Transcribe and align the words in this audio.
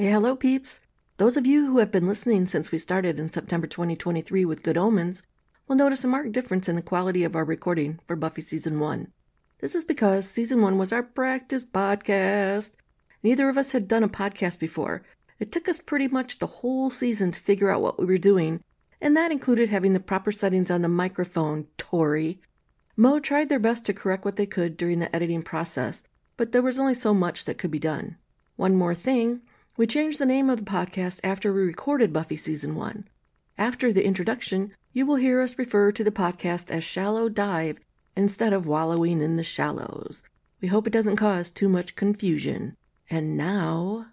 Hey, 0.00 0.12
hello, 0.12 0.34
peeps. 0.34 0.80
Those 1.18 1.36
of 1.36 1.46
you 1.46 1.66
who 1.66 1.76
have 1.76 1.92
been 1.92 2.08
listening 2.08 2.46
since 2.46 2.72
we 2.72 2.78
started 2.78 3.20
in 3.20 3.30
September 3.30 3.66
2023 3.66 4.46
with 4.46 4.62
Good 4.62 4.78
Omens 4.78 5.22
will 5.68 5.76
notice 5.76 6.02
a 6.04 6.08
marked 6.08 6.32
difference 6.32 6.70
in 6.70 6.76
the 6.76 6.80
quality 6.80 7.22
of 7.22 7.36
our 7.36 7.44
recording 7.44 7.98
for 8.06 8.16
Buffy 8.16 8.40
Season 8.40 8.80
1. 8.80 9.12
This 9.58 9.74
is 9.74 9.84
because 9.84 10.26
Season 10.26 10.62
1 10.62 10.78
was 10.78 10.90
our 10.90 11.02
practice 11.02 11.66
podcast. 11.66 12.72
Neither 13.22 13.50
of 13.50 13.58
us 13.58 13.72
had 13.72 13.88
done 13.88 14.02
a 14.02 14.08
podcast 14.08 14.58
before. 14.58 15.02
It 15.38 15.52
took 15.52 15.68
us 15.68 15.80
pretty 15.82 16.08
much 16.08 16.38
the 16.38 16.46
whole 16.46 16.90
season 16.90 17.30
to 17.32 17.38
figure 17.38 17.70
out 17.70 17.82
what 17.82 17.98
we 17.98 18.06
were 18.06 18.16
doing, 18.16 18.64
and 19.02 19.14
that 19.18 19.30
included 19.30 19.68
having 19.68 19.92
the 19.92 20.00
proper 20.00 20.32
settings 20.32 20.70
on 20.70 20.80
the 20.80 20.88
microphone, 20.88 21.66
Tori. 21.76 22.40
Mo 22.96 23.20
tried 23.20 23.50
their 23.50 23.58
best 23.58 23.84
to 23.84 23.92
correct 23.92 24.24
what 24.24 24.36
they 24.36 24.46
could 24.46 24.78
during 24.78 24.98
the 24.98 25.14
editing 25.14 25.42
process, 25.42 26.04
but 26.38 26.52
there 26.52 26.62
was 26.62 26.78
only 26.78 26.94
so 26.94 27.12
much 27.12 27.44
that 27.44 27.58
could 27.58 27.70
be 27.70 27.78
done. 27.78 28.16
One 28.56 28.74
more 28.74 28.94
thing 28.94 29.42
we 29.80 29.86
changed 29.86 30.18
the 30.18 30.26
name 30.26 30.50
of 30.50 30.58
the 30.58 30.70
podcast 30.70 31.20
after 31.24 31.54
we 31.54 31.62
recorded 31.62 32.12
Buffy 32.12 32.36
Season 32.36 32.74
1. 32.74 33.08
After 33.56 33.94
the 33.94 34.04
introduction, 34.04 34.72
you 34.92 35.06
will 35.06 35.16
hear 35.16 35.40
us 35.40 35.56
refer 35.56 35.90
to 35.90 36.04
the 36.04 36.10
podcast 36.10 36.70
as 36.70 36.84
Shallow 36.84 37.30
Dive 37.30 37.80
instead 38.14 38.52
of 38.52 38.66
Wallowing 38.66 39.22
in 39.22 39.38
the 39.38 39.42
Shallows. 39.42 40.22
We 40.60 40.68
hope 40.68 40.86
it 40.86 40.92
doesn't 40.92 41.16
cause 41.16 41.50
too 41.50 41.70
much 41.70 41.96
confusion. 41.96 42.76
And 43.08 43.38
now. 43.38 44.08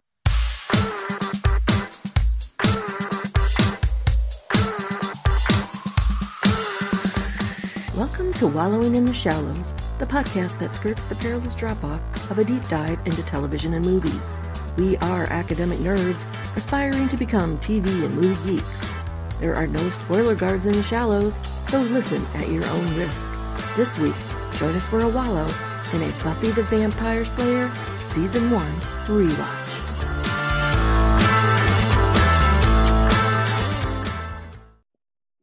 Welcome 7.93 8.31
to 8.35 8.47
Wallowing 8.47 8.95
in 8.95 9.03
the 9.03 9.13
Shallows, 9.13 9.73
the 9.99 10.05
podcast 10.05 10.59
that 10.59 10.73
skirts 10.73 11.07
the 11.07 11.15
perilous 11.15 11.53
drop 11.53 11.83
off 11.83 12.31
of 12.31 12.39
a 12.39 12.45
deep 12.45 12.65
dive 12.69 13.05
into 13.05 13.21
television 13.23 13.73
and 13.73 13.83
movies. 13.83 14.33
We 14.77 14.95
are 14.97 15.25
academic 15.31 15.79
nerds 15.79 16.27
aspiring 16.55 17.09
to 17.09 17.17
become 17.17 17.57
TV 17.57 18.05
and 18.05 18.13
movie 18.13 18.57
geeks. 18.57 18.93
There 19.39 19.55
are 19.55 19.65
no 19.65 19.89
spoiler 19.89 20.35
guards 20.35 20.67
in 20.67 20.73
the 20.73 20.83
shallows, 20.83 21.39
so 21.69 21.81
listen 21.81 22.23
at 22.35 22.47
your 22.49 22.63
own 22.67 22.95
risk. 22.95 23.75
This 23.75 23.97
week, 23.97 24.13
join 24.53 24.75
us 24.75 24.87
for 24.87 25.01
a 25.01 25.09
wallow 25.09 25.49
in 25.93 26.03
a 26.03 26.11
Buffy 26.23 26.51
the 26.51 26.61
Vampire 26.61 27.25
Slayer 27.25 27.71
Season 28.01 28.51
1 28.51 28.65
rewatch. 29.07 29.67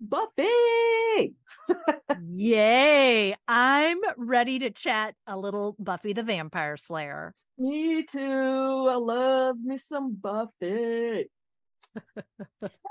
Buffy! 0.01 1.35
Yay! 2.37 3.35
I'm 3.49 3.99
ready 4.17 4.61
to 4.61 4.71
chat 4.71 5.17
a 5.27 5.37
little 5.37 5.75
Buffy 5.81 6.13
the 6.13 6.23
Vampire 6.23 6.77
Slayer. 6.77 7.35
Me 7.59 8.03
too. 8.05 8.89
I 8.91 8.97
love 8.97 9.57
me 9.63 9.79
some 9.79 10.15
Buffy. 10.15 11.31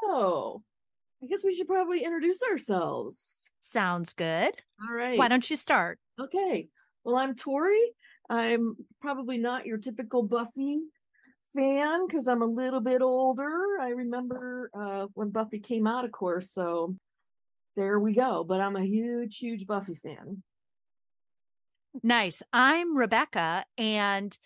so, 0.02 0.64
I 1.22 1.26
guess 1.28 1.44
we 1.44 1.56
should 1.56 1.68
probably 1.68 2.04
introduce 2.04 2.42
ourselves. 2.44 3.44
Sounds 3.60 4.14
good. 4.14 4.54
All 4.82 4.94
right. 4.96 5.18
Why 5.18 5.28
don't 5.28 5.50
you 5.50 5.56
start? 5.56 6.00
Okay. 6.20 6.68
Well, 7.04 7.18
I'm 7.18 7.36
Tori. 7.36 7.94
I'm 8.30 8.76
probably 9.02 9.38
not 9.38 9.66
your 9.66 9.78
typical 9.78 10.24
Buffy 10.24 10.80
fan 11.56 12.08
because 12.08 12.28
I'm 12.28 12.42
a 12.42 12.48
little 12.48 12.80
bit 12.80 13.02
older. 13.02 13.80
I 13.82 13.90
remember 13.90 14.70
uh, 14.74 15.08
when 15.14 15.30
Buffy 15.30 15.60
came 15.60 15.88
out, 15.88 16.06
of 16.06 16.12
course. 16.12 16.52
So 16.52 16.96
there 17.76 18.00
we 18.00 18.14
go. 18.14 18.44
But 18.44 18.62
I'm 18.62 18.76
a 18.76 18.86
huge, 18.86 19.38
huge 19.38 19.68
Buffy 19.68 19.96
fan. 19.96 20.42
Nice. 22.02 22.42
I'm 22.52 22.98
Rebecca, 22.98 23.66
and 23.78 24.38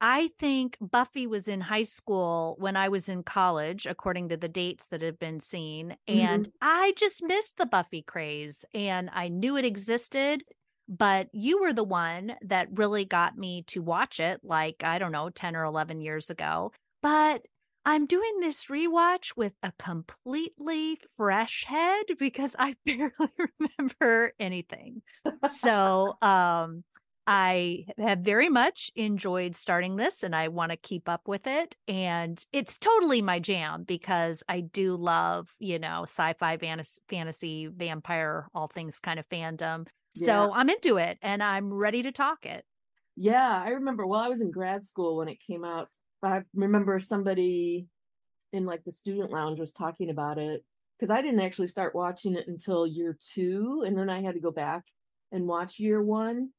I 0.00 0.28
think 0.38 0.76
Buffy 0.80 1.26
was 1.26 1.48
in 1.48 1.60
high 1.60 1.84
school 1.84 2.56
when 2.58 2.76
I 2.76 2.88
was 2.88 3.08
in 3.08 3.22
college, 3.22 3.86
according 3.86 4.28
to 4.30 4.36
the 4.36 4.48
dates 4.48 4.88
that 4.88 5.02
have 5.02 5.18
been 5.18 5.40
seen. 5.40 5.96
And 6.08 6.48
Mhm. 6.48 6.52
I 6.60 6.92
just 6.96 7.22
missed 7.22 7.56
the 7.56 7.66
Buffy 7.66 8.02
craze, 8.02 8.64
and 8.74 9.08
I 9.12 9.28
knew 9.28 9.56
it 9.56 9.64
existed. 9.64 10.44
But 10.88 11.28
you 11.32 11.60
were 11.60 11.72
the 11.72 11.82
one 11.84 12.36
that 12.42 12.68
really 12.78 13.04
got 13.04 13.36
me 13.36 13.62
to 13.64 13.82
watch 13.82 14.20
it, 14.20 14.40
like, 14.44 14.84
I 14.84 14.98
don't 14.98 15.10
know, 15.12 15.30
10 15.30 15.56
or 15.56 15.64
11 15.64 16.00
years 16.00 16.30
ago. 16.30 16.72
But 17.02 17.46
I'm 17.84 18.06
doing 18.06 18.40
this 18.40 18.66
rewatch 18.66 19.36
with 19.36 19.54
a 19.62 19.72
completely 19.78 20.98
fresh 21.16 21.64
head 21.64 22.04
because 22.18 22.54
I 22.58 22.76
barely 22.84 23.12
remember 23.78 24.32
anything. 24.38 25.02
So, 25.46 26.16
um, 26.22 26.84
I 27.26 27.86
have 27.98 28.20
very 28.20 28.48
much 28.48 28.90
enjoyed 28.94 29.56
starting 29.56 29.96
this 29.96 30.22
and 30.22 30.34
I 30.34 30.48
want 30.48 30.70
to 30.70 30.76
keep 30.76 31.08
up 31.08 31.26
with 31.26 31.46
it. 31.46 31.74
And 31.88 32.42
it's 32.52 32.78
totally 32.78 33.22
my 33.22 33.40
jam 33.40 33.82
because 33.82 34.42
I 34.48 34.60
do 34.60 34.94
love, 34.94 35.52
you 35.58 35.78
know, 35.78 36.02
sci 36.04 36.34
fi, 36.34 36.56
fantasy, 36.56 37.00
fantasy, 37.08 37.66
vampire, 37.66 38.48
all 38.54 38.68
things 38.68 39.00
kind 39.00 39.18
of 39.18 39.28
fandom. 39.28 39.86
So 40.14 40.50
I'm 40.54 40.70
into 40.70 40.96
it 40.96 41.18
and 41.20 41.42
I'm 41.42 41.72
ready 41.72 42.02
to 42.04 42.12
talk 42.12 42.46
it. 42.46 42.64
Yeah, 43.16 43.62
I 43.62 43.70
remember. 43.70 44.06
Well, 44.06 44.20
I 44.20 44.28
was 44.28 44.40
in 44.40 44.50
grad 44.50 44.86
school 44.86 45.18
when 45.18 45.28
it 45.28 45.38
came 45.46 45.64
out. 45.64 45.88
I 46.22 46.42
remember 46.54 47.00
somebody 47.00 47.86
in 48.52 48.64
like 48.64 48.84
the 48.84 48.92
student 48.92 49.30
lounge 49.30 49.60
was 49.60 49.72
talking 49.72 50.10
about 50.10 50.38
it 50.38 50.64
because 50.98 51.10
I 51.10 51.20
didn't 51.20 51.40
actually 51.40 51.68
start 51.68 51.94
watching 51.94 52.34
it 52.34 52.48
until 52.48 52.86
year 52.86 53.18
two, 53.34 53.84
and 53.86 53.96
then 53.96 54.08
I 54.08 54.22
had 54.22 54.34
to 54.34 54.40
go 54.40 54.50
back 54.50 54.84
and 55.32 55.46
watch 55.46 55.78
year 55.78 56.02
one. 56.02 56.50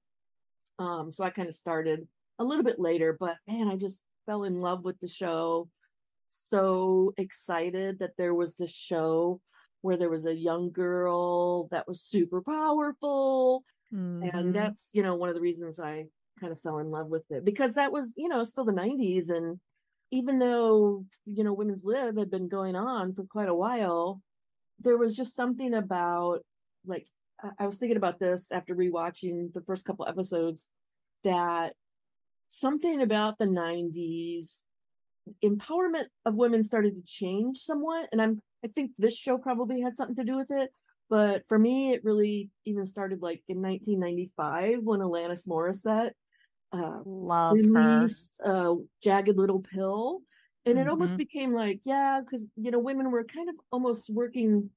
Um, 0.79 1.11
so 1.11 1.23
I 1.23 1.29
kind 1.29 1.49
of 1.49 1.55
started 1.55 2.07
a 2.39 2.43
little 2.43 2.63
bit 2.63 2.79
later, 2.79 3.15
but 3.19 3.37
man, 3.47 3.67
I 3.67 3.75
just 3.75 4.03
fell 4.25 4.43
in 4.43 4.61
love 4.61 4.83
with 4.83 4.99
the 4.99 5.07
show. 5.07 5.69
So 6.29 7.13
excited 7.17 7.99
that 7.99 8.11
there 8.17 8.33
was 8.33 8.55
this 8.55 8.73
show 8.73 9.41
where 9.81 9.97
there 9.97 10.09
was 10.09 10.25
a 10.25 10.35
young 10.35 10.71
girl 10.71 11.67
that 11.69 11.87
was 11.87 12.01
super 12.01 12.41
powerful 12.41 13.63
Mhm. 13.93 14.33
and 14.33 14.53
that's 14.53 14.89
you 14.91 15.01
know 15.03 15.15
one 15.15 15.29
of 15.29 15.35
the 15.35 15.41
reasons 15.41 15.79
i 15.79 16.05
kind 16.41 16.51
of 16.51 16.59
fell 16.61 16.79
in 16.79 16.91
love 16.91 17.07
with 17.07 17.23
it 17.31 17.45
because 17.45 17.75
that 17.75 17.91
was 17.91 18.15
you 18.17 18.27
know 18.27 18.43
still 18.43 18.65
the 18.65 18.71
90s 18.73 19.29
and 19.29 19.59
even 20.11 20.39
though 20.39 21.05
you 21.25 21.43
know 21.43 21.53
women's 21.53 21.85
lib 21.85 22.17
had 22.17 22.29
been 22.29 22.49
going 22.49 22.75
on 22.75 23.13
for 23.13 23.23
quite 23.23 23.47
a 23.47 23.55
while 23.55 24.21
there 24.79 24.97
was 24.97 25.15
just 25.15 25.35
something 25.35 25.73
about 25.73 26.43
like 26.85 27.07
I- 27.59 27.67
was 27.67 27.77
thinking 27.77 27.97
about 27.97 28.19
this 28.19 28.51
after 28.51 28.75
rewatching 28.75 29.53
the 29.53 29.61
first 29.61 29.85
couple 29.85 30.07
episodes 30.07 30.67
that 31.23 31.73
something 32.49 33.01
about 33.01 33.37
the 33.37 33.45
90s 33.45 34.63
empowerment 35.43 36.05
of 36.25 36.35
women 36.35 36.63
started 36.63 36.95
to 36.95 37.01
change 37.05 37.57
somewhat 37.59 38.07
and 38.13 38.21
i'm 38.21 38.41
i 38.63 38.67
think 38.69 38.91
this 38.97 39.15
show 39.17 39.37
probably 39.37 39.81
had 39.81 39.97
something 39.97 40.15
to 40.15 40.23
do 40.23 40.37
with 40.37 40.49
it 40.51 40.71
but 41.09 41.43
for 41.49 41.59
me 41.59 41.91
it 41.93 42.01
really 42.05 42.49
even 42.63 42.85
started 42.85 43.21
like 43.21 43.43
in 43.49 43.61
1995 43.61 44.79
when 44.83 45.01
alanis 45.01 45.45
morissette 45.45 46.11
uh, 46.71 46.99
Love 47.05 47.57
her. 47.57 47.99
released 47.99 48.39
uh, 48.45 48.73
jagged 49.03 49.37
little 49.37 49.59
pill 49.59 50.21
and 50.65 50.77
it 50.77 50.87
almost 50.87 51.13
Mhm. 51.13 51.17
became 51.17 51.51
like 51.53 51.81
yeah 51.83 52.21
because 52.21 52.49
you 52.55 52.71
know 52.71 52.79
women 52.79 53.11
were 53.11 53.25
kind 53.25 53.49
of 53.49 53.55
almost 53.71 54.09
working 54.09 54.69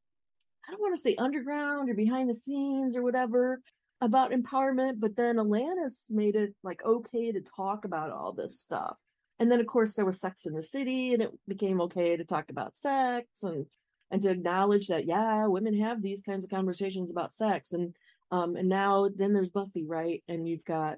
i 0.67 0.71
don't 0.71 0.81
want 0.81 0.95
to 0.95 1.01
say 1.01 1.15
underground 1.17 1.89
or 1.91 1.95
behind 1.95 2.29
the 2.29 2.35
scenes 2.35 2.97
or 2.97 3.03
whatever 3.03 3.61
about 4.01 4.33
empowerment 4.33 4.95
but 4.99 5.17
then 5.17 5.37
alanis 5.37 6.11
made 6.11 6.35
it 6.35 6.55
like 6.63 6.83
okay 6.85 7.33
to 7.33 7.41
talk 7.41 7.85
about 7.85 8.11
all 8.11 8.33
this 8.33 8.61
stuff. 8.61 8.97
And 9.39 9.51
then 9.51 9.61
of 9.61 9.67
course 9.67 9.95
there 9.95 10.05
was 10.05 10.21
sex 10.21 10.47
in 10.47 10.55
the 10.55 10.63
city 10.63 11.15
and 11.15 11.23
it 11.23 11.31
became 11.49 11.81
okay 11.83 12.17
to 12.17 12.25
talk 12.25 12.51
about 12.51 12.77
sex 12.77 13.27
and 13.43 13.67
and 14.11 14.21
to 14.23 14.31
acknowledge 14.31 14.89
that 14.89 15.07
yeah 15.07 15.47
women 15.47 15.79
have 15.81 16.03
these 16.03 16.23
kinds 16.23 16.45
of 16.45 16.51
conversations 16.51 17.11
about 17.11 17.35
sex. 17.35 17.73
And 17.73 17.95
um 18.31 18.57
and 18.57 18.69
now 18.69 19.09
then 19.15 19.33
there's 19.35 19.51
buffy 19.51 19.85
right? 19.87 20.23
And 20.29 20.49
you've 20.49 20.65
got 20.65 20.97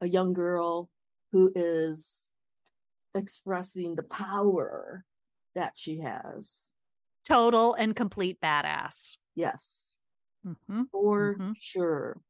a 0.00 0.08
young 0.08 0.32
girl 0.32 0.88
who 1.32 1.50
is 1.54 2.26
expressing 3.16 3.94
the 3.94 4.02
power 4.02 5.04
that 5.54 5.72
she 5.76 6.00
has 6.00 6.70
Total 7.24 7.74
and 7.74 7.94
complete 7.96 8.40
badass. 8.40 9.16
yes. 9.34 9.98
Hmm 10.44 10.82
for 10.92 11.36
Mhm. 11.38 11.54
sure. 11.58 12.20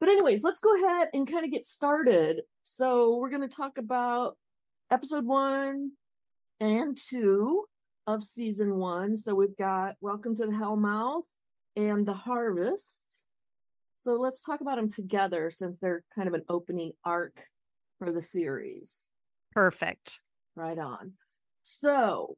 But 0.00 0.08
anyways 0.08 0.42
let's 0.42 0.60
go 0.60 0.74
ahead 0.76 1.10
and 1.12 1.30
kind 1.30 1.44
of 1.44 1.50
get 1.50 1.66
started. 1.66 2.42
So 2.62 3.16
we're 3.16 3.28
going 3.30 3.48
to 3.48 3.54
talk 3.54 3.76
about 3.78 4.38
episode 4.90 5.26
one 5.26 5.92
and 6.60 6.96
two 6.96 7.66
of 8.06 8.22
season 8.24 8.76
one. 8.76 9.16
So 9.16 9.34
we've 9.34 9.56
got 9.56 9.96
welcome 10.00 10.34
to 10.36 10.46
the 10.46 10.52
hellmouth 10.52 11.24
and 11.76 12.06
the 12.06 12.14
harvest. 12.14 13.04
So 13.98 14.14
let's 14.14 14.40
talk 14.40 14.60
about 14.60 14.76
them 14.76 14.88
together 14.90 15.50
since 15.50 15.78
they're 15.78 16.02
kind 16.14 16.28
of 16.28 16.34
an 16.34 16.44
opening 16.48 16.92
arc 17.04 17.48
for 17.98 18.10
the 18.12 18.20
series. 18.22 19.06
Perfect. 19.52 20.20
right 20.56 20.78
on. 20.78 21.12
So 21.62 22.36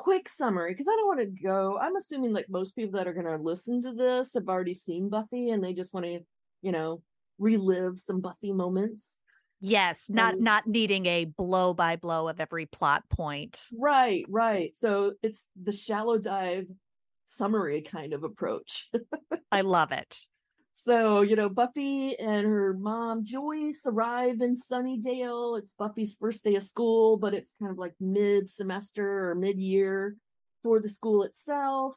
quick 0.00 0.30
summary 0.30 0.72
because 0.72 0.88
I 0.88 0.96
don't 0.96 1.06
want 1.06 1.20
to 1.20 1.42
go. 1.42 1.78
I'm 1.78 1.94
assuming 1.94 2.32
like 2.32 2.46
most 2.48 2.74
people 2.74 2.98
that 2.98 3.06
are 3.06 3.12
going 3.12 3.26
to 3.26 3.36
listen 3.36 3.82
to 3.82 3.92
this 3.92 4.32
have 4.32 4.48
already 4.48 4.72
seen 4.72 5.10
Buffy 5.10 5.50
and 5.50 5.62
they 5.62 5.74
just 5.74 5.92
want 5.92 6.06
to, 6.06 6.20
you 6.62 6.72
know, 6.72 7.02
relive 7.38 8.00
some 8.00 8.22
Buffy 8.22 8.50
moments. 8.50 9.18
Yes, 9.60 10.08
not 10.08 10.34
and, 10.34 10.42
not 10.42 10.66
needing 10.66 11.04
a 11.04 11.26
blow 11.26 11.74
by 11.74 11.96
blow 11.96 12.28
of 12.28 12.40
every 12.40 12.64
plot 12.64 13.04
point. 13.10 13.66
Right, 13.78 14.24
right. 14.26 14.74
So 14.74 15.12
it's 15.22 15.44
the 15.62 15.72
shallow 15.72 16.16
dive 16.16 16.64
summary 17.28 17.82
kind 17.82 18.14
of 18.14 18.24
approach. 18.24 18.88
I 19.52 19.60
love 19.60 19.92
it. 19.92 20.16
So, 20.82 21.20
you 21.20 21.36
know, 21.36 21.50
Buffy 21.50 22.18
and 22.18 22.46
her 22.46 22.72
mom 22.72 23.22
Joyce 23.22 23.82
arrive 23.84 24.40
in 24.40 24.56
Sunnydale. 24.56 25.58
It's 25.58 25.74
Buffy's 25.74 26.16
first 26.18 26.42
day 26.42 26.54
of 26.54 26.62
school, 26.62 27.18
but 27.18 27.34
it's 27.34 27.54
kind 27.60 27.70
of 27.70 27.76
like 27.76 27.92
mid 28.00 28.48
semester 28.48 29.28
or 29.28 29.34
mid 29.34 29.58
year 29.58 30.16
for 30.62 30.80
the 30.80 30.88
school 30.88 31.24
itself. 31.24 31.96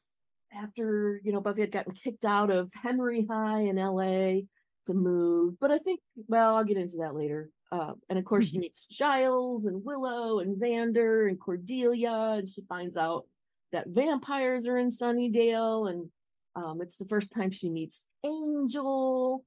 After, 0.53 1.21
you 1.23 1.31
know, 1.31 1.39
Buffy 1.39 1.61
had 1.61 1.71
gotten 1.71 1.93
kicked 1.93 2.25
out 2.25 2.51
of 2.51 2.71
Hemery 2.71 3.25
High 3.25 3.61
in 3.61 3.77
LA 3.77 4.41
to 4.87 4.93
move. 4.93 5.57
But 5.61 5.71
I 5.71 5.77
think, 5.77 6.01
well, 6.27 6.57
I'll 6.57 6.65
get 6.65 6.75
into 6.75 6.97
that 6.97 7.15
later. 7.15 7.51
Uh, 7.71 7.93
and 8.09 8.19
of 8.19 8.25
course, 8.25 8.47
she 8.47 8.55
mm-hmm. 8.55 8.63
meets 8.63 8.85
Giles 8.87 9.65
and 9.65 9.81
Willow 9.85 10.39
and 10.39 10.61
Xander 10.61 11.29
and 11.29 11.39
Cordelia, 11.39 12.35
and 12.37 12.49
she 12.49 12.63
finds 12.67 12.97
out 12.97 13.27
that 13.71 13.87
vampires 13.87 14.67
are 14.67 14.77
in 14.77 14.89
Sunnydale. 14.89 15.89
And 15.89 16.09
um, 16.55 16.81
it's 16.81 16.97
the 16.97 17.05
first 17.05 17.31
time 17.31 17.51
she 17.51 17.69
meets 17.69 18.05
Angel, 18.23 19.43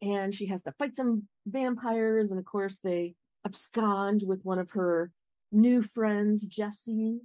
and 0.00 0.34
she 0.34 0.46
has 0.46 0.62
to 0.64 0.72
fight 0.72 0.96
some 0.96 1.24
vampires. 1.46 2.30
And 2.30 2.38
of 2.38 2.44
course, 2.44 2.78
they 2.78 3.14
abscond 3.44 4.22
with 4.26 4.44
one 4.44 4.58
of 4.58 4.70
her 4.72 5.10
new 5.50 5.82
friends, 5.82 6.46
Jesse, 6.46 7.20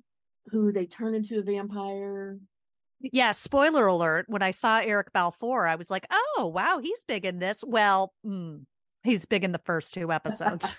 who 0.47 0.71
they 0.71 0.85
turn 0.85 1.13
into 1.13 1.39
a 1.39 1.41
vampire. 1.41 2.39
Yeah, 2.99 3.31
spoiler 3.31 3.85
alert. 3.85 4.25
When 4.27 4.41
I 4.41 4.51
saw 4.51 4.79
Eric 4.79 5.13
Balfour, 5.13 5.67
I 5.67 5.75
was 5.75 5.91
like, 5.91 6.07
oh, 6.09 6.51
wow, 6.53 6.79
he's 6.81 7.03
big 7.03 7.25
in 7.25 7.39
this. 7.39 7.63
Well, 7.65 8.13
mm, 8.25 8.65
he's 9.03 9.25
big 9.25 9.43
in 9.43 9.51
the 9.51 9.59
first 9.59 9.93
two 9.93 10.11
episodes. 10.11 10.75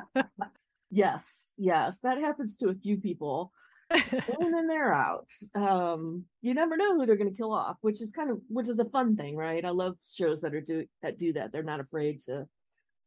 yes, 0.90 1.54
yes. 1.56 2.00
That 2.00 2.18
happens 2.18 2.56
to 2.58 2.68
a 2.68 2.74
few 2.74 2.98
people. 2.98 3.52
and 4.40 4.54
then 4.54 4.66
they're 4.66 4.92
out. 4.92 5.28
Um, 5.54 6.24
you 6.40 6.54
never 6.54 6.76
know 6.76 6.94
who 6.94 7.06
they're 7.06 7.16
going 7.16 7.30
to 7.30 7.36
kill 7.36 7.52
off, 7.52 7.76
which 7.80 8.00
is 8.00 8.12
kind 8.12 8.30
of 8.30 8.38
which 8.48 8.68
is 8.68 8.78
a 8.78 8.84
fun 8.86 9.16
thing, 9.16 9.36
right? 9.36 9.64
I 9.64 9.70
love 9.70 9.96
shows 10.14 10.40
that 10.42 10.54
are 10.54 10.60
do 10.60 10.86
that 11.02 11.18
do 11.18 11.32
that. 11.34 11.52
They're 11.52 11.62
not 11.62 11.80
afraid 11.80 12.20
to 12.26 12.46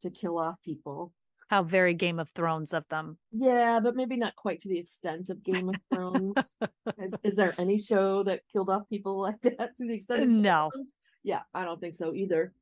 to 0.01 0.09
kill 0.09 0.37
off 0.37 0.55
people. 0.63 1.13
How 1.47 1.61
very 1.61 1.93
Game 1.93 2.19
of 2.19 2.29
Thrones 2.31 2.73
of 2.73 2.87
them. 2.89 3.17
Yeah, 3.31 3.79
but 3.79 3.95
maybe 3.95 4.17
not 4.17 4.35
quite 4.35 4.61
to 4.61 4.69
the 4.69 4.79
extent 4.79 5.29
of 5.29 5.43
Game 5.43 5.69
of 5.69 5.75
Thrones. 5.93 6.35
is, 6.97 7.15
is, 7.23 7.35
there 7.35 7.53
any 7.59 7.77
show 7.77 8.23
that 8.23 8.41
killed 8.51 8.69
off 8.69 8.89
people 8.89 9.21
like 9.21 9.41
that 9.41 9.77
to 9.77 9.85
the 9.85 9.93
extent? 9.93 10.27
no. 10.27 10.71
Yeah, 11.23 11.41
I 11.53 11.65
don't 11.65 11.79
think 11.79 11.95
so 11.95 12.13
either. 12.13 12.53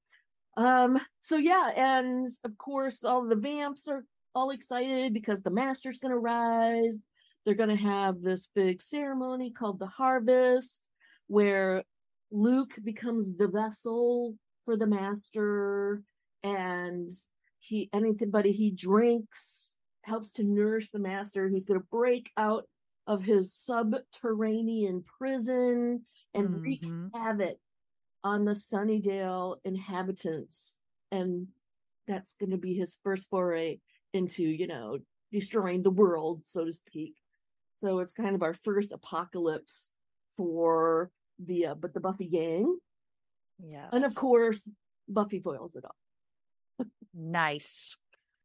Um. 0.56 1.00
So 1.22 1.38
yeah, 1.38 1.69
and 1.76 2.28
of 2.44 2.58
course, 2.58 3.04
all 3.04 3.26
the 3.26 3.36
vamps 3.36 3.88
are 3.88 4.06
all 4.36 4.52
excited 4.52 5.14
because 5.14 5.42
the 5.42 5.50
master's 5.50 6.00
going 6.00 6.14
to 6.14 6.19
rise. 6.19 7.00
They're 7.45 7.56
going 7.56 7.75
to 7.75 7.84
have 7.84 8.22
this 8.22 8.48
big 8.54 8.81
ceremony 8.81 9.51
called 9.51 9.80
the 9.80 9.88
Harvest, 9.88 10.88
where 11.28 11.84
Luke 12.31 12.75
becomes 12.84 13.36
the 13.36 13.48
vessel 13.48 14.36
for 14.66 14.78
the 14.78 14.88
master, 14.88 16.01
and 16.42 17.10
he 17.60 17.90
anybody 17.94 18.51
he 18.51 18.72
drinks 18.72 19.74
helps 20.04 20.31
to 20.34 20.44
nourish 20.44 20.90
the 20.90 21.00
master 21.00 21.50
who's 21.50 21.66
going 21.66 21.80
to 21.80 21.88
break 21.90 22.30
out 22.38 22.66
of 23.07 23.24
his 23.24 23.54
subterranean 23.54 25.04
prison 25.18 26.06
and 26.34 26.48
mm-hmm. 26.48 26.62
wreak 26.62 26.86
havoc 27.13 27.57
on 28.24 28.45
the 28.45 28.54
Sunnydale 28.54 29.57
inhabitants. 29.66 30.78
And 31.12 31.48
that's 32.07 32.36
going 32.36 32.51
to 32.51 32.57
be 32.57 32.74
his 32.74 32.98
first 33.04 33.30
foray 33.30 33.80
into, 34.13 34.44
you 34.44 34.68
know, 34.68 35.00
destroying 35.31 35.84
the 35.84 35.92
world, 35.92 36.42
so 36.45 36.66
to 36.66 36.74
speak. 36.74 37.16
So 37.83 38.00
it's 38.00 38.13
kind 38.13 38.33
of 38.33 38.44
our 38.44 38.53
first 38.53 38.94
apocalypse 38.94 39.97
for 40.38 41.12
the 41.38 41.65
uh, 41.65 41.75
but 41.75 41.94
the 41.94 42.00
Buffy 42.00 42.27
gang. 42.27 42.77
Yes. 43.62 43.89
And 43.91 44.06
of 44.06 44.15
course, 44.15 44.65
Buffy 45.09 45.41
foils 45.41 45.75
it 45.75 45.83
up. 45.83 46.88
Nice. 47.13 47.97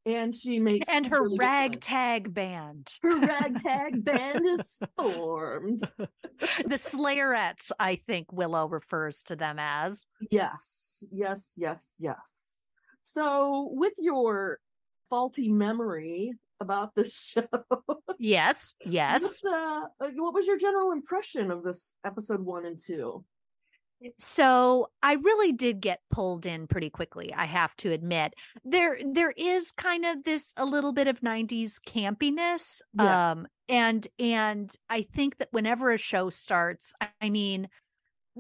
And 0.05 0.35
she 0.35 0.59
makes 0.59 0.89
and 0.89 1.07
her 1.07 1.23
really 1.23 1.39
ragtag 1.39 2.35
band. 2.35 2.93
Her 3.01 3.21
ragtag 3.21 4.05
band 4.05 4.45
is 4.59 4.83
formed. 4.97 5.83
the 6.01 6.75
Slayerettes, 6.75 7.71
I 7.79 7.95
think 7.95 8.33
Willow 8.33 8.67
refers 8.67 9.23
to 9.25 9.37
them 9.37 9.59
as. 9.61 10.05
Yes, 10.33 11.05
yes, 11.13 11.53
yes, 11.57 11.95
yes. 12.01 12.65
So, 13.05 13.71
with 13.71 13.95
your 13.99 14.59
faulty 15.09 15.53
memory 15.53 16.33
about 16.61 16.95
the 16.95 17.05
show, 17.05 17.47
yes, 18.19 18.75
yes. 18.85 19.43
Uh, 19.45 19.83
what 20.17 20.35
was 20.35 20.47
your 20.47 20.59
general 20.59 20.93
impression 20.93 21.51
of 21.51 21.63
this 21.63 21.95
episode 22.05 22.41
one 22.41 22.67
and 22.67 22.79
two? 22.79 23.25
so 24.17 24.89
i 25.03 25.15
really 25.15 25.53
did 25.53 25.81
get 25.81 26.01
pulled 26.11 26.47
in 26.47 26.67
pretty 26.67 26.89
quickly 26.89 27.33
i 27.35 27.45
have 27.45 27.75
to 27.77 27.91
admit 27.91 28.33
there 28.65 28.99
there 29.13 29.33
is 29.37 29.73
kind 29.73 30.05
of 30.05 30.23
this 30.25 30.53
a 30.57 30.65
little 30.65 30.93
bit 30.93 31.09
of 31.09 31.21
90s 31.21 31.81
campiness 31.87 32.81
yeah. 32.95 33.31
um 33.33 33.47
and 33.69 34.07
and 34.19 34.75
i 34.89 35.03
think 35.03 35.37
that 35.39 35.49
whenever 35.51 35.91
a 35.91 35.99
show 35.99 36.31
starts 36.31 36.93
i 37.21 37.29
mean 37.29 37.69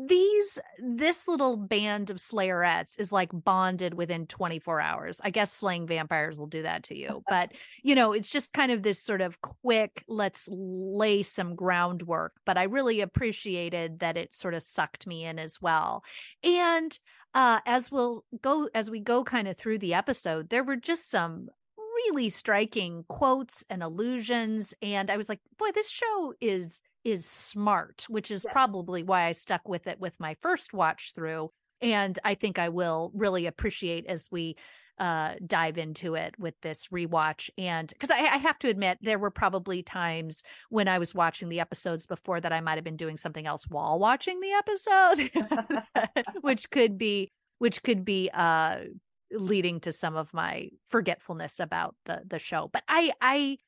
these 0.06 0.58
this 0.78 1.26
little 1.26 1.56
band 1.56 2.10
of 2.10 2.18
slayerettes 2.18 3.00
is 3.00 3.10
like 3.10 3.30
bonded 3.32 3.94
within 3.94 4.26
24 4.26 4.80
hours. 4.80 5.20
I 5.24 5.30
guess 5.30 5.52
slaying 5.52 5.86
vampires 5.86 6.38
will 6.38 6.46
do 6.46 6.62
that 6.62 6.84
to 6.84 6.96
you 6.96 7.22
but 7.28 7.52
you 7.82 7.94
know 7.94 8.12
it's 8.12 8.30
just 8.30 8.52
kind 8.52 8.70
of 8.70 8.82
this 8.82 9.02
sort 9.02 9.20
of 9.20 9.40
quick 9.40 10.04
let's 10.06 10.48
lay 10.52 11.22
some 11.22 11.54
groundwork 11.54 12.32
but 12.44 12.56
i 12.56 12.64
really 12.64 13.00
appreciated 13.00 14.00
that 14.00 14.16
it 14.16 14.32
sort 14.32 14.54
of 14.54 14.62
sucked 14.62 15.06
me 15.06 15.24
in 15.24 15.38
as 15.38 15.60
well. 15.60 16.04
And 16.42 16.96
uh 17.34 17.60
as 17.66 17.90
we'll 17.90 18.24
go 18.40 18.68
as 18.74 18.90
we 18.90 19.00
go 19.00 19.24
kind 19.24 19.48
of 19.48 19.56
through 19.56 19.78
the 19.78 19.94
episode 19.94 20.48
there 20.48 20.64
were 20.64 20.76
just 20.76 21.10
some 21.10 21.48
really 21.76 22.28
striking 22.28 23.04
quotes 23.08 23.64
and 23.68 23.82
allusions 23.82 24.72
and 24.80 25.10
i 25.10 25.16
was 25.16 25.28
like 25.28 25.40
boy 25.58 25.68
this 25.74 25.90
show 25.90 26.32
is 26.40 26.80
is 27.10 27.26
smart, 27.26 28.06
which 28.08 28.30
is 28.30 28.44
yes. 28.44 28.52
probably 28.52 29.02
why 29.02 29.24
I 29.24 29.32
stuck 29.32 29.68
with 29.68 29.86
it 29.86 30.00
with 30.00 30.14
my 30.18 30.36
first 30.42 30.72
watch 30.72 31.12
through. 31.14 31.48
And 31.80 32.18
I 32.24 32.34
think 32.34 32.58
I 32.58 32.70
will 32.70 33.12
really 33.14 33.46
appreciate 33.46 34.06
as 34.06 34.28
we 34.30 34.56
uh, 34.98 35.34
dive 35.46 35.78
into 35.78 36.14
it 36.14 36.34
with 36.38 36.54
this 36.60 36.88
rewatch. 36.88 37.50
And 37.56 37.88
because 37.88 38.10
I, 38.10 38.18
I, 38.18 38.36
have 38.38 38.58
to 38.60 38.68
admit, 38.68 38.98
there 39.00 39.18
were 39.18 39.30
probably 39.30 39.82
times 39.82 40.42
when 40.70 40.88
I 40.88 40.98
was 40.98 41.14
watching 41.14 41.48
the 41.48 41.60
episodes 41.60 42.06
before 42.06 42.40
that 42.40 42.52
I 42.52 42.60
might 42.60 42.74
have 42.74 42.84
been 42.84 42.96
doing 42.96 43.16
something 43.16 43.46
else 43.46 43.68
while 43.68 43.98
watching 43.98 44.40
the 44.40 44.52
episode, 44.52 46.24
which 46.40 46.68
could 46.70 46.98
be 46.98 47.30
which 47.58 47.82
could 47.82 48.04
be 48.04 48.30
uh 48.34 48.78
leading 49.30 49.78
to 49.80 49.92
some 49.92 50.16
of 50.16 50.32
my 50.32 50.70
forgetfulness 50.86 51.60
about 51.60 51.94
the 52.06 52.22
the 52.26 52.38
show. 52.40 52.68
But 52.72 52.82
I 52.88 53.12
I 53.20 53.58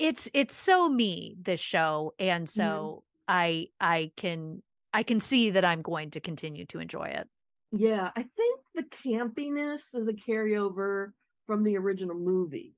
it's 0.00 0.30
it's 0.32 0.56
so 0.56 0.88
me 0.88 1.36
this 1.42 1.60
show 1.60 2.14
and 2.18 2.46
mm-hmm. 2.46 2.68
so 2.68 2.68
mm-hmm. 2.68 3.00
i 3.28 3.66
i 3.80 4.10
can 4.16 4.62
i 4.92 5.02
can 5.02 5.20
see 5.20 5.50
that 5.50 5.64
i'm 5.64 5.82
going 5.82 6.10
to 6.10 6.20
continue 6.20 6.64
to 6.64 6.80
enjoy 6.80 7.04
it 7.04 7.28
yeah 7.70 8.10
i 8.16 8.22
think 8.22 8.60
the 8.74 8.82
campiness 8.82 9.94
is 9.94 10.08
a 10.08 10.12
carryover 10.12 11.10
from 11.46 11.62
the 11.62 11.76
original 11.76 12.16
movie 12.16 12.74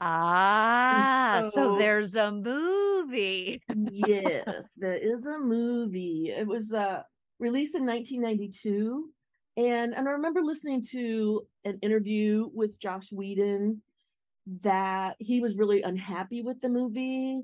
ah 0.00 1.40
so, 1.44 1.50
so, 1.50 1.78
there's 1.78 2.16
a 2.16 2.32
movie 2.32 3.62
yes 3.90 4.70
there 4.78 4.96
is 4.96 5.26
a 5.26 5.38
movie 5.38 6.34
it 6.36 6.46
was 6.46 6.72
uh 6.72 7.02
released 7.38 7.74
in 7.74 7.86
1992 7.86 9.10
and 9.58 9.94
and 9.94 10.08
i 10.08 10.12
remember 10.12 10.40
listening 10.40 10.82
to 10.82 11.42
an 11.64 11.78
interview 11.82 12.48
with 12.52 12.80
joss 12.80 13.12
whedon 13.12 13.82
that 14.62 15.16
he 15.18 15.40
was 15.40 15.56
really 15.56 15.82
unhappy 15.82 16.42
with 16.42 16.60
the 16.60 16.68
movie. 16.68 17.42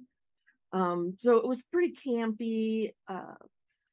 Um, 0.72 1.16
so 1.20 1.38
it 1.38 1.46
was 1.46 1.62
pretty 1.70 1.94
campy. 1.94 2.92
Uh, 3.06 3.34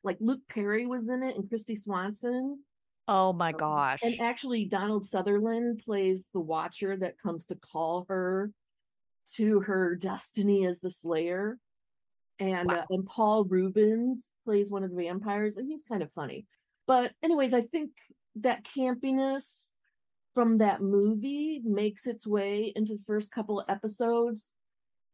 like 0.04 0.18
Luke 0.20 0.42
Perry 0.50 0.86
was 0.86 1.10
in 1.10 1.24
it 1.24 1.36
and 1.36 1.46
Kristy 1.50 1.78
Swanson. 1.78 2.60
Oh 3.08 3.34
my 3.34 3.52
um, 3.52 3.58
gosh. 3.58 4.00
And 4.04 4.20
actually 4.20 4.66
Donald 4.66 5.06
Sutherland 5.06 5.82
plays 5.86 6.30
the 6.34 6.40
watcher 6.40 6.96
that 6.98 7.20
comes 7.20 7.46
to 7.48 7.56
call 7.56 8.06
her 8.10 8.52
to 9.36 9.62
her 9.62 9.96
destiny 9.96 10.66
as 10.66 10.80
the 10.80 10.90
slayer. 10.90 11.58
And 12.40 12.70
wow. 12.70 12.80
uh, 12.80 12.86
and 12.90 13.06
Paul 13.06 13.46
Reubens 13.46 14.30
plays 14.44 14.70
one 14.70 14.84
of 14.84 14.92
the 14.92 15.04
vampires 15.04 15.58
and 15.58 15.68
he's 15.70 15.84
kind 15.84 16.04
of 16.04 16.12
funny. 16.12 16.46
But 16.88 17.14
anyways, 17.24 17.54
I 17.54 17.62
think 17.62 17.92
that 18.38 18.64
campiness 18.64 19.70
from 20.36 20.60
that 20.60 20.82
movie 20.82 21.62
makes 21.64 22.06
its 22.06 22.28
way 22.28 22.72
into 22.76 22.94
the 22.94 23.04
first 23.08 23.32
couple 23.32 23.60
of 23.60 23.70
episodes. 23.70 24.52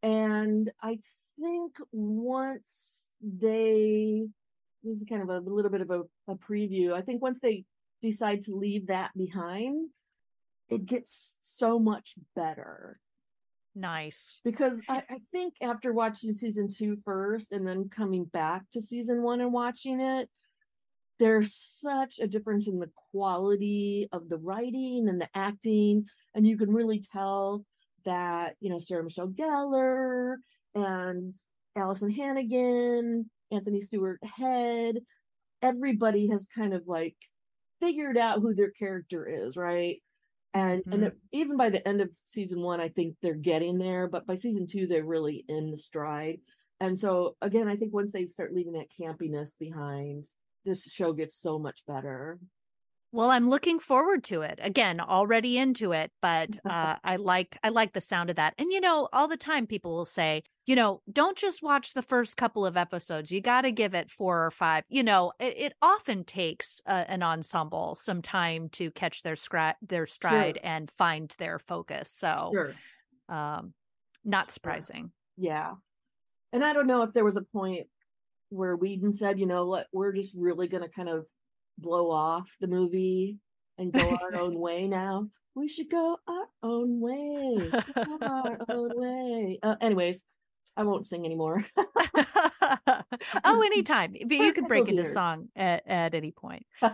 And 0.04 0.70
I 0.82 0.98
think 1.40 1.78
once 1.92 3.12
they, 3.22 4.26
this 4.84 4.98
is 4.98 5.06
kind 5.08 5.22
of 5.22 5.30
a, 5.30 5.40
little 5.40 5.70
bit 5.70 5.82
of 5.82 5.92
a, 5.92 6.02
a 6.28 6.36
preview. 6.36 6.94
I 6.94 7.02
think 7.02 7.22
once 7.22 7.40
they 7.40 7.66
decide 8.02 8.42
to 8.46 8.56
leave 8.56 8.88
that 8.88 9.12
behind, 9.16 9.92
it 10.70 10.88
gets 10.88 11.38
so 11.40 11.78
much 11.78 12.16
better. 12.36 13.00
Nice. 13.76 14.42
Because 14.44 14.82
I, 14.90 15.04
I 15.08 15.18
think 15.32 15.54
after 15.62 15.94
watching 15.94 16.34
season 16.34 16.68
two 16.68 16.98
first 17.06 17.54
and 17.54 17.66
then 17.66 17.90
coming 17.90 18.26
back 18.26 18.64
to 18.74 18.82
season 18.82 19.22
one 19.22 19.40
and 19.40 19.54
watching 19.54 20.02
it, 20.02 20.30
there's 21.22 21.56
such 21.56 22.18
a 22.20 22.28
difference 22.28 22.68
in 22.68 22.80
the 22.80 22.90
quality 23.12 24.10
of 24.12 24.28
the 24.28 24.38
writing 24.38 25.08
and 25.08 25.22
the 25.22 25.30
acting. 25.36 26.08
And 26.34 26.48
you 26.48 26.58
can 26.58 26.74
really 26.74 27.06
tell 27.14 27.64
that, 28.06 28.56
you 28.60 28.72
know, 28.72 28.80
Sarah 28.80 29.04
Michelle 29.04 29.28
Gellar 29.30 30.38
and 30.74 31.32
Alyson 31.78 32.10
Hannigan, 32.10 33.30
Anthony 33.52 33.82
Stewart 33.82 34.20
Head, 34.24 35.02
everybody 35.62 36.28
has 36.30 36.48
kind 36.56 36.74
of 36.74 36.88
like 36.88 37.16
figured 37.80 38.18
out 38.18 38.42
who 38.42 38.56
their 38.56 38.72
character 38.72 39.28
is, 39.28 39.56
right? 39.56 40.02
And 40.56 40.82
mm-hmm. 40.82 40.94
and 40.94 41.04
it, 41.04 41.18
even 41.32 41.56
by 41.56 41.70
the 41.70 41.88
end 41.88 42.02
of 42.02 42.10
season 42.26 42.62
one, 42.62 42.82
I 42.82 42.90
think 42.90 43.16
they're 43.22 43.36
getting 43.36 43.78
there. 43.78 44.08
But 44.08 44.26
by 44.26 44.34
season 44.34 44.66
two, 44.66 44.88
they're 44.88 45.06
really 45.06 45.46
in 45.48 45.70
the 45.70 45.78
stride. 45.78 46.40
And 46.80 47.00
so 47.00 47.36
again, 47.44 47.68
I 47.68 47.76
think 47.76 47.94
once 47.94 48.12
they 48.12 48.26
start 48.26 48.56
leaving 48.56 48.74
that 48.74 48.88
campiness 49.00 49.52
behind, 49.60 50.26
this 50.66 50.84
show 50.84 51.14
gets 51.14 51.38
so 51.38 51.60
much 51.60 51.84
better. 51.88 52.40
Well, 53.14 53.30
I'm 53.30 53.50
looking 53.50 53.80
forward 53.80 54.24
to 54.26 54.42
it. 54.42 54.60
Again, 54.62 55.02
already 55.02 55.58
into 55.58 55.92
it, 55.92 56.12
but 56.22 56.50
uh, 56.70 56.96
I 57.04 57.18
like 57.18 57.58
I 57.64 57.70
like 57.70 57.94
the 57.94 58.02
sound 58.02 58.30
of 58.30 58.38
that. 58.38 58.54
And 58.58 58.72
you 58.72 58.80
know, 58.80 59.10
all 59.12 59.28
the 59.28 59.38
time 59.38 59.68
people 59.68 59.96
will 59.96 60.06
say, 60.06 60.44
you 60.66 60.76
know, 60.76 61.02
don't 61.12 61.38
just 61.38 61.62
watch 61.62 61.94
the 61.94 62.02
first 62.02 62.38
couple 62.38 62.66
of 62.66 62.78
episodes. 62.78 63.32
You 63.32 63.42
got 63.42 63.62
to 63.62 63.72
give 63.72 63.94
it 63.94 64.10
four 64.10 64.46
or 64.46 64.52
five. 64.52 64.86
You 64.88 65.04
know, 65.04 65.34
it, 65.40 65.56
it 65.58 65.74
often 65.82 66.24
takes 66.24 66.82
uh, 66.86 67.04
an 67.08 67.22
ensemble 67.22 67.98
some 68.00 68.22
time 68.22 68.70
to 68.70 68.92
catch 68.92 69.24
their 69.24 69.36
scra- 69.36 69.76
their 69.82 70.06
stride 70.06 70.60
sure. 70.62 70.72
and 70.72 70.90
find 70.98 71.34
their 71.38 71.60
focus. 71.60 72.14
So, 72.14 72.52
sure. 72.54 72.76
um, 73.28 73.74
not 74.24 74.52
surprising. 74.52 75.12
Yeah, 75.36 75.74
and 76.54 76.64
I 76.64 76.72
don't 76.72 76.88
know 76.88 77.02
if 77.02 77.14
there 77.14 77.26
was 77.26 77.38
a 77.38 77.42
point 77.42 77.88
where 78.52 78.76
Whedon 78.76 79.14
said, 79.14 79.40
you 79.40 79.46
know 79.46 79.66
what, 79.66 79.88
we're 79.92 80.12
just 80.12 80.36
really 80.38 80.68
going 80.68 80.84
to 80.84 80.90
kind 80.90 81.10
of 81.10 81.26
blow 81.78 82.12
off 82.12 82.50
the 82.60 82.68
movie 82.68 83.38
and 83.78 83.92
go 83.92 84.18
our 84.22 84.36
own 84.40 84.60
way 84.60 84.88
now. 84.88 85.28
We 85.56 85.68
should 85.68 85.90
go 85.90 86.18
our 86.28 86.48
own 86.64 87.00
way. 87.02 87.72
our 88.22 88.60
own 88.70 88.92
way. 88.94 89.60
Uh, 89.62 89.76
anyways, 89.82 90.22
I 90.78 90.84
won't 90.84 91.08
sing 91.08 91.26
anymore. 91.26 91.66
oh, 93.44 93.62
anytime. 93.66 94.14
You 94.16 94.54
can 94.54 94.66
break 94.66 94.88
into 94.88 95.06
song 95.06 95.50
at, 95.56 95.86
at 95.88 96.14
any 96.14 96.32
point. 96.32 96.66
um, 96.82 96.94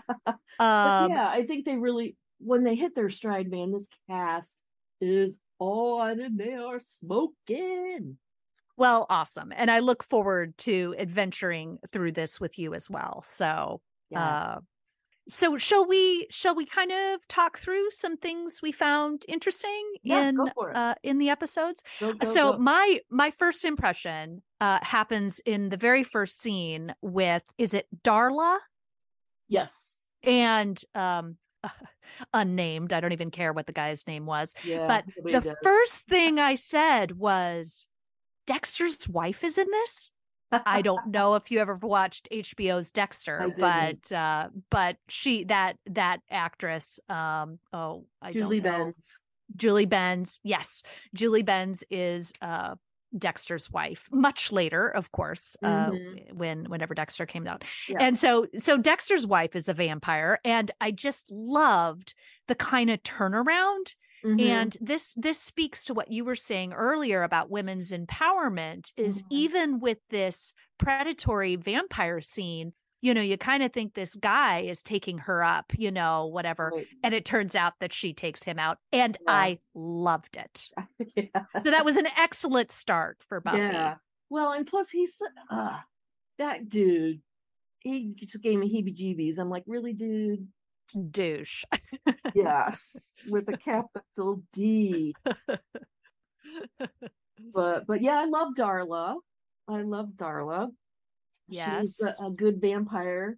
yeah, 0.60 1.30
I 1.30 1.44
think 1.48 1.66
they 1.66 1.76
really, 1.76 2.16
when 2.40 2.64
they 2.64 2.76
hit 2.76 2.96
their 2.96 3.10
stride, 3.10 3.50
man, 3.50 3.72
this 3.72 3.90
cast 4.10 4.56
is 5.02 5.38
on 5.60 6.20
and 6.20 6.40
they 6.40 6.54
are 6.54 6.80
smoking. 6.80 8.18
Well, 8.78 9.08
awesome. 9.10 9.52
And 9.56 9.72
I 9.72 9.80
look 9.80 10.04
forward 10.04 10.58
to 10.60 10.96
adventuring 11.00 11.80
through 11.92 12.12
this 12.12 12.40
with 12.40 12.60
you 12.60 12.76
as 12.76 12.90
well. 12.90 13.24
So, 13.26 13.82
yeah. 14.12 14.28
uh, 14.28 14.60
so 15.28 15.58
shall 15.58 15.86
we 15.86 16.28
shall 16.30 16.56
we 16.56 16.66
kind 16.66 16.92
of 16.92 17.28
talk 17.28 17.58
through 17.58 17.92
some 17.92 18.18
things 18.18 18.62
we 18.62 18.72
found 18.72 19.26
interesting 19.28 19.94
yeah, 20.04 20.30
in 20.30 20.40
uh, 20.74 20.96
in 21.04 21.18
the 21.18 21.30
episodes 21.30 21.84
go, 22.00 22.14
go, 22.14 22.28
so 22.28 22.54
go. 22.54 22.60
my 22.60 23.00
my 23.10 23.30
first 23.32 23.66
impression 23.66 24.42
uh, 24.62 24.80
happens 24.82 25.40
in 25.46 25.70
the 25.70 25.78
very 25.78 26.04
first 26.04 26.40
scene 26.40 26.94
with 27.02 27.44
is 27.58 27.74
it 27.74 27.88
darla 28.04 28.58
yes 29.48 30.12
and 30.24 30.82
um 30.96 31.36
unnamed 32.34 32.94
i 32.94 33.02
don't 33.02 33.12
even 33.12 33.32
care 33.32 33.52
what 33.52 33.68
the 33.68 33.74
guy's 33.74 34.08
name 34.08 34.26
was 34.26 34.54
yeah, 34.64 34.88
but 34.88 35.04
the 35.26 35.42
does. 35.42 35.58
first 35.62 36.06
thing 36.08 36.40
i 36.40 36.56
said 36.56 37.12
was 37.12 37.88
dexter's 38.48 39.08
wife 39.08 39.44
is 39.44 39.58
in 39.58 39.68
this 39.70 40.12
I 40.66 40.82
don't 40.82 41.08
know 41.08 41.36
if 41.36 41.52
you 41.52 41.60
ever 41.60 41.76
watched 41.76 42.30
HBO's 42.32 42.92
Dexter, 42.92 43.54
but 43.58 44.12
uh, 44.12 44.48
but 44.70 44.98
she 45.10 45.44
that 45.46 45.78
that 45.88 46.22
actress, 46.30 47.00
um, 47.10 47.60
oh, 47.74 48.06
I 48.22 48.32
Julie 48.32 48.62
don't 48.62 48.80
know. 48.80 48.86
Benz. 48.86 49.18
Julie 49.56 49.86
Benz, 49.86 50.40
yes, 50.44 50.84
Julie 51.14 51.44
Benz 51.44 51.84
is 51.90 52.32
uh, 52.42 52.76
Dexter's 53.18 53.72
wife. 53.72 54.08
Much 54.12 54.52
later, 54.52 54.88
of 54.88 55.12
course, 55.12 55.58
uh, 55.64 55.90
mm-hmm. 55.90 56.18
uh, 56.18 56.34
when 56.34 56.66
whenever 56.66 56.94
Dexter 56.94 57.26
came 57.26 57.46
out, 57.46 57.66
yeah. 57.90 57.98
and 58.00 58.18
so 58.18 58.48
so 58.58 58.78
Dexter's 58.78 59.28
wife 59.28 59.54
is 59.54 59.68
a 59.68 59.74
vampire, 59.74 60.40
and 60.46 60.72
I 60.80 60.92
just 60.92 61.30
loved 61.30 62.14
the 62.48 62.56
kind 62.56 62.90
of 62.90 63.04
turnaround 63.04 63.96
Mm-hmm. 64.28 64.40
And 64.40 64.78
this 64.82 65.14
this 65.16 65.40
speaks 65.40 65.86
to 65.86 65.94
what 65.94 66.12
you 66.12 66.26
were 66.26 66.36
saying 66.36 66.74
earlier 66.74 67.24
about 67.24 67.50
women's 67.50 67.92
empowerment 67.92 68.92
is 68.98 69.24
mm-hmm. 69.24 69.36
even 69.36 69.80
with 69.80 70.00
this 70.10 70.54
predatory 70.78 71.56
vampire 71.56 72.20
scene, 72.20 72.74
you 73.02 73.14
know, 73.14 73.22
you 73.22 73.38
kind 73.38 73.64
of 73.64 73.72
think 73.72 73.94
this 73.94 74.16
guy 74.16 74.62
is 74.62 74.84
taking 74.84 75.20
her 75.20 75.44
up, 75.44 75.72
you 75.78 75.92
know, 75.92 76.26
whatever. 76.26 76.72
Right. 76.76 76.88
And 77.04 77.14
it 77.14 77.26
turns 77.26 77.56
out 77.56 77.74
that 77.80 77.94
she 77.94 78.14
takes 78.14 78.44
him 78.44 78.60
out. 78.60 78.80
And 78.92 79.18
yeah. 79.26 79.34
I 79.34 79.60
loved 79.74 80.36
it. 80.36 80.68
yeah. 81.16 81.44
So 81.64 81.72
that 81.72 81.86
was 81.86 81.96
an 81.96 82.08
excellent 82.18 82.72
start 82.72 83.18
for 83.30 83.40
Buffy. 83.40 83.60
Yeah. 83.60 83.96
Well, 84.30 84.52
and 84.52 84.68
plus 84.68 84.90
he's 84.90 85.22
uh, 85.50 85.78
that 86.38 86.68
dude, 86.68 87.22
he 87.80 88.14
just 88.18 88.44
gave 88.44 88.60
me 88.60 88.70
heebie 88.70 88.96
jeebies. 88.96 89.40
I'm 89.40 89.50
like, 89.50 89.64
really, 89.68 89.94
dude? 89.94 90.48
Douche. 91.10 91.64
yes, 92.36 93.14
with 93.30 93.50
a 93.50 93.58
capital 93.58 94.44
D. 94.54 95.16
but 97.54 97.88
but 97.88 98.02
yeah, 98.02 98.20
I 98.20 98.26
love 98.26 98.54
Darla. 98.58 99.16
I 99.68 99.82
love 99.82 100.10
Darla. 100.16 100.70
Yes, 101.48 101.98
she's 101.98 102.02
a, 102.02 102.26
a 102.26 102.32
good 102.32 102.60
vampire 102.60 103.38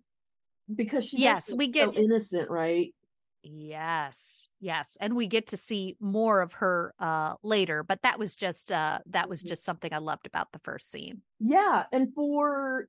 because 0.73 1.05
she 1.05 1.17
yes 1.17 1.53
we 1.53 1.67
get 1.67 1.93
so 1.93 1.93
innocent, 1.93 2.49
right? 2.49 2.93
Yes, 3.41 4.49
yes, 4.59 4.97
and 4.99 5.15
we 5.15 5.27
get 5.27 5.47
to 5.47 5.57
see 5.57 5.95
more 5.99 6.41
of 6.41 6.53
her 6.53 6.93
uh 6.99 7.35
later. 7.43 7.83
But 7.83 8.01
that 8.03 8.19
was 8.19 8.35
just 8.35 8.71
uh 8.71 8.99
that 9.07 9.29
was 9.29 9.41
mm-hmm. 9.41 9.49
just 9.49 9.63
something 9.63 9.93
I 9.93 9.99
loved 9.99 10.27
about 10.27 10.51
the 10.51 10.59
first 10.59 10.89
scene. 10.91 11.21
Yeah, 11.39 11.85
and 11.91 12.13
for 12.13 12.87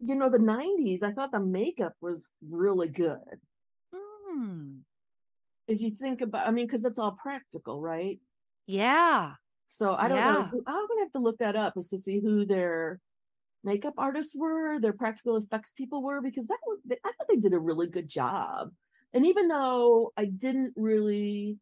you 0.00 0.14
know 0.14 0.30
the 0.30 0.38
90s 0.38 1.02
i 1.02 1.12
thought 1.12 1.30
the 1.30 1.40
makeup 1.40 1.92
was 2.00 2.30
really 2.48 2.88
good 2.88 3.18
Hmm. 4.30 4.78
If 5.66 5.80
you 5.80 5.92
think 6.00 6.20
about, 6.20 6.46
I 6.46 6.50
mean, 6.50 6.66
because 6.66 6.84
it's 6.84 6.98
all 6.98 7.16
practical, 7.20 7.80
right? 7.80 8.18
Yeah. 8.66 9.32
So 9.68 9.94
I 9.94 10.08
don't 10.08 10.18
yeah. 10.18 10.32
know. 10.32 10.40
I'm 10.66 10.86
gonna 10.88 11.00
have 11.00 11.12
to 11.12 11.20
look 11.20 11.38
that 11.38 11.56
up 11.56 11.74
is 11.76 11.88
to 11.90 11.98
see 11.98 12.20
who 12.20 12.44
their 12.44 13.00
makeup 13.62 13.94
artists 13.98 14.34
were, 14.36 14.80
their 14.80 14.92
practical 14.92 15.36
effects 15.36 15.72
people 15.72 16.02
were, 16.02 16.20
because 16.20 16.48
that 16.48 16.58
was, 16.66 16.80
I 16.90 16.94
thought 17.12 17.28
they 17.28 17.36
did 17.36 17.52
a 17.52 17.58
really 17.58 17.88
good 17.88 18.08
job. 18.08 18.70
And 19.12 19.26
even 19.26 19.48
though 19.48 20.12
I 20.16 20.24
didn't 20.24 20.74
really 20.76 21.58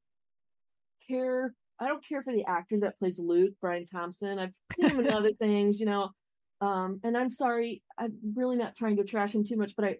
care, 1.08 1.54
I 1.80 1.88
don't 1.88 2.06
care 2.06 2.22
for 2.22 2.32
the 2.32 2.44
actor 2.44 2.80
that 2.80 2.98
plays 2.98 3.18
Luke, 3.18 3.54
Brian 3.60 3.86
Thompson. 3.86 4.38
I've 4.38 4.52
seen 4.74 4.90
him 4.90 5.00
in 5.00 5.10
other 5.12 5.32
things, 5.32 5.80
you 5.80 5.86
know. 5.86 6.10
Um, 6.60 7.00
and 7.04 7.16
I'm 7.16 7.30
sorry, 7.30 7.82
I'm 7.96 8.14
really 8.34 8.56
not 8.56 8.76
trying 8.76 8.96
to 8.96 9.04
trash 9.04 9.34
him 9.34 9.44
too 9.44 9.56
much, 9.56 9.74
but 9.76 9.84
I 9.84 9.96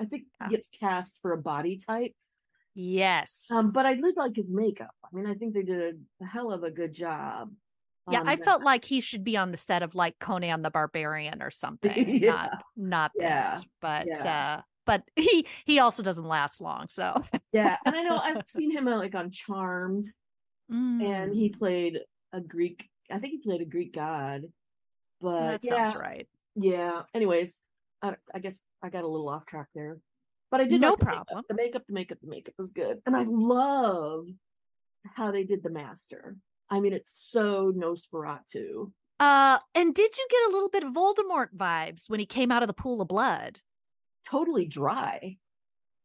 I 0.00 0.04
think 0.04 0.24
he 0.42 0.54
gets 0.54 0.68
cast 0.68 1.20
for 1.22 1.32
a 1.32 1.38
body 1.38 1.80
type. 1.84 2.12
Yes. 2.74 3.48
Um, 3.52 3.72
but 3.72 3.86
I 3.86 3.94
did 3.94 4.16
like 4.16 4.36
his 4.36 4.50
makeup. 4.50 4.94
I 5.04 5.08
mean, 5.12 5.26
I 5.26 5.34
think 5.34 5.54
they 5.54 5.62
did 5.62 6.00
a 6.22 6.24
hell 6.24 6.52
of 6.52 6.62
a 6.62 6.70
good 6.70 6.92
job. 6.92 7.50
Yeah, 8.10 8.22
I 8.24 8.36
that. 8.36 8.44
felt 8.44 8.62
like 8.62 8.84
he 8.84 9.00
should 9.00 9.24
be 9.24 9.36
on 9.36 9.50
the 9.50 9.58
set 9.58 9.82
of 9.82 9.94
like 9.94 10.18
Conan 10.18 10.62
the 10.62 10.70
Barbarian 10.70 11.42
or 11.42 11.50
something. 11.50 12.20
yeah. 12.22 12.30
Not 12.30 12.50
not 12.76 13.10
yeah. 13.16 13.50
this. 13.50 13.64
But 13.80 14.06
yeah. 14.06 14.58
uh 14.58 14.62
but 14.86 15.02
he 15.16 15.46
he 15.66 15.78
also 15.80 16.02
doesn't 16.02 16.24
last 16.24 16.60
long. 16.60 16.86
So 16.88 17.20
Yeah. 17.52 17.76
And 17.84 17.94
I 17.94 18.02
know 18.02 18.16
I've 18.22 18.48
seen 18.48 18.70
him 18.70 18.88
uh, 18.88 18.96
like 18.96 19.14
on 19.14 19.30
Charmed 19.30 20.06
mm. 20.72 21.02
and 21.02 21.34
he 21.34 21.50
mm. 21.50 21.58
played 21.58 21.98
a 22.32 22.40
Greek 22.40 22.88
I 23.10 23.18
think 23.18 23.32
he 23.32 23.38
played 23.38 23.60
a 23.60 23.66
Greek 23.66 23.94
god. 23.94 24.44
But 25.20 25.62
that 25.62 25.64
sounds 25.64 25.96
right. 25.96 26.28
Yeah. 26.54 27.02
Anyways, 27.12 27.60
I, 28.02 28.14
I 28.34 28.38
guess 28.38 28.60
I 28.82 28.90
got 28.90 29.04
a 29.04 29.08
little 29.08 29.28
off 29.28 29.46
track 29.46 29.68
there, 29.74 29.98
but 30.50 30.60
I 30.60 30.64
did 30.64 30.80
no 30.80 30.90
like 30.90 31.00
problem. 31.00 31.44
The 31.48 31.54
makeup, 31.54 31.82
the 31.86 31.94
makeup, 31.94 32.18
the 32.22 32.30
makeup 32.30 32.54
was 32.58 32.70
good, 32.70 33.00
and 33.06 33.16
I 33.16 33.24
love 33.28 34.26
how 35.16 35.30
they 35.30 35.44
did 35.44 35.62
the 35.62 35.70
master. 35.70 36.36
I 36.70 36.80
mean, 36.80 36.92
it's 36.92 37.28
so 37.30 37.72
Nosferatu. 37.72 38.92
Uh, 39.20 39.58
and 39.74 39.94
did 39.94 40.16
you 40.16 40.26
get 40.30 40.48
a 40.48 40.52
little 40.52 40.68
bit 40.68 40.84
of 40.84 40.92
Voldemort 40.92 41.48
vibes 41.56 42.08
when 42.08 42.20
he 42.20 42.26
came 42.26 42.52
out 42.52 42.62
of 42.62 42.68
the 42.68 42.74
pool 42.74 43.00
of 43.00 43.08
blood? 43.08 43.58
Totally 44.26 44.66
dry. 44.66 45.38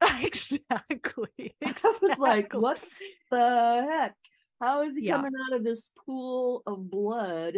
exactly. 0.22 0.62
exactly. 0.82 1.56
I 1.64 1.94
was 2.02 2.20
like, 2.20 2.54
what 2.54 2.84
the 3.30 3.88
heck? 3.90 4.16
How 4.60 4.84
is 4.84 4.96
he 4.96 5.08
yeah. 5.08 5.18
coming 5.18 5.34
out 5.46 5.58
of 5.58 5.64
this 5.64 5.90
pool 6.06 6.64
of 6.66 6.90
blood 6.90 7.56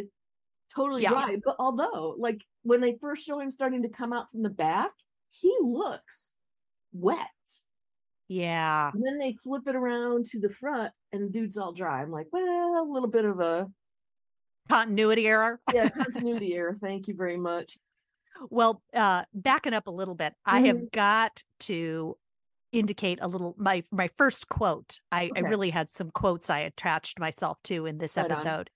totally 0.75 1.03
yeah. 1.03 1.09
dry. 1.09 1.37
But 1.43 1.55
although, 1.59 2.15
like 2.17 2.41
when 2.63 2.81
they 2.81 2.97
first 2.99 3.25
show 3.25 3.39
him 3.39 3.51
starting 3.51 3.83
to 3.83 3.89
come 3.89 4.13
out 4.13 4.31
from 4.31 4.43
the 4.43 4.49
back, 4.49 4.91
he 5.31 5.55
looks 5.61 6.31
wet. 6.93 7.27
Yeah. 8.27 8.91
And 8.93 9.05
then 9.05 9.19
they 9.19 9.35
flip 9.43 9.63
it 9.67 9.75
around 9.75 10.25
to 10.27 10.39
the 10.39 10.49
front 10.49 10.91
and 11.11 11.23
the 11.23 11.29
dude's 11.29 11.57
all 11.57 11.73
dry. 11.73 12.01
I'm 12.01 12.11
like, 12.11 12.27
well, 12.31 12.43
a 12.43 12.87
little 12.87 13.09
bit 13.09 13.25
of 13.25 13.39
a 13.39 13.67
continuity 14.67 15.27
error. 15.27 15.59
yeah, 15.73 15.89
continuity 15.97 16.55
error. 16.55 16.77
Thank 16.81 17.07
you 17.07 17.15
very 17.15 17.37
much. 17.37 17.77
Well, 18.49 18.81
uh, 18.93 19.23
backing 19.33 19.73
up 19.73 19.87
a 19.87 19.91
little 19.91 20.15
bit, 20.15 20.33
mm-hmm. 20.47 20.55
I 20.55 20.67
have 20.67 20.91
got 20.91 21.43
to 21.61 22.17
indicate 22.71 23.19
a 23.21 23.27
little 23.27 23.55
my 23.57 23.83
my 23.91 24.09
first 24.17 24.49
quote. 24.49 24.99
I, 25.11 25.27
okay. 25.27 25.31
I 25.37 25.47
really 25.47 25.69
had 25.69 25.89
some 25.89 26.11
quotes 26.11 26.49
I 26.49 26.59
attached 26.59 27.19
myself 27.19 27.57
to 27.65 27.85
in 27.85 27.97
this 27.97 28.17
right 28.17 28.25
episode. 28.25 28.69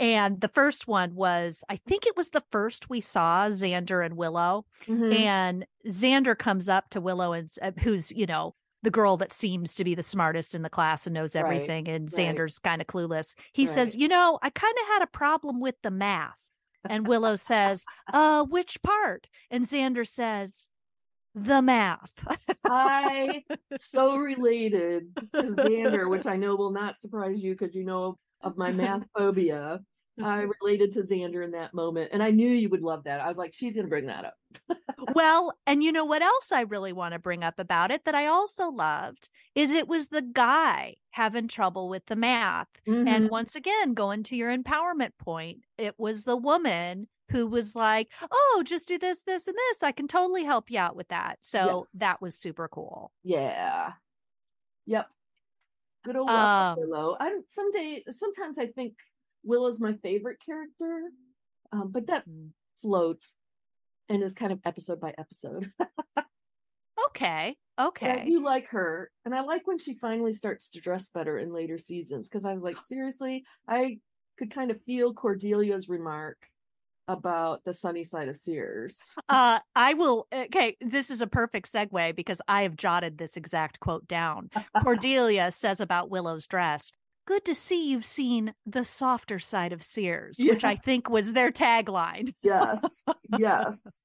And 0.00 0.40
the 0.40 0.48
first 0.48 0.88
one 0.88 1.14
was, 1.14 1.62
I 1.68 1.76
think 1.76 2.06
it 2.06 2.16
was 2.16 2.30
the 2.30 2.42
first 2.50 2.88
we 2.88 3.02
saw 3.02 3.48
Xander 3.48 4.04
and 4.04 4.16
Willow. 4.16 4.64
Mm-hmm. 4.86 5.12
And 5.12 5.66
Xander 5.86 6.36
comes 6.36 6.70
up 6.70 6.88
to 6.90 7.02
Willow 7.02 7.34
and 7.34 7.50
uh, 7.60 7.72
who's, 7.80 8.10
you 8.10 8.24
know, 8.24 8.54
the 8.82 8.90
girl 8.90 9.18
that 9.18 9.30
seems 9.30 9.74
to 9.74 9.84
be 9.84 9.94
the 9.94 10.02
smartest 10.02 10.54
in 10.54 10.62
the 10.62 10.70
class 10.70 11.06
and 11.06 11.12
knows 11.12 11.36
everything. 11.36 11.84
Right. 11.84 11.96
And 11.96 12.08
Xander's 12.08 12.58
right. 12.64 12.70
kind 12.70 12.80
of 12.80 12.86
clueless. 12.86 13.34
He 13.52 13.66
right. 13.66 13.68
says, 13.68 13.94
You 13.94 14.08
know, 14.08 14.38
I 14.42 14.48
kind 14.48 14.74
of 14.80 14.88
had 14.88 15.02
a 15.02 15.06
problem 15.06 15.60
with 15.60 15.74
the 15.82 15.90
math. 15.90 16.42
And 16.88 17.06
Willow 17.06 17.36
says, 17.36 17.84
Uh, 18.12 18.44
which 18.44 18.82
part? 18.82 19.26
And 19.50 19.66
Xander 19.66 20.08
says, 20.08 20.66
the 21.34 21.62
math. 21.62 22.10
I 22.64 23.44
so 23.76 24.16
related 24.16 25.14
to 25.32 25.42
Xander, 25.42 26.10
which 26.10 26.26
I 26.26 26.36
know 26.36 26.56
will 26.56 26.72
not 26.72 26.98
surprise 26.98 27.44
you 27.44 27.54
because 27.54 27.74
you 27.74 27.84
know 27.84 28.18
of 28.42 28.56
my 28.56 28.72
math 28.72 29.02
phobia. 29.16 29.80
I 30.22 30.46
related 30.60 30.92
to 30.92 31.00
Xander 31.00 31.44
in 31.44 31.52
that 31.52 31.74
moment, 31.74 32.10
and 32.12 32.22
I 32.22 32.30
knew 32.30 32.50
you 32.50 32.68
would 32.68 32.82
love 32.82 33.04
that. 33.04 33.20
I 33.20 33.28
was 33.28 33.38
like, 33.38 33.54
she's 33.54 33.74
going 33.74 33.86
to 33.86 33.90
bring 33.90 34.06
that 34.06 34.24
up. 34.24 34.34
well, 35.14 35.52
and 35.66 35.82
you 35.82 35.92
know 35.92 36.04
what 36.04 36.22
else 36.22 36.52
I 36.52 36.62
really 36.62 36.92
want 36.92 37.14
to 37.14 37.18
bring 37.18 37.42
up 37.44 37.58
about 37.58 37.90
it 37.90 38.04
that 38.04 38.14
I 38.14 38.26
also 38.26 38.68
loved 38.68 39.30
is 39.54 39.72
it 39.72 39.88
was 39.88 40.08
the 40.08 40.22
guy 40.22 40.96
having 41.10 41.48
trouble 41.48 41.88
with 41.88 42.04
the 42.06 42.16
math. 42.16 42.68
Mm-hmm. 42.86 43.08
And 43.08 43.30
once 43.30 43.54
again, 43.56 43.94
going 43.94 44.22
to 44.24 44.36
your 44.36 44.54
empowerment 44.56 45.12
point, 45.18 45.60
it 45.78 45.94
was 45.98 46.24
the 46.24 46.36
woman 46.36 47.08
who 47.30 47.46
was 47.46 47.74
like, 47.74 48.10
"Oh, 48.30 48.62
just 48.66 48.88
do 48.88 48.98
this, 48.98 49.22
this, 49.22 49.46
and 49.46 49.56
this. 49.56 49.82
I 49.82 49.92
can 49.92 50.08
totally 50.08 50.44
help 50.44 50.70
you 50.70 50.78
out 50.78 50.96
with 50.96 51.08
that." 51.08 51.38
So 51.40 51.86
yes. 51.92 52.00
that 52.00 52.22
was 52.22 52.34
super 52.34 52.68
cool. 52.68 53.12
Yeah. 53.22 53.92
Yep. 54.86 55.06
Good 56.04 56.16
old 56.16 56.30
um, 56.30 56.78
Willow. 56.78 57.16
I 57.20 57.38
someday 57.48 58.04
sometimes 58.10 58.58
I 58.58 58.66
think 58.66 58.94
Willow's 59.42 59.80
my 59.80 59.94
favorite 59.94 60.38
character, 60.44 61.10
um, 61.72 61.90
but 61.90 62.06
that 62.08 62.28
mm. 62.28 62.50
floats 62.82 63.32
and 64.08 64.22
is 64.22 64.34
kind 64.34 64.52
of 64.52 64.60
episode 64.64 65.00
by 65.00 65.14
episode. 65.16 65.72
okay. 67.08 67.56
Okay. 67.80 68.10
I 68.10 68.24
do 68.24 68.44
like 68.44 68.68
her, 68.68 69.10
and 69.24 69.34
I 69.34 69.40
like 69.42 69.66
when 69.66 69.78
she 69.78 69.94
finally 69.94 70.32
starts 70.32 70.68
to 70.70 70.80
dress 70.80 71.08
better 71.08 71.38
in 71.38 71.52
later 71.52 71.78
seasons 71.78 72.28
because 72.28 72.44
I 72.44 72.52
was 72.52 72.62
like, 72.62 72.76
seriously, 72.82 73.44
I 73.66 73.98
could 74.38 74.50
kind 74.50 74.70
of 74.70 74.82
feel 74.82 75.14
Cordelia's 75.14 75.88
remark 75.88 76.36
about 77.08 77.64
the 77.64 77.72
sunny 77.72 78.04
side 78.04 78.28
of 78.28 78.36
Sears. 78.36 79.00
uh, 79.28 79.58
I 79.74 79.94
will. 79.94 80.26
Okay, 80.32 80.76
this 80.80 81.10
is 81.10 81.20
a 81.20 81.26
perfect 81.26 81.70
segue 81.70 82.14
because 82.14 82.40
I 82.48 82.62
have 82.62 82.76
jotted 82.76 83.18
this 83.18 83.36
exact 83.36 83.80
quote 83.80 84.06
down. 84.06 84.50
Cordelia 84.82 85.50
says 85.50 85.80
about 85.80 86.10
Willow's 86.10 86.46
dress. 86.46 86.92
Good 87.30 87.44
to 87.44 87.54
see 87.54 87.88
you've 87.88 88.04
seen 88.04 88.54
the 88.66 88.84
softer 88.84 89.38
side 89.38 89.72
of 89.72 89.84
Sears, 89.84 90.40
yes. 90.40 90.52
which 90.52 90.64
I 90.64 90.74
think 90.74 91.08
was 91.08 91.32
their 91.32 91.52
tagline. 91.52 92.34
yes, 92.42 93.04
yes. 93.38 94.02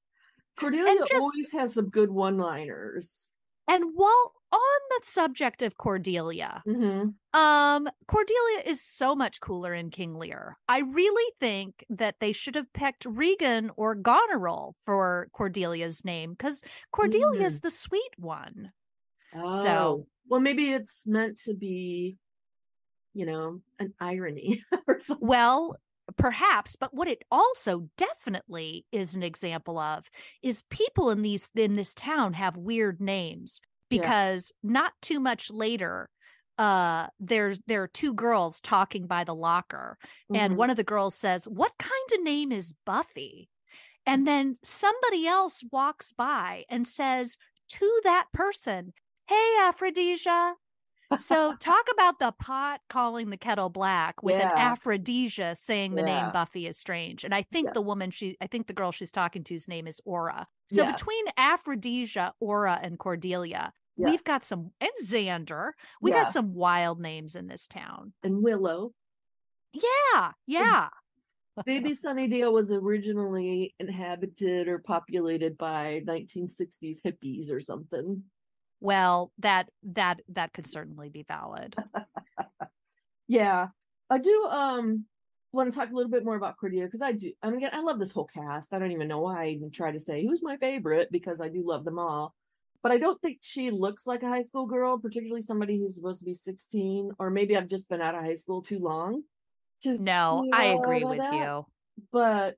Cordelia 0.59 0.99
just, 1.07 1.13
always 1.13 1.51
has 1.53 1.73
some 1.73 1.89
good 1.89 2.11
one-liners. 2.11 3.27
And 3.67 3.83
while 3.95 4.31
on 4.51 4.79
the 4.91 4.99
subject 5.01 5.63
of 5.63 5.75
Cordelia, 5.75 6.61
mm-hmm. 6.67 7.39
um, 7.39 7.89
Cordelia 8.07 8.61
is 8.63 8.83
so 8.83 9.15
much 9.15 9.41
cooler 9.41 9.73
in 9.73 9.89
King 9.89 10.13
Lear. 10.13 10.55
I 10.69 10.81
really 10.81 11.33
think 11.39 11.83
that 11.89 12.17
they 12.19 12.31
should 12.31 12.53
have 12.53 12.71
picked 12.73 13.07
Regan 13.07 13.71
or 13.75 13.95
Goneril 13.95 14.75
for 14.85 15.29
Cordelia's 15.33 16.05
name 16.05 16.33
because 16.33 16.61
Cordelia 16.91 17.43
is 17.43 17.57
mm. 17.57 17.63
the 17.63 17.71
sweet 17.71 18.13
one. 18.17 18.71
Oh. 19.35 19.63
So, 19.63 20.07
well, 20.29 20.41
maybe 20.41 20.69
it's 20.69 21.07
meant 21.07 21.39
to 21.45 21.55
be, 21.55 22.17
you 23.15 23.25
know, 23.25 23.61
an 23.79 23.93
irony 23.99 24.61
or 24.87 25.01
something. 25.01 25.27
Well, 25.27 25.77
perhaps 26.17 26.75
but 26.75 26.93
what 26.93 27.07
it 27.07 27.23
also 27.31 27.89
definitely 27.97 28.85
is 28.91 29.15
an 29.15 29.23
example 29.23 29.79
of 29.79 30.09
is 30.43 30.63
people 30.69 31.09
in 31.09 31.21
these 31.21 31.49
in 31.55 31.75
this 31.75 31.93
town 31.93 32.33
have 32.33 32.57
weird 32.57 33.01
names 33.01 33.59
because 33.89 34.51
yeah. 34.61 34.71
not 34.71 34.93
too 35.01 35.19
much 35.19 35.49
later 35.49 36.09
uh 36.59 37.07
there 37.19 37.55
there 37.65 37.81
are 37.81 37.87
two 37.87 38.13
girls 38.13 38.61
talking 38.61 39.07
by 39.07 39.23
the 39.23 39.33
locker 39.33 39.97
mm-hmm. 40.31 40.39
and 40.39 40.57
one 40.57 40.69
of 40.69 40.77
the 40.77 40.83
girls 40.83 41.15
says 41.15 41.45
what 41.45 41.71
kind 41.79 41.91
of 42.13 42.23
name 42.23 42.51
is 42.51 42.75
buffy 42.85 43.49
and 44.05 44.27
then 44.27 44.55
somebody 44.63 45.25
else 45.25 45.63
walks 45.71 46.13
by 46.15 46.63
and 46.69 46.85
says 46.85 47.37
to 47.67 48.01
that 48.03 48.25
person 48.31 48.93
hey 49.27 49.55
aphrodisia 49.61 50.53
so 51.19 51.55
talk 51.59 51.85
about 51.93 52.19
the 52.19 52.31
pot 52.31 52.81
calling 52.89 53.29
the 53.29 53.37
kettle 53.37 53.69
black 53.69 54.21
with 54.23 54.37
yeah. 54.37 54.51
an 54.51 54.57
aphrodisia 54.57 55.55
saying 55.55 55.95
the 55.95 56.01
yeah. 56.01 56.23
name 56.23 56.31
Buffy 56.31 56.67
is 56.67 56.77
strange. 56.77 57.23
And 57.23 57.33
I 57.33 57.43
think 57.43 57.67
yes. 57.67 57.73
the 57.73 57.81
woman 57.81 58.11
she 58.11 58.37
I 58.41 58.47
think 58.47 58.67
the 58.67 58.73
girl 58.73 58.91
she's 58.91 59.11
talking 59.11 59.43
to's 59.43 59.67
name 59.67 59.87
is 59.87 60.01
Aura. 60.05 60.47
So 60.71 60.83
yes. 60.83 60.95
between 60.95 61.25
aphrodisia, 61.37 62.33
Aura, 62.39 62.79
and 62.81 62.97
Cordelia, 62.97 63.71
yes. 63.97 64.09
we've 64.09 64.23
got 64.23 64.43
some 64.43 64.71
and 64.81 64.91
Xander. 65.03 65.71
We 66.01 66.11
got 66.11 66.27
some 66.27 66.53
wild 66.53 66.99
names 66.99 67.35
in 67.35 67.47
this 67.47 67.67
town. 67.67 68.13
And 68.23 68.41
Willow. 68.41 68.93
Yeah, 69.73 70.31
yeah. 70.47 70.89
Baby 71.65 71.91
Sunnydale 72.05 72.51
was 72.51 72.71
originally 72.71 73.75
inhabited 73.79 74.67
or 74.67 74.79
populated 74.79 75.57
by 75.57 76.01
1960s 76.05 76.97
hippies 77.05 77.51
or 77.51 77.59
something 77.59 78.23
well 78.85 79.31
that 79.39 79.69
that 79.83 80.21
that 80.29 80.53
could 80.53 80.67
certainly 80.67 81.09
be 81.09 81.23
valid. 81.27 81.75
Yeah. 83.27 83.67
I 84.09 84.19
do 84.19 84.45
um 84.45 85.05
want 85.51 85.71
to 85.71 85.77
talk 85.77 85.89
a 85.89 85.95
little 85.95 86.11
bit 86.11 86.25
more 86.25 86.35
about 86.35 86.57
cordelia 86.57 86.85
because 86.85 87.01
i 87.01 87.13
do 87.13 87.31
i 87.41 87.49
mean 87.49 87.67
i 87.71 87.79
love 87.79 87.97
this 87.97 88.11
whole 88.11 88.29
cast. 88.31 88.73
I 88.73 88.79
don't 88.79 88.91
even 88.91 89.07
know 89.07 89.21
why 89.21 89.45
i 89.45 89.47
even 89.49 89.71
try 89.71 89.91
to 89.91 89.99
say 89.99 90.23
who's 90.23 90.43
my 90.43 90.57
favorite? 90.57 91.09
because 91.11 91.39
i 91.41 91.47
do 91.47 91.63
love 91.65 91.85
them 91.85 91.97
all. 91.97 92.35
But 92.83 92.91
i 92.91 92.97
don't 92.97 93.19
think 93.21 93.39
she 93.41 93.71
looks 93.71 94.05
like 94.05 94.21
a 94.21 94.29
high 94.29 94.43
school 94.43 94.65
girl 94.67 94.99
particularly 94.99 95.41
somebody 95.41 95.79
who's 95.79 95.95
supposed 95.95 96.19
to 96.19 96.25
be 96.25 96.35
16 96.35 97.11
or 97.17 97.29
maybe 97.29 97.55
i've 97.57 97.69
just 97.69 97.89
been 97.89 98.01
out 98.01 98.15
of 98.15 98.21
high 98.21 98.35
school 98.35 98.61
too 98.61 98.79
long 98.79 99.23
to 99.83 99.97
no 99.97 100.45
i 100.53 100.65
agree 100.65 101.03
with 101.03 101.19
that. 101.19 101.33
you. 101.33 101.65
But 102.11 102.57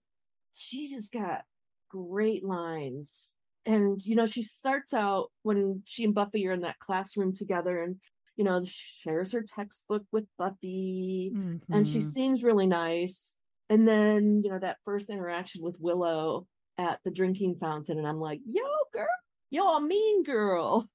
she 0.55 0.89
just 0.89 1.13
got 1.13 1.43
great 1.89 2.43
lines 2.43 3.31
and 3.67 4.01
you 4.03 4.15
know 4.15 4.25
she 4.25 4.41
starts 4.41 4.93
out 4.93 5.27
when 5.43 5.83
she 5.85 6.05
and 6.05 6.15
buffy 6.15 6.47
are 6.47 6.53
in 6.53 6.61
that 6.61 6.79
classroom 6.79 7.33
together 7.33 7.83
and 7.83 7.97
you 8.35 8.43
know 8.43 8.63
shares 8.65 9.33
her 9.33 9.43
textbook 9.43 10.03
with 10.11 10.25
buffy 10.37 11.31
mm-hmm. 11.35 11.73
and 11.73 11.87
she 11.87 11.99
mm-hmm. 11.99 12.09
seems 12.09 12.43
really 12.43 12.65
nice 12.65 13.35
and 13.69 13.87
then 13.87 14.41
you 14.43 14.49
know 14.49 14.59
that 14.59 14.77
first 14.85 15.09
interaction 15.09 15.61
with 15.61 15.77
willow 15.79 16.47
at 16.77 16.99
the 17.03 17.11
drinking 17.11 17.57
fountain 17.59 17.97
and 17.97 18.07
i'm 18.07 18.19
like 18.19 18.39
yo 18.47 18.63
girl 18.93 19.07
yo 19.49 19.75
a 19.75 19.81
mean 19.81 20.23
girl 20.23 20.87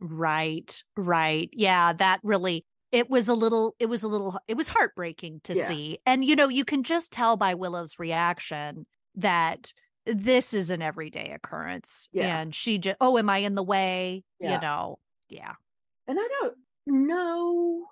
right 0.00 0.82
right 0.96 1.50
yeah 1.52 1.92
that 1.92 2.20
really 2.22 2.64
it 2.92 3.08
was 3.08 3.28
a 3.28 3.34
little 3.34 3.74
it 3.78 3.86
was 3.86 4.02
a 4.02 4.08
little 4.08 4.38
it 4.46 4.56
was 4.56 4.68
heartbreaking 4.68 5.40
to 5.42 5.54
yeah. 5.54 5.64
see 5.64 5.98
and 6.06 6.24
you 6.24 6.36
know 6.36 6.48
you 6.48 6.64
can 6.64 6.84
just 6.84 7.12
tell 7.12 7.36
by 7.36 7.54
willow's 7.54 7.98
reaction 7.98 8.86
that 9.16 9.72
this 10.06 10.54
is 10.54 10.70
an 10.70 10.82
everyday 10.82 11.30
occurrence. 11.30 12.08
Yeah. 12.12 12.40
And 12.40 12.54
she 12.54 12.78
just, 12.78 12.96
oh, 13.00 13.18
am 13.18 13.30
I 13.30 13.38
in 13.38 13.54
the 13.54 13.62
way? 13.62 14.24
Yeah. 14.40 14.54
You 14.54 14.60
know, 14.60 14.98
yeah. 15.28 15.52
And 16.06 16.18
I 16.20 16.28
don't 16.40 16.54
know. 16.86 17.84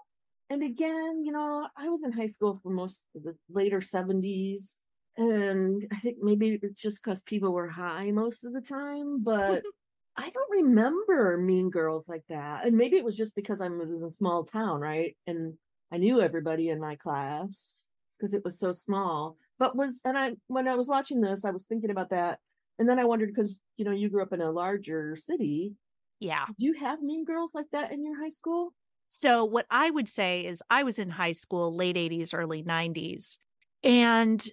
And 0.49 0.63
again, 0.63 1.23
you 1.25 1.33
know, 1.33 1.67
I 1.77 1.89
was 1.89 2.03
in 2.03 2.13
high 2.13 2.27
school 2.27 2.59
for 2.63 2.71
most 2.71 3.03
of 3.15 3.23
the 3.23 3.37
later 3.49 3.81
70s. 3.81 4.79
And 5.17 5.87
I 5.93 6.01
think 6.01 6.19
maybe 6.21 6.59
it's 6.63 6.81
just 6.81 7.03
because 7.03 7.23
people 7.23 7.53
were 7.53 7.69
high 7.69 8.11
most 8.11 8.45
of 8.45 8.53
the 8.53 8.61
time, 8.61 9.23
but 9.23 9.63
I 10.17 10.31
don't 10.31 10.51
remember 10.51 11.39
mean 11.39 11.71
girls 11.71 12.09
like 12.09 12.25
that. 12.29 12.67
And 12.67 12.77
maybe 12.77 12.97
it 12.97 13.05
was 13.05 13.17
just 13.17 13.35
because 13.35 13.61
I 13.61 13.69
was 13.69 13.91
in 13.91 14.05
a 14.05 14.11
small 14.11 14.45
town, 14.45 14.81
right? 14.81 15.17
And 15.27 15.55
I 15.93 15.99
knew 15.99 16.21
everybody 16.21 16.69
in 16.69 16.81
my 16.81 16.97
class 16.97 17.85
because 18.19 18.35
it 18.35 18.45
was 18.45 18.59
so 18.59 18.73
small 18.73 19.37
but 19.61 19.77
was 19.77 20.01
and 20.05 20.19
i 20.19 20.33
when 20.49 20.67
i 20.67 20.75
was 20.75 20.89
watching 20.89 21.21
this 21.21 21.45
i 21.45 21.51
was 21.53 21.67
thinking 21.67 21.91
about 21.91 22.11
that 22.11 22.41
and 22.81 22.89
then 22.89 22.99
i 22.99 23.05
wondered 23.05 23.29
because 23.29 23.61
you 23.77 23.85
know 23.85 23.93
you 23.93 24.09
grew 24.11 24.23
up 24.23 24.33
in 24.33 24.41
a 24.41 24.51
larger 24.51 25.17
city 25.17 25.75
yeah 26.19 26.47
do 26.59 26.67
you 26.67 26.73
have 26.73 27.01
mean 27.01 27.25
girls 27.25 27.55
like 27.55 27.67
that 27.71 27.93
in 27.93 28.05
your 28.05 28.21
high 28.21 28.29
school 28.31 28.73
so 29.07 29.45
what 29.45 29.67
i 29.71 29.89
would 29.89 30.09
say 30.09 30.45
is 30.45 30.61
i 30.69 30.83
was 30.83 30.99
in 30.99 31.09
high 31.11 31.33
school 31.33 31.77
late 31.77 31.95
80s 31.97 32.35
early 32.35 32.65
90s 32.65 33.39
and 33.85 34.45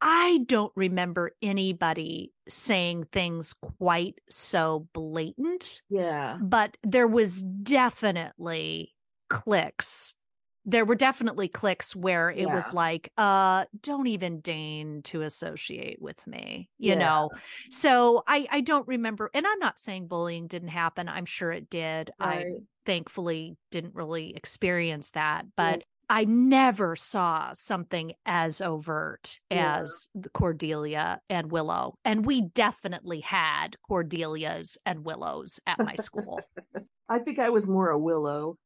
I 0.00 0.44
don't 0.46 0.72
remember 0.76 1.32
anybody 1.42 2.32
saying 2.48 3.06
things 3.12 3.52
quite 3.78 4.14
so 4.30 4.86
blatant, 4.92 5.82
Yeah. 5.90 6.38
but 6.40 6.76
there 6.84 7.08
was 7.08 7.42
definitely 7.42 8.94
clicks. 9.28 10.14
There 10.68 10.84
were 10.84 10.96
definitely 10.96 11.48
clicks 11.48 11.96
where 11.96 12.30
it 12.30 12.46
was 12.50 12.74
like, 12.74 13.10
uh, 13.16 13.64
don't 13.80 14.06
even 14.06 14.40
deign 14.40 15.00
to 15.04 15.22
associate 15.22 15.96
with 16.00 16.26
me, 16.26 16.68
you 16.76 16.90
Yeah. 16.92 16.98
know. 16.98 17.30
So 17.70 18.22
I 18.26 18.46
I 18.50 18.60
don't 18.60 18.86
remember 18.86 19.30
and 19.32 19.46
I'm 19.46 19.58
not 19.60 19.78
saying 19.78 20.08
bullying 20.08 20.46
didn't 20.46 20.68
happen. 20.68 21.08
I'm 21.08 21.24
sure 21.24 21.50
it 21.50 21.70
did. 21.70 22.10
I 22.20 22.44
thankfully 22.84 23.56
didn't 23.70 23.94
really 23.94 24.36
experience 24.36 25.12
that, 25.12 25.46
Right. 25.56 25.80
but 25.80 25.84
I 26.10 26.24
never 26.26 26.96
saw 26.96 27.52
something 27.54 28.12
as 28.26 28.60
overt 28.60 29.38
Yeah. 29.50 29.80
as 29.80 30.10
the 30.14 30.28
Cordelia 30.30 31.20
and 31.30 31.50
Willow. 31.50 31.94
And 32.04 32.26
we 32.26 32.42
definitely 32.42 33.20
had 33.20 33.76
Cordelias 33.88 34.76
and 34.84 35.02
Willows 35.02 35.60
at 35.66 35.78
my 35.78 35.94
school. 35.96 36.40
I 37.08 37.20
think 37.20 37.38
I 37.38 37.48
was 37.48 37.66
more 37.66 37.88
a 37.88 37.98
Willow 37.98 38.56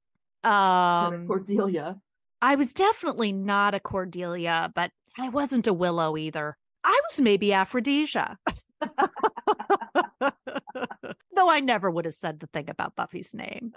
um 0.45 1.27
Cordelia. 1.27 2.01
I 2.41 2.57
was 2.57 2.73
definitely 2.73 3.33
not 3.33 3.75
a 3.75 3.81
Cordelia, 3.81 4.73
but 4.75 4.91
I 5.19 5.29
wasn't 5.29 5.67
a 5.69 5.73
Willow 5.73 6.17
either. 6.17 6.57
I 6.85 7.01
was 7.09 7.21
maybe 7.21 7.53
Aphrodisia. 7.53 8.37
Though 11.35 11.51
I 11.51 11.61
never 11.61 11.91
would 11.91 12.05
have 12.05 12.15
said 12.15 12.41
the 12.41 12.49
thing 12.49 12.69
about 12.69 12.97
Buffy's 12.97 13.33
name. 13.33 13.73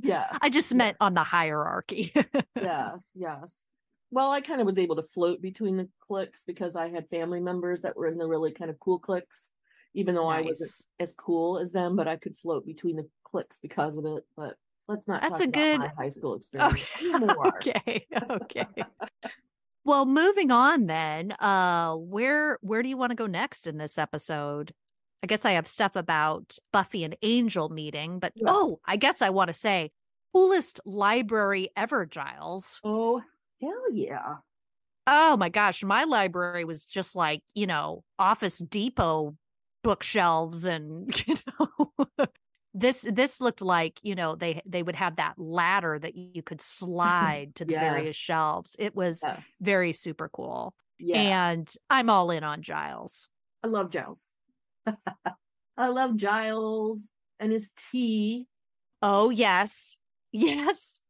Yes. 0.00 0.38
I 0.40 0.48
just 0.48 0.70
yeah, 0.72 0.78
meant 0.78 0.96
on 1.00 1.14
the 1.14 1.24
hierarchy. 1.24 2.12
Yes, 2.56 3.00
yes. 3.14 3.64
Well, 4.10 4.30
I 4.30 4.40
kind 4.40 4.60
of 4.60 4.66
was 4.66 4.78
able 4.78 4.96
to 4.96 5.02
float 5.02 5.42
between 5.42 5.76
the 5.76 5.88
cliques 6.00 6.44
because 6.44 6.76
I 6.76 6.88
had 6.88 7.10
family 7.10 7.40
members 7.40 7.82
that 7.82 7.96
were 7.96 8.06
in 8.06 8.16
the 8.16 8.26
really 8.26 8.52
kind 8.52 8.70
of 8.70 8.78
cool 8.78 8.98
cliques, 8.98 9.50
even 9.92 10.14
though 10.14 10.28
I 10.28 10.40
wasn't 10.40 10.70
as 11.00 11.14
cool 11.14 11.58
as 11.58 11.72
them, 11.72 11.94
but 11.96 12.08
I 12.08 12.16
could 12.16 12.38
float 12.38 12.64
between 12.64 12.96
the 12.96 13.08
cliques 13.24 13.58
because 13.60 13.98
of 13.98 14.06
it. 14.06 14.24
But 14.36 14.54
let's 14.88 15.08
not 15.08 15.20
That's 15.22 15.38
talk 15.38 15.40
a 15.42 15.44
about 15.48 15.52
good 15.52 15.90
high 15.96 16.08
school 16.10 16.34
experience 16.34 16.82
Okay. 16.82 17.10
anymore. 17.14 17.48
okay. 17.56 18.06
Okay. 18.30 18.66
Well, 19.86 20.06
moving 20.06 20.50
on 20.50 20.86
then, 20.86 21.32
uh 21.32 21.94
where 21.94 22.58
where 22.62 22.82
do 22.82 22.88
you 22.88 22.96
want 22.96 23.10
to 23.10 23.16
go 23.16 23.26
next 23.26 23.66
in 23.66 23.76
this 23.78 23.98
episode? 23.98 24.72
I 25.22 25.26
guess 25.26 25.44
I 25.44 25.52
have 25.52 25.66
stuff 25.66 25.96
about 25.96 26.58
Buffy 26.72 27.04
and 27.04 27.16
Angel 27.22 27.68
meeting, 27.68 28.18
but 28.18 28.32
Yeah. 28.34 28.44
oh, 28.48 28.80
I 28.84 28.96
guess 28.96 29.22
I 29.22 29.30
want 29.30 29.48
to 29.48 29.54
say 29.54 29.90
coolest 30.34 30.80
library 30.84 31.70
ever, 31.76 32.06
Giles. 32.06 32.80
Oh, 32.84 33.22
hell 33.60 33.92
yeah. 33.92 34.36
Oh 35.06 35.36
my 35.36 35.50
gosh, 35.50 35.84
my 35.84 36.04
library 36.04 36.64
was 36.64 36.86
just 36.86 37.14
like, 37.14 37.42
you 37.54 37.66
know, 37.66 38.04
Office 38.18 38.58
Depot 38.58 39.36
bookshelves 39.82 40.64
and 40.64 41.12
you 41.28 41.36
know 41.58 42.26
this 42.74 43.06
this 43.10 43.40
looked 43.40 43.62
like, 43.62 43.98
you 44.02 44.14
know, 44.14 44.34
they 44.36 44.60
they 44.66 44.82
would 44.82 44.96
have 44.96 45.16
that 45.16 45.34
ladder 45.38 45.98
that 45.98 46.16
you 46.16 46.42
could 46.42 46.60
slide 46.60 47.54
to 47.56 47.64
the 47.64 47.74
various 47.74 48.16
shelves. 48.16 48.76
It 48.78 48.94
was 48.94 49.22
Yes. 49.24 49.40
very 49.60 49.92
super 49.92 50.28
cool. 50.28 50.74
Yeah. 50.98 51.50
And 51.50 51.72
I'm 51.88 52.10
all 52.10 52.30
in 52.30 52.44
on 52.44 52.62
Giles. 52.62 53.28
I 53.62 53.68
love 53.68 53.90
Giles. 53.90 54.22
I 55.76 55.88
love 55.88 56.16
Giles 56.16 57.10
and 57.40 57.50
his 57.52 57.72
tea. 57.90 58.46
Oh, 59.02 59.30
yes. 59.30 59.98
Yes. 60.32 61.00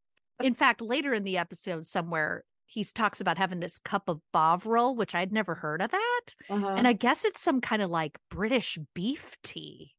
In 0.43 0.55
fact, 0.55 0.81
later 0.81 1.15
in 1.15 1.25
the 1.25 1.39
episode 1.39 1.87
somewhere 1.87 2.45
he 2.67 2.83
talks 2.83 3.21
about 3.21 3.39
having 3.39 3.61
this 3.61 3.79
cup 3.79 4.09
of 4.09 4.21
Bovril, 4.33 4.97
which 4.97 5.15
I'd 5.15 5.33
never 5.33 5.55
heard 5.55 5.81
of 5.81 5.91
that. 5.93 6.21
Uh-huh. 6.51 6.75
And 6.77 6.89
I 6.89 6.93
guess 6.93 7.25
it's 7.25 7.41
some 7.41 7.61
kind 7.61 7.83
of 7.83 7.91
like 7.91 8.19
British 8.31 8.79
beef 8.95 9.37
tea. 9.45 9.93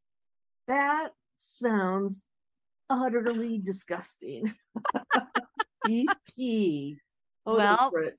that 0.68 1.10
sounds 1.38 2.26
utterly 2.90 3.60
disgusting. 3.64 4.54
Tea. 6.36 6.98
Oh, 7.46 7.56
Well, 7.58 7.92
the 7.94 8.12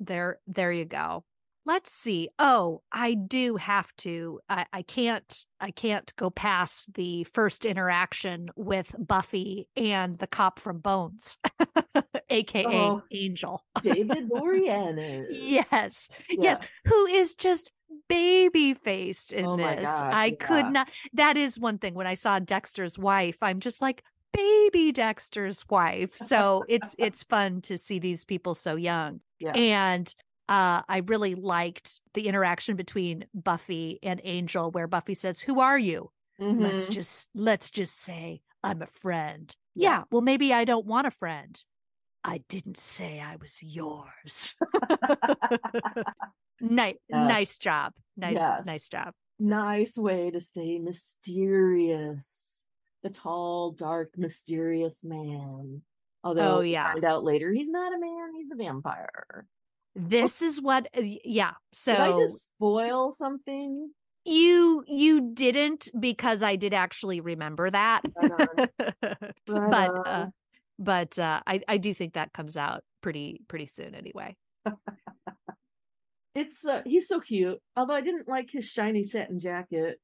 There, 0.00 0.38
there 0.46 0.72
you 0.72 0.84
go. 0.84 1.24
Let's 1.66 1.92
see. 1.92 2.30
Oh, 2.38 2.80
I 2.90 3.12
do 3.12 3.56
have 3.56 3.94
to. 3.98 4.40
I, 4.48 4.64
I 4.72 4.80
can't. 4.82 5.44
I 5.60 5.70
can't 5.70 6.10
go 6.16 6.30
past 6.30 6.94
the 6.94 7.24
first 7.34 7.66
interaction 7.66 8.48
with 8.56 8.86
Buffy 8.98 9.68
and 9.76 10.18
the 10.18 10.26
cop 10.26 10.60
from 10.60 10.78
Bones, 10.78 11.36
aka 12.30 12.64
Oh. 12.66 13.02
Angel. 13.12 13.62
David 13.82 14.30
Boreanaz. 14.30 15.26
Yes, 15.30 16.08
yes, 16.30 16.58
who 16.86 17.04
is 17.06 17.34
just 17.34 17.70
baby 18.08 18.74
faced 18.74 19.32
in 19.32 19.44
Oh 19.46 19.56
this. 19.56 19.84
gosh, 19.88 20.12
I 20.14 20.30
could 20.32 20.66
not. 20.70 20.88
That 21.12 21.36
is 21.36 21.58
one 21.58 21.78
thing. 21.78 21.94
When 21.94 22.06
I 22.06 22.14
saw 22.14 22.38
Dexter's 22.38 22.98
wife, 22.98 23.36
I'm 23.42 23.60
just 23.60 23.80
like 23.82 24.02
baby 24.32 24.92
Dexter's 24.92 25.64
wife. 25.68 26.16
So 26.16 26.64
it's 26.68 26.94
it's 26.98 27.22
fun 27.24 27.60
to 27.62 27.78
see 27.78 27.98
these 27.98 28.24
people 28.24 28.54
so 28.54 28.76
young. 28.76 29.20
Yeah. 29.38 29.52
And 29.52 30.12
uh, 30.48 30.82
I 30.88 31.02
really 31.06 31.34
liked 31.34 32.00
the 32.14 32.26
interaction 32.28 32.74
between 32.76 33.26
Buffy 33.34 33.98
and 34.02 34.20
Angel, 34.24 34.70
where 34.70 34.86
Buffy 34.86 35.14
says, 35.14 35.40
"Who 35.40 35.60
are 35.60 35.78
you?" 35.78 36.10
Let's 36.38 36.86
Mhm. 36.86 36.90
just 36.90 37.28
let's 37.34 37.70
just 37.70 37.98
say 38.00 38.40
I'm 38.62 38.80
a 38.82 38.86
friend. 38.86 39.54
Yeah. 39.74 39.90
yeah 39.90 40.02
well, 40.10 40.22
maybe 40.22 40.52
I 40.52 40.64
don't 40.64 40.86
want 40.86 41.06
a 41.06 41.10
friend. 41.10 41.62
I 42.24 42.38
didn't 42.48 42.76
say 42.78 43.20
I 43.20 43.36
was 43.36 43.62
yours. 43.62 44.54
nice, 46.60 46.96
Yes. 47.08 47.28
nice 47.28 47.58
job. 47.58 47.92
Nice, 48.16 48.36
Yes. 48.36 48.66
nice 48.66 48.88
job. 48.88 49.12
nice 49.38 49.96
way 49.96 50.30
to 50.30 50.40
stay 50.40 50.78
mysterious. 50.78 52.64
The 53.02 53.10
tall, 53.10 53.72
dark, 53.72 54.16
mysterious 54.18 55.04
man. 55.04 55.82
Although 56.24 56.58
Oh, 56.58 56.60
yeah. 56.60 56.92
find 56.92 57.04
out 57.04 57.22
later 57.22 57.52
he's 57.52 57.68
not 57.68 57.94
a 57.94 57.98
man, 57.98 58.34
he's 58.34 58.50
a 58.50 58.56
vampire. 58.56 59.46
This 59.94 60.42
is 60.42 60.60
what, 60.60 60.88
uh, 60.96 61.02
yeah. 61.02 61.52
So 61.72 61.92
Did 61.92 62.00
I 62.00 62.18
just 62.18 62.44
spoil 62.56 63.12
something? 63.12 63.92
you 64.24 64.84
you 64.86 65.32
didn't 65.32 65.88
because 65.98 66.42
I 66.42 66.56
did 66.56 66.74
actually 66.74 67.20
remember 67.20 67.70
that, 67.70 68.02
Right. 68.16 68.70
Right 69.48 69.70
but 69.70 69.90
on. 69.90 70.06
uh, 70.06 70.30
but 70.78 71.18
uh, 71.18 71.40
I 71.46 71.62
I 71.68 71.78
do 71.78 71.94
think 71.94 72.14
that 72.14 72.32
comes 72.32 72.56
out 72.56 72.82
pretty 73.00 73.40
pretty 73.48 73.66
soon 73.68 73.94
anyway. 73.94 74.36
It's 76.38 76.64
uh, 76.64 76.82
he's 76.84 77.08
so 77.08 77.20
cute. 77.20 77.58
Although 77.76 77.94
I 77.94 78.00
didn't 78.00 78.28
like 78.28 78.48
his 78.50 78.64
shiny 78.66 79.02
satin 79.02 79.40
jacket. 79.40 79.98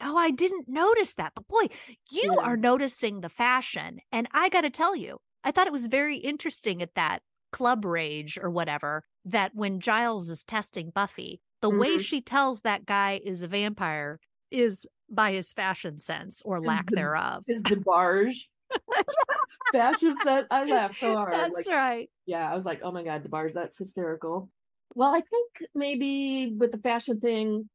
Oh, 0.00 0.16
I 0.16 0.30
didn't 0.30 0.68
notice 0.68 1.14
that. 1.14 1.32
But 1.34 1.48
boy, 1.48 1.68
you 2.10 2.34
Yeah. 2.34 2.42
are 2.42 2.56
noticing 2.56 3.20
the 3.20 3.28
fashion. 3.28 4.00
And 4.12 4.28
I 4.32 4.48
got 4.48 4.62
to 4.62 4.70
tell 4.70 4.94
you, 4.96 5.18
I 5.44 5.52
thought 5.52 5.66
it 5.66 5.72
was 5.72 5.86
very 5.86 6.16
interesting 6.16 6.82
at 6.82 6.94
that 6.96 7.22
club 7.52 7.84
rage 7.84 8.36
or 8.42 8.50
whatever 8.50 9.04
that 9.24 9.54
when 9.54 9.80
Giles 9.80 10.28
is 10.28 10.44
testing 10.44 10.90
Buffy, 10.90 11.40
the 11.62 11.70
way 11.70 11.96
Mhm. 11.96 12.00
she 12.00 12.20
tells 12.20 12.60
that 12.62 12.84
guy 12.84 13.20
is 13.24 13.42
a 13.42 13.48
vampire 13.48 14.18
is 14.50 14.86
by 15.08 15.32
his 15.32 15.52
fashion 15.52 15.98
sense 15.98 16.42
or 16.44 16.60
lack 16.60 16.86
de- 16.86 16.96
thereof. 16.96 17.44
His 17.46 17.62
DeBarge 17.62 18.48
fashion 19.72 20.16
set. 20.22 20.46
I 20.50 20.64
laughed 20.64 21.00
so 21.00 21.14
hard. 21.14 21.32
That's 21.32 21.54
like, 21.54 21.66
right. 21.68 22.10
yeah, 22.26 22.50
I 22.50 22.54
was 22.56 22.64
like, 22.64 22.80
oh 22.82 22.92
my 22.92 23.02
god, 23.04 23.22
the 23.22 23.28
DeBarge, 23.28 23.54
that's 23.54 23.78
hysterical. 23.78 24.50
Well, 24.96 25.14
I 25.14 25.20
think 25.20 25.68
maybe 25.74 26.54
with 26.58 26.72
the 26.72 26.78
fashion 26.78 27.20
thing, 27.20 27.68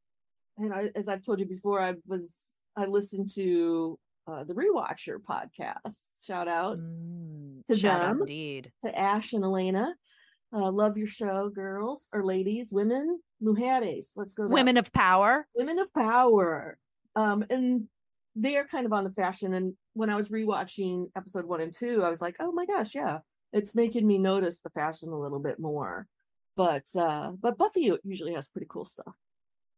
and 0.58 0.74
I, 0.74 0.90
as 0.96 1.08
I've 1.08 1.24
told 1.24 1.40
you 1.40 1.46
before, 1.46 1.80
I 1.80 1.94
was 2.08 2.36
I 2.76 2.86
listened 2.86 3.30
to 3.36 3.98
uh, 4.28 4.44
the 4.44 4.54
Rewatcher 4.56 5.18
podcast. 5.18 6.08
Shout 6.26 6.48
out 6.48 6.78
Mm, 6.80 7.66
To 7.68 7.78
shout 7.78 8.02
out 8.02 8.08
them. 8.10 8.20
indeed. 8.22 8.72
to 8.84 8.98
Ash 8.98 9.34
and 9.34 9.44
Elena. 9.44 9.94
Uh, 10.54 10.70
love 10.72 10.98
your 10.98 11.08
show, 11.08 11.50
girls 11.50 12.08
or 12.12 12.26
ladies, 12.26 12.70
women, 12.72 13.20
mujeres. 13.42 14.14
Let's 14.18 14.34
go. 14.34 14.48
Women 14.48 14.78
of 14.78 14.92
power. 14.92 15.48
women 15.56 15.80
of 15.80 15.94
power 15.94 16.78
um 17.16 17.44
and 17.50 17.88
they're 18.36 18.66
kind 18.66 18.86
of 18.86 18.94
on 18.94 19.04
the 19.04 19.10
fashion 19.12 19.54
and 19.54 19.74
when 19.94 20.10
i 20.10 20.16
was 20.16 20.30
rewatching 20.30 21.08
episode 21.18 21.44
one 21.46 21.60
and 21.60 21.74
two 21.76 22.02
i 22.06 22.10
was 22.10 22.22
like 22.22 22.38
oh 22.40 22.54
my 22.54 22.66
gosh 22.66 22.96
yeah 22.96 23.18
it's 23.52 23.76
making 23.76 24.08
me 24.08 24.18
notice 24.18 24.62
the 24.62 24.70
fashion 24.70 25.10
a 25.10 25.20
little 25.20 25.40
bit 25.40 25.60
more 25.60 26.08
but 26.62 26.86
uh 26.95 27.32
but 27.45 27.58
buffy 27.58 27.91
usually 28.04 28.34
has 28.34 28.50
pretty 28.50 28.67
cool 28.69 28.86
stuff 28.86 29.15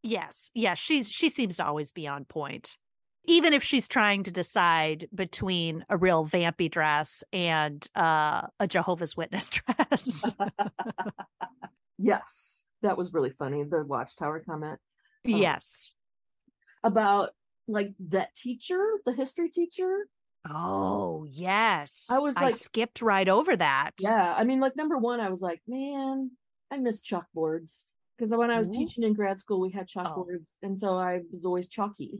Yes, 0.03 0.51
yes, 0.53 0.77
she's 0.77 1.09
she 1.09 1.29
seems 1.29 1.55
to 1.57 1.65
always 1.65 1.93
be 1.93 2.07
on 2.07 2.25
point. 2.25 2.77
Even 3.25 3.53
if 3.53 3.63
she's 3.63 3.87
trying 3.87 4.23
to 4.23 4.31
decide 4.31 5.07
between 5.15 5.85
a 5.89 5.95
real 5.95 6.25
vampy 6.25 6.69
dress 6.69 7.23
and 7.31 7.87
uh, 7.95 8.41
a 8.59 8.67
Jehovah's 8.67 9.15
Witness 9.15 9.49
dress. 9.49 10.29
yes 11.97 12.65
that 12.81 12.97
was 12.97 13.13
really 13.13 13.29
funny 13.29 13.63
the 13.63 13.85
watchtower 13.85 14.41
comment 14.41 14.79
yes. 15.23 15.93
about 16.83 17.29
like 17.67 17.93
that 18.09 18.35
teacher 18.35 18.83
the 19.05 19.13
history 19.13 19.49
teacher 19.49 20.05
Oh, 20.45 21.25
yes. 21.29 22.09
I 22.11 22.19
was 22.19 22.33
I 22.35 22.49
skipped 22.49 23.01
right 23.01 23.29
over 23.29 23.55
that. 23.55 23.91
yeah 23.99 24.33
i 24.35 24.43
mean 24.43 24.59
like 24.59 24.75
number 24.75 24.97
one 24.97 25.21
i 25.21 25.29
was 25.29 25.39
like 25.39 25.61
man 25.65 26.31
i 26.73 26.77
miss 26.77 27.01
chalkboards 27.01 27.85
because 28.17 28.31
when 28.31 28.51
I 28.51 28.57
was 28.57 28.69
Ooh. 28.69 28.73
teaching 28.73 29.03
in 29.03 29.13
grad 29.13 29.39
school, 29.39 29.59
we 29.59 29.71
had 29.71 29.87
Oh. 29.95 29.99
chalkboards, 29.99 30.51
and 30.61 30.79
so 30.79 30.95
I 30.95 31.21
was 31.31 31.45
always 31.45 31.67
chalky. 31.67 32.19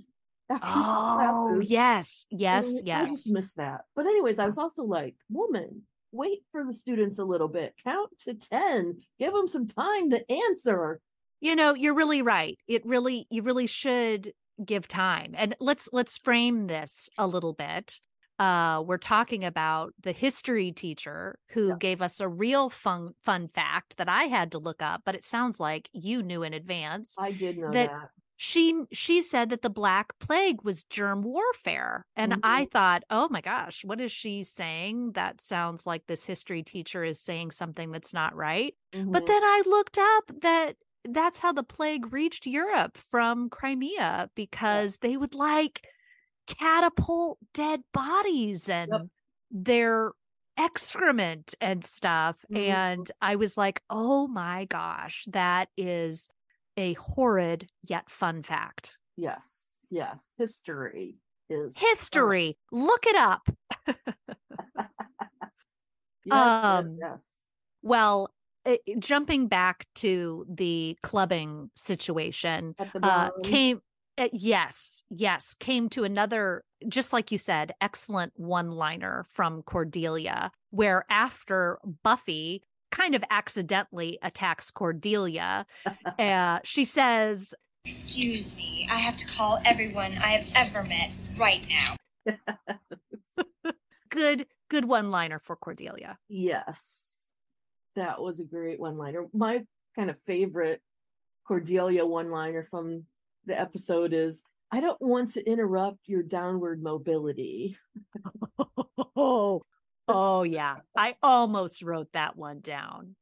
Oh, 0.49 0.57
classes. 0.57 1.71
yes, 1.71 2.25
And 2.31 2.39
yes, 2.41 2.81
I 2.87 3.05
just 3.05 3.31
miss 3.31 3.53
that. 3.53 3.81
But 3.95 4.05
anyways, 4.05 4.39
I 4.39 4.45
was 4.45 4.57
oh. 4.57 4.63
also 4.63 4.83
like, 4.83 5.15
woman, 5.29 5.83
wait 6.11 6.43
for 6.51 6.63
the 6.65 6.73
students 6.73 7.17
a 7.19 7.25
little 7.25 7.47
bit. 7.47 7.73
Count 7.83 8.09
to 8.25 8.33
10. 8.33 9.01
Give 9.19 9.33
them 9.33 9.47
some 9.47 9.67
time 9.67 10.09
to 10.11 10.19
answer. 10.31 10.99
You 11.39 11.55
know, 11.55 11.73
you're 11.73 11.95
really 11.95 12.21
right. 12.21 12.57
It 12.67 12.85
really, 12.85 13.25
you 13.29 13.41
really 13.41 13.67
should 13.67 14.33
give 14.63 14.87
time. 14.87 15.33
And 15.35 15.55
let's 15.59 15.89
let's 15.93 16.17
frame 16.17 16.67
this 16.67 17.09
a 17.17 17.25
little 17.25 17.53
bit. 17.53 17.99
Uh, 18.39 18.83
we're 18.85 18.97
talking 18.97 19.43
about 19.45 19.93
the 20.01 20.11
history 20.11 20.71
teacher 20.71 21.37
who 21.49 21.69
Yeah. 21.69 21.75
gave 21.79 22.01
us 22.01 22.19
a 22.19 22.27
real 22.27 22.69
fun 22.69 23.13
fun 23.23 23.47
fact 23.49 23.97
that 23.97 24.09
I 24.09 24.23
had 24.23 24.51
to 24.53 24.59
look 24.59 24.81
up, 24.81 25.03
but 25.05 25.15
it 25.15 25.23
sounds 25.23 25.59
like 25.59 25.89
you 25.93 26.23
knew 26.23 26.43
in 26.43 26.53
advance. 26.53 27.15
I 27.19 27.31
did 27.31 27.57
know 27.57 27.71
That- 27.71 27.89
that. 27.89 28.09
she 28.35 28.73
she 28.91 29.21
said 29.21 29.51
that 29.51 29.61
the 29.61 29.69
black 29.69 30.17
plague 30.19 30.63
was 30.63 30.83
germ 30.85 31.21
warfare 31.21 32.03
and 32.15 32.39
i 32.43 32.65
thought 32.73 33.03
oh 33.11 33.27
my 33.29 33.39
gosh 33.41 33.85
what 33.85 34.01
is 34.01 34.11
she 34.11 34.43
saying 34.43 35.11
that 35.13 35.39
sounds 35.39 35.85
like 35.85 36.03
this 36.07 36.25
history 36.25 36.63
teacher 36.63 37.03
is 37.03 37.21
saying 37.21 37.51
something 37.51 37.91
that's 37.91 38.11
not 38.13 38.35
right 38.35 38.75
but 38.91 39.23
Mhm. 39.23 39.27
then 39.27 39.43
i 39.43 39.61
looked 39.67 39.99
up 39.99 40.23
that 40.41 40.75
that's 41.05 41.37
how 41.37 41.53
the 41.53 41.63
plague 41.63 42.11
reached 42.11 42.47
europe 42.47 42.97
from 42.97 43.49
crimea 43.51 44.29
because 44.35 44.97
they 44.97 45.15
would 45.15 45.35
like 45.35 45.85
catapult 46.47 47.37
dead 47.53 47.81
bodies 47.93 48.69
and 48.69 49.09
their 49.51 50.11
excrement 50.57 51.55
and 51.61 51.83
stuff 51.83 52.37
Mhm. 52.51 52.57
and 52.59 53.11
i 53.21 53.35
was 53.35 53.57
like 53.57 53.81
oh 53.89 54.27
my 54.27 54.65
gosh 54.65 55.25
that 55.31 55.69
is 55.77 56.29
a 56.77 56.93
horrid 56.93 57.69
yet 57.87 58.09
fun 58.09 58.41
fact. 58.43 58.97
Yes, 59.15 59.79
yes. 59.91 60.33
History 60.37 61.17
is 61.49 61.77
history 61.77 62.57
look 62.71 63.05
it 63.05 63.15
up. 63.15 63.47
Yes, 66.25 66.63
Um, 66.63 66.97
yes, 67.01 67.25
well 67.81 68.33
uh, 68.65 68.77
jumping 68.97 69.47
back 69.49 69.85
to 69.95 70.45
the 70.49 70.97
clubbing 71.03 71.69
situation 71.75 72.75
At 72.79 72.93
the 72.93 73.05
uh 73.05 73.29
came 73.43 73.81
uh, 74.17 74.27
yes 74.31 75.03
yes 75.09 75.53
came 75.55 75.89
to 75.89 76.03
another 76.03 76.63
just 76.87 77.13
like 77.13 77.31
you 77.31 77.37
said 77.37 77.71
excellent 77.81 78.33
one 78.35 78.71
liner 78.71 79.25
from 79.29 79.61
cordelia 79.63 80.51
where 80.71 81.05
after 81.09 81.79
buffy 82.03 82.63
kind 82.91 83.15
of 83.15 83.23
accidentally 83.29 84.19
attacks 84.21 84.69
cordelia 84.71 85.65
uh, 86.19 86.59
she 86.63 86.85
says 86.85 87.53
Excuse 87.85 88.55
me, 88.55 88.87
I 88.89 88.99
have 88.99 89.17
to 89.17 89.27
call 89.27 89.59
everyone 89.65 90.13
I 90.13 90.37
have 90.37 90.49
ever 90.55 90.87
met 90.87 91.11
right 91.35 91.61
now. 91.67 92.37
good 94.09 94.45
good 94.69 94.85
one 94.85 95.11
liner 95.11 95.37
for 95.39 95.57
cordelia 95.57 96.17
Yes, 96.29 97.33
that 97.95 98.21
was 98.21 98.39
a 98.39 98.45
great 98.45 98.79
one 98.79 98.97
liner. 98.97 99.25
My 99.33 99.65
kind 99.95 100.09
of 100.09 100.15
favorite 100.25 100.81
Cordelia 101.45 102.05
one 102.05 102.29
liner 102.29 102.67
from 102.69 103.03
the 103.45 103.59
episode 103.59 104.13
is 104.13 104.43
I 104.71 104.79
don't 104.81 104.99
want 105.01 105.33
to 105.33 105.43
interrupt 105.47 105.99
your 106.07 106.23
downward 106.23 106.81
mobility. 106.81 107.77
oh 109.15 109.63
oh 110.09 110.43
yeah 110.43 110.77
i 110.97 111.15
almost 111.23 111.81
wrote 111.81 112.09
that 112.11 112.35
one 112.35 112.59
down 112.59 113.15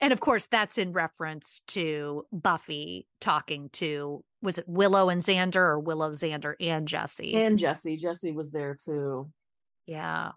and 0.00 0.12
of 0.12 0.20
course 0.20 0.46
that's 0.46 0.78
in 0.78 0.92
reference 0.92 1.62
to 1.66 2.24
buffy 2.30 3.08
talking 3.20 3.68
to 3.70 4.22
was 4.40 4.58
it 4.58 4.68
willow 4.68 5.08
and 5.08 5.20
xander 5.20 5.56
or 5.56 5.80
willow 5.80 6.12
xander 6.12 6.54
and 6.60 6.86
jesse 6.86 7.34
And 7.34 7.58
Jesse, 7.58 7.96
Jesse 7.96 8.30
was 8.30 8.52
there 8.52 8.76
too. 8.84 9.32
yeah 9.86 10.30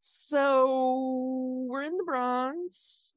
So 0.00 1.64
we're 1.68 1.84
in 1.84 1.96
the 1.96 2.04
Bronze. 2.04 3.12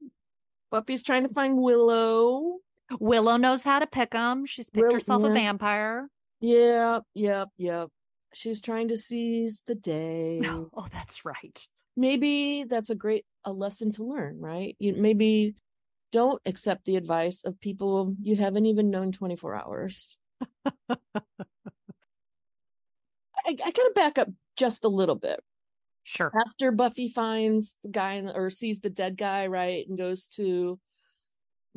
Buffy's 0.70 1.02
trying 1.02 1.26
to 1.26 1.32
find 1.34 1.56
Willow. 1.58 2.58
Willow 3.00 3.36
knows 3.36 3.64
how 3.64 3.78
to 3.78 3.86
pick 3.86 4.10
them 4.10 4.46
she's 4.46 4.70
picked 4.70 4.86
Will- 4.86 4.94
herself 4.94 5.24
a 5.24 5.30
vampire. 5.32 6.08
Yep, 6.40 7.04
yep, 7.14 7.48
yep. 7.56 7.88
She's 8.34 8.60
trying 8.60 8.88
to 8.88 8.98
seize 8.98 9.62
the 9.66 9.74
day. 9.74 10.40
oh 10.44 10.86
that's 10.92 11.24
right. 11.24 11.66
Maybe 11.96 12.64
that's 12.64 12.90
a 12.90 12.94
great 12.94 13.24
a 13.44 13.52
lesson 13.52 13.92
to 13.92 14.04
learn 14.04 14.40
right? 14.40 14.76
You 14.78 14.94
maybe 14.94 15.54
don't 16.12 16.40
accept 16.46 16.84
the 16.84 16.96
advice 16.96 17.42
of 17.44 17.60
people 17.60 18.14
you 18.22 18.36
haven't 18.36 18.66
even 18.66 18.90
known 18.90 19.12
24 19.12 19.54
hours. 19.54 20.16
I, 20.74 20.96
I 23.46 23.54
gotta 23.54 23.92
back 23.94 24.18
up 24.18 24.28
just 24.56 24.84
a 24.84 24.88
little 24.88 25.14
bit. 25.14 25.40
Sure. 26.02 26.32
After 26.46 26.70
buffy 26.70 27.08
finds 27.08 27.74
the 27.82 27.88
guy 27.90 28.12
in 28.12 28.28
or 28.28 28.50
sees 28.50 28.80
the 28.80 28.90
dead 28.90 29.16
guy 29.16 29.48
right 29.48 29.86
and 29.88 29.98
goes 29.98 30.26
to 30.28 30.78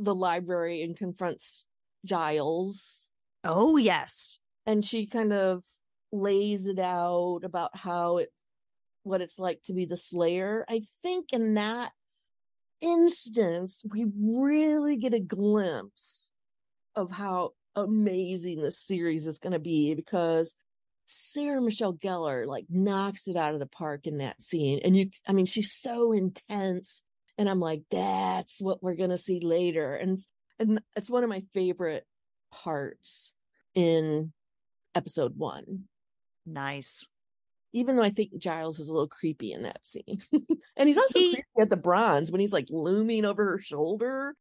the 0.04 0.16
library 0.16 0.82
and 0.82 0.98
confronts 0.98 1.66
giles. 2.06 3.10
Oh 3.44 3.78
yes. 3.78 4.40
And 4.66 4.84
she 4.84 5.06
kind 5.06 5.34
of 5.34 5.64
lays 6.12 6.68
it 6.68 6.80
out 6.80 7.42
about 7.44 7.76
how 7.76 8.18
it 8.18 8.30
what 9.04 9.22
it's 9.22 9.40
like 9.40 9.62
to 9.64 9.74
be 9.74 9.86
the 9.86 9.98
slayer. 9.98 10.66
I 10.70 10.82
think 11.02 11.34
in 11.34 11.56
that 11.56 11.92
instance 12.82 13.84
we 13.92 14.06
really 14.18 14.98
get 14.98 15.14
a 15.14 15.20
glimpse 15.20 16.32
of 16.96 17.12
how 17.12 17.52
amazing 17.76 18.62
this 18.62 18.80
series 18.80 19.28
is 19.28 19.40
going 19.40 19.54
to 19.54 19.60
be 19.60 19.94
because 19.96 20.56
sarah 21.06 21.62
michelle 21.62 21.94
gellar 21.94 22.46
like 22.46 22.66
knocks 22.70 23.28
it 23.28 23.36
out 23.36 23.54
of 23.54 23.60
the 23.60 23.66
park 23.66 24.08
in 24.08 24.18
that 24.18 24.42
scene. 24.42 24.80
And 24.84 24.96
you 24.96 25.10
i 25.28 25.34
mean 25.34 25.46
she's 25.46 25.74
so 25.74 26.14
intense 26.14 27.04
and 27.40 27.50
i'm 27.50 27.60
like 27.60 27.82
that's 27.90 28.62
what 28.62 28.84
we're 28.84 28.94
going 28.94 29.10
to 29.10 29.18
see 29.18 29.40
later 29.40 29.96
and 29.96 30.20
and 30.60 30.80
it's 30.96 31.10
one 31.10 31.24
of 31.24 31.30
my 31.30 31.42
favorite 31.54 32.06
parts 32.52 33.34
in 33.74 34.32
episode 34.94 35.36
one 35.38 35.86
nice 36.46 37.08
even 37.74 37.96
though 37.96 38.04
I 38.04 38.10
think 38.10 38.38
Giles 38.38 38.80
is 38.80 38.90
a 38.90 38.94
little 38.94 39.08
creepy 39.08 39.52
in 39.52 39.64
that 39.64 39.86
scene. 39.86 40.22
and 40.78 40.88
he's 40.88 40.98
also 40.98 41.20
He- 41.20 41.34
creepy 41.34 41.62
at 41.62 41.70
the 41.70 41.78
bronze 41.78 42.32
when 42.32 42.42
he's 42.42 42.54
like 42.54 42.68
looming 42.70 43.26
over 43.26 43.46
her 43.46 43.60
shoulder. 43.60 44.36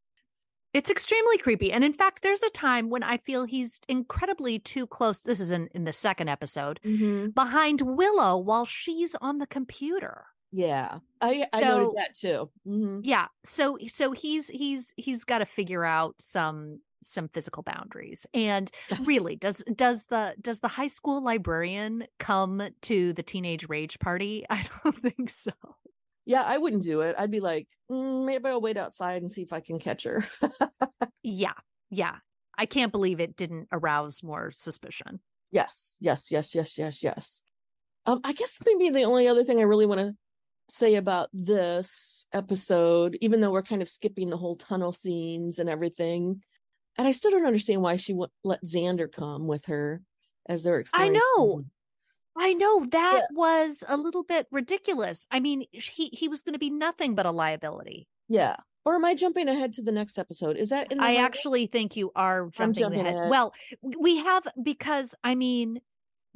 It's 0.74 0.90
extremely 0.90 1.38
creepy. 1.38 1.72
And 1.72 1.82
in 1.82 1.94
fact, 1.94 2.22
there's 2.22 2.42
a 2.42 2.50
time 2.50 2.90
when 2.90 3.02
I 3.02 3.16
feel 3.18 3.44
he's 3.44 3.80
incredibly 3.88 4.58
too 4.58 4.86
close. 4.86 5.20
This 5.20 5.40
is 5.40 5.50
in, 5.50 5.68
in 5.74 5.84
the 5.84 5.94
second 5.94 6.28
episode 6.28 6.78
mm-hmm. 6.84 7.30
behind 7.30 7.80
Willow 7.80 8.36
while 8.36 8.66
she's 8.66 9.14
on 9.20 9.38
the 9.38 9.46
computer. 9.46 10.26
Yeah. 10.50 11.00
I 11.20 11.46
I 11.52 11.64
noted 11.64 11.92
that 11.94 12.14
too. 12.14 12.50
Mhm. 12.66 13.04
Yeah. 13.04 13.28
So 13.44 13.78
so 13.86 14.12
he's 14.12 14.48
he's 14.48 14.92
he's 14.96 15.24
got 15.24 15.38
to 15.38 15.46
figure 15.46 15.84
out 15.84 16.14
some 16.20 16.80
some 17.02 17.28
physical 17.28 17.62
boundaries. 17.62 18.26
And 18.34 18.70
Yes. 18.90 18.98
really, 18.98 19.36
does 19.36 19.62
does 19.74 20.06
the 20.06 20.34
does 20.40 20.60
the 20.60 20.68
high 20.68 20.88
school 20.88 21.22
librarian 21.22 22.06
come 22.18 22.68
to 22.82 23.12
the 23.12 23.22
teenage 23.22 23.68
rage 23.68 23.98
party? 24.00 24.44
I 24.50 24.66
don't 24.84 25.00
think 25.00 25.30
so. 25.30 25.52
Yeah, 26.26 26.42
I 26.42 26.58
wouldn't 26.58 26.82
do 26.82 27.00
it. 27.00 27.16
I'd 27.18 27.30
be 27.30 27.40
like, 27.40 27.68
"Mm, 27.90 28.26
maybe 28.26 28.48
I'll 28.48 28.60
wait 28.60 28.76
outside 28.76 29.22
and 29.22 29.32
see 29.32 29.42
if 29.42 29.52
I 29.52 29.60
can 29.60 29.78
catch 29.78 30.04
her. 30.04 30.24
Yeah. 31.22 31.54
Yeah. 31.90 32.18
I 32.56 32.66
can't 32.66 32.92
believe 32.92 33.20
it 33.20 33.36
didn't 33.36 33.68
arouse 33.72 34.22
more 34.22 34.50
suspicion. 34.52 35.20
yes, 35.50 35.96
yes, 36.00 36.30
yes, 36.30 36.54
yes, 36.54 36.76
yes, 36.78 37.02
yes. 37.02 37.42
Um, 38.06 38.20
I 38.24 38.32
guess 38.32 38.60
maybe 38.66 38.90
the 38.90 39.04
only 39.04 39.28
other 39.28 39.44
thing 39.44 39.60
I 39.60 39.64
really 39.64 39.86
want 39.86 40.00
to 40.00 40.16
say 40.68 40.96
about 40.96 41.28
this 41.32 42.26
episode, 42.32 43.16
even 43.20 43.40
though 43.40 43.50
we're 43.50 43.62
kind 43.62 43.82
of 43.82 43.88
skipping 43.88 44.30
the 44.30 44.36
whole 44.36 44.56
tunnel 44.56 44.92
scenes 44.92 45.58
and 45.58 45.68
everything, 45.68 46.42
and 46.96 47.06
I 47.08 47.12
still 47.12 47.30
don't 47.30 47.46
understand 47.46 47.80
why 47.82 47.96
she 47.96 48.14
let 48.44 48.64
Xander 48.64 49.10
come 49.10 49.46
with 49.46 49.66
her 49.66 50.02
as 50.48 50.64
they're 50.64 50.82
I 50.92 51.08
know. 51.08 51.64
I 52.36 52.54
know 52.54 52.84
that 52.86 53.14
Yeah. 53.16 53.26
was 53.36 53.82
a 53.88 53.96
little 53.96 54.22
bit 54.22 54.46
ridiculous. 54.50 55.26
I 55.30 55.40
mean, 55.40 55.64
he 55.72 56.08
he 56.12 56.28
was 56.28 56.42
going 56.42 56.52
to 56.54 56.58
be 56.58 56.70
nothing 56.70 57.14
but 57.14 57.26
a 57.26 57.30
liability. 57.30 58.06
Yeah. 58.28 58.56
Or 58.84 58.94
am 58.94 59.04
I 59.04 59.14
jumping 59.14 59.48
ahead 59.48 59.74
to 59.74 59.82
the 59.82 59.92
next 59.92 60.18
episode? 60.18 60.56
Is 60.56 60.70
that 60.70 60.90
in 60.92 60.98
the 60.98 61.04
I 61.04 61.08
writing? 61.08 61.20
actually 61.22 61.66
think 61.66 61.96
you 61.96 62.10
are 62.14 62.48
jumping, 62.50 62.80
jumping 62.84 63.00
ahead. 63.00 63.14
ahead. 63.16 63.30
Well, 63.30 63.52
we 63.82 64.18
have 64.18 64.44
because 64.62 65.14
I 65.24 65.34
mean, 65.34 65.80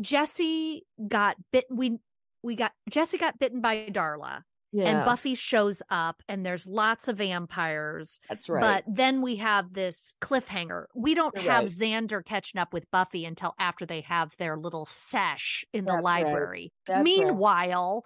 Jesse 0.00 0.84
got 1.06 1.36
bit. 1.52 1.64
We 1.70 1.98
we 2.42 2.56
got 2.56 2.72
Jesse 2.90 3.18
got 3.18 3.38
bitten 3.38 3.60
by 3.60 3.86
Darla, 3.90 4.42
yeah, 4.72 4.84
and 4.86 5.04
Buffy 5.04 5.34
shows 5.34 5.82
up, 5.90 6.22
and 6.28 6.44
there's 6.44 6.66
lots 6.66 7.08
of 7.08 7.18
vampires. 7.18 8.18
that's 8.28 8.48
right. 8.48 8.60
But 8.86 8.96
then 8.96 9.22
we 9.22 9.36
have 9.36 9.72
this 9.72 10.14
cliffhanger. 10.20 10.86
We 10.94 11.14
don't 11.14 11.34
You're 11.34 11.52
have 11.52 11.62
right. 11.62 11.68
Xander 11.68 12.24
catching 12.24 12.60
up 12.60 12.72
with 12.72 12.90
Buffy 12.90 13.24
until 13.24 13.54
after 13.58 13.86
they 13.86 14.00
have 14.02 14.34
their 14.38 14.56
little 14.56 14.86
sesh 14.86 15.64
in 15.72 15.84
the 15.84 15.92
That's 15.92 16.04
right. 16.04 16.24
library. 16.24 16.72
Right. 16.88 17.02
Meanwhile, 17.02 18.04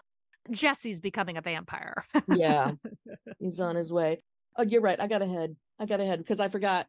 Jesse's 0.50 1.00
becoming 1.00 1.36
a 1.36 1.42
vampire. 1.42 2.04
yeah, 2.34 2.72
he's 3.38 3.60
on 3.60 3.76
his 3.76 3.92
way. 3.92 4.22
Oh, 4.56 4.62
you're 4.62 4.80
right. 4.80 5.00
I 5.00 5.06
got 5.06 5.22
ahead. 5.22 5.54
I 5.78 5.86
got 5.86 6.00
ahead 6.00 6.18
because 6.18 6.40
I 6.40 6.48
forgot 6.48 6.86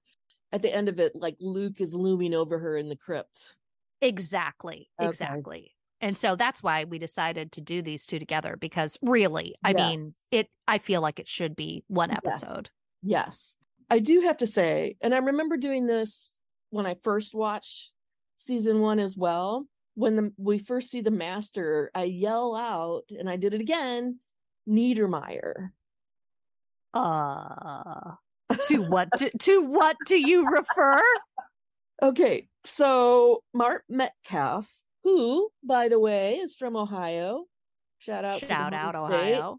at 0.51 0.61
the 0.61 0.73
end 0.73 0.89
of 0.89 0.99
it, 0.99 1.13
like 1.15 1.35
Luke 1.39 1.81
is 1.81 1.93
looming 1.93 2.33
over 2.33 2.57
her 2.57 2.77
in 2.77 2.89
the 2.89 2.95
crypt. 2.95 3.55
Exactly. 4.01 4.89
Okay. 4.99 5.07
Exactly. 5.09 5.71
And 5.99 6.17
so 6.17 6.35
that's 6.35 6.61
why 6.61 6.83
we 6.83 6.99
decided 6.99 7.53
to 7.53 7.61
do 7.61 7.81
these 7.81 8.05
two 8.05 8.19
together 8.19 8.55
because 8.59 8.97
really, 9.01 9.55
I 9.63 9.73
mean, 9.73 10.11
it 10.31 10.47
I 10.67 10.77
feel 10.77 11.01
like 11.01 11.19
it 11.19 11.27
should 11.27 11.55
be 11.55 11.83
one 11.87 12.09
Yes. 12.09 12.19
episode. 12.43 12.69
Yes. 13.01 13.55
I 13.89 13.99
do 13.99 14.21
have 14.21 14.37
to 14.37 14.47
say, 14.47 14.97
and 15.01 15.15
I 15.15 15.19
remember 15.19 15.57
doing 15.57 15.87
this 15.87 16.39
when 16.69 16.85
I 16.85 16.97
first 17.03 17.33
watched 17.33 17.91
season 18.35 18.81
one 18.81 18.99
as 18.99 19.15
well. 19.17 19.67
When 19.95 20.15
the, 20.15 20.33
we 20.37 20.59
first 20.59 20.91
see 20.91 21.01
the 21.01 21.09
master, 21.09 21.89
I 21.95 22.03
yell 22.03 22.55
out, 22.55 23.05
and 23.17 23.27
I 23.27 23.35
did 23.37 23.55
it 23.55 23.61
again, 23.61 24.19
Niedermeyer. 24.69 25.71
Uh 26.93 28.11
to 28.67 28.81
what 28.89 29.09
to, 29.17 29.31
to 29.39 29.63
what 29.63 29.97
do 30.05 30.17
you 30.17 30.47
refer? 30.49 31.01
Okay, 32.01 32.47
so 32.63 33.43
Mark 33.53 33.83
Metcalf, 33.89 34.71
who, 35.07 35.49
by 35.63 35.87
the 35.87 35.99
way, 35.99 36.35
is 36.35 36.53
from 36.55 36.75
Ohio. 36.75 37.45
Shout 37.99 38.25
out 38.25 38.45
Shout 38.45 38.71
to 38.71 38.77
out 38.77 38.91
state. 38.91 39.37
Ohio. 39.37 39.57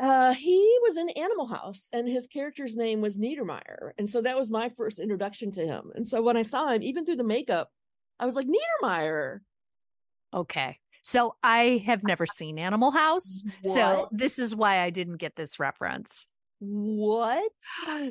Uh, 0.00 0.32
he 0.32 0.78
was 0.82 0.96
in 0.96 1.10
Animal 1.10 1.46
House, 1.46 1.90
and 1.92 2.08
his 2.08 2.26
character's 2.26 2.74
name 2.74 3.02
was 3.02 3.18
Neidermeyer, 3.18 3.90
and 3.98 4.08
so 4.08 4.22
that 4.22 4.38
was 4.38 4.50
my 4.50 4.70
first 4.70 4.98
introduction 4.98 5.52
to 5.52 5.66
him. 5.66 5.92
And 5.94 6.08
so 6.08 6.22
when 6.22 6.38
I 6.38 6.42
saw 6.42 6.70
him, 6.70 6.82
even 6.82 7.04
through 7.04 7.16
the 7.16 7.24
makeup, 7.24 7.70
I 8.18 8.24
was 8.24 8.36
like 8.36 8.46
Neidermeyer. 8.46 9.40
Okay. 10.32 10.78
So 11.02 11.36
I 11.42 11.82
have 11.84 12.02
never 12.02 12.24
seen 12.24 12.58
Animal 12.58 12.90
House. 12.90 13.44
So 13.64 14.08
this 14.12 14.38
is 14.38 14.56
why 14.56 14.80
I 14.80 14.88
didn't 14.88 15.18
get 15.18 15.36
this 15.36 15.60
reference. 15.60 16.26
What? 16.60 17.52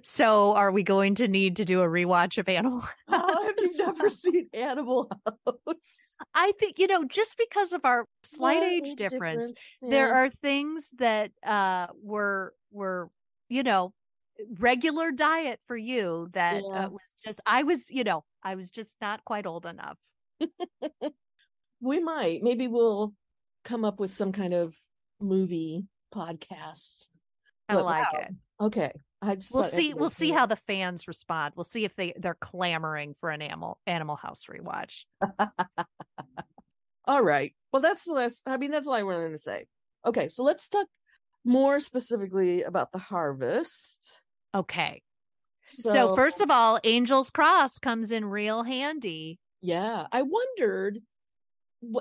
So 0.03 0.53
are 0.53 0.71
we 0.71 0.83
going 0.83 1.15
to 1.15 1.27
need 1.27 1.55
to 1.55 1.65
do 1.65 1.81
a 1.81 1.87
rewatch 1.87 2.37
of 2.37 2.47
Animal 2.47 2.83
How 3.07 3.22
have 3.47 3.55
you 3.57 3.77
never 3.77 4.09
seen 4.09 4.49
Animal 4.53 5.09
House? 5.45 6.15
I 6.33 6.53
think, 6.59 6.79
you 6.79 6.87
know, 6.87 7.03
just 7.05 7.37
because 7.37 7.73
of 7.73 7.81
our 7.85 8.05
slight 8.23 8.63
age, 8.63 8.95
difference, 8.95 9.53
yeah. 9.81 9.89
there 9.89 10.13
are 10.13 10.29
things 10.29 10.93
that 10.99 11.31
uh 11.45 11.87
were 12.01 12.53
were, 12.71 13.09
you 13.49 13.63
know, 13.63 13.93
regular 14.59 15.11
diet 15.11 15.59
for 15.67 15.77
you 15.77 16.29
that 16.33 16.63
Yeah. 16.63 16.85
uh, 16.85 16.89
was 16.89 17.15
just 17.23 17.39
I 17.45 17.63
was, 17.63 17.89
you 17.91 18.03
know, 18.03 18.23
I 18.41 18.55
was 18.55 18.69
just 18.69 18.95
not 19.01 19.23
quite 19.25 19.45
old 19.45 19.65
enough. 19.65 19.97
we 21.81 21.99
might 21.99 22.43
maybe 22.43 22.67
we'll 22.67 23.13
come 23.63 23.85
up 23.85 23.99
with 23.99 24.11
some 24.11 24.31
kind 24.31 24.53
of 24.53 24.75
movie 25.21 25.85
podcast. 26.13 27.09
I 27.69 27.75
But 27.75 27.85
like 27.85 28.13
wow. 28.13 28.19
it. 28.19 28.33
Okay, 28.61 28.91
I 29.25 29.35
just 29.35 29.53
We'll 29.53 29.63
see 29.63 29.93
we'll 29.93 30.09
see 30.09 30.27
should- 30.27 30.35
how 30.35 30.45
the 30.45 30.55
fans 30.57 31.07
respond. 31.07 31.53
We'll 31.55 31.63
see 31.63 31.85
if 31.85 31.95
they 31.95 32.13
they're 32.17 32.35
clamoring 32.35 33.15
for 33.19 33.29
an 33.29 33.41
animal 33.41 33.79
Animal 33.87 34.17
House 34.17 34.45
rewatch. 34.51 35.05
All 37.05 37.21
right. 37.21 37.53
Well, 37.71 37.81
that's 37.81 38.03
the 38.05 38.13
last. 38.13 38.43
I 38.45 38.57
mean, 38.57 38.71
that's 38.71 38.87
all 38.87 38.93
I 38.93 39.03
wanted 39.03 39.29
to 39.31 39.37
say. 39.37 39.65
Okay, 40.05 40.29
so 40.29 40.43
let's 40.43 40.67
talk 40.69 40.87
more 41.45 41.79
specifically 41.79 42.63
about 42.63 42.91
the 42.91 42.97
harvest. 42.97 44.21
Okay. 44.53 45.01
So, 45.65 46.13
first 46.15 46.41
of 46.41 46.51
all, 46.51 46.79
Angel's 46.83 47.31
Cross 47.31 47.79
comes 47.79 48.11
in 48.11 48.25
real 48.25 48.63
handy. 48.63 49.39
yeah, 49.61 50.07
I 50.11 50.23
wondered. 50.23 50.99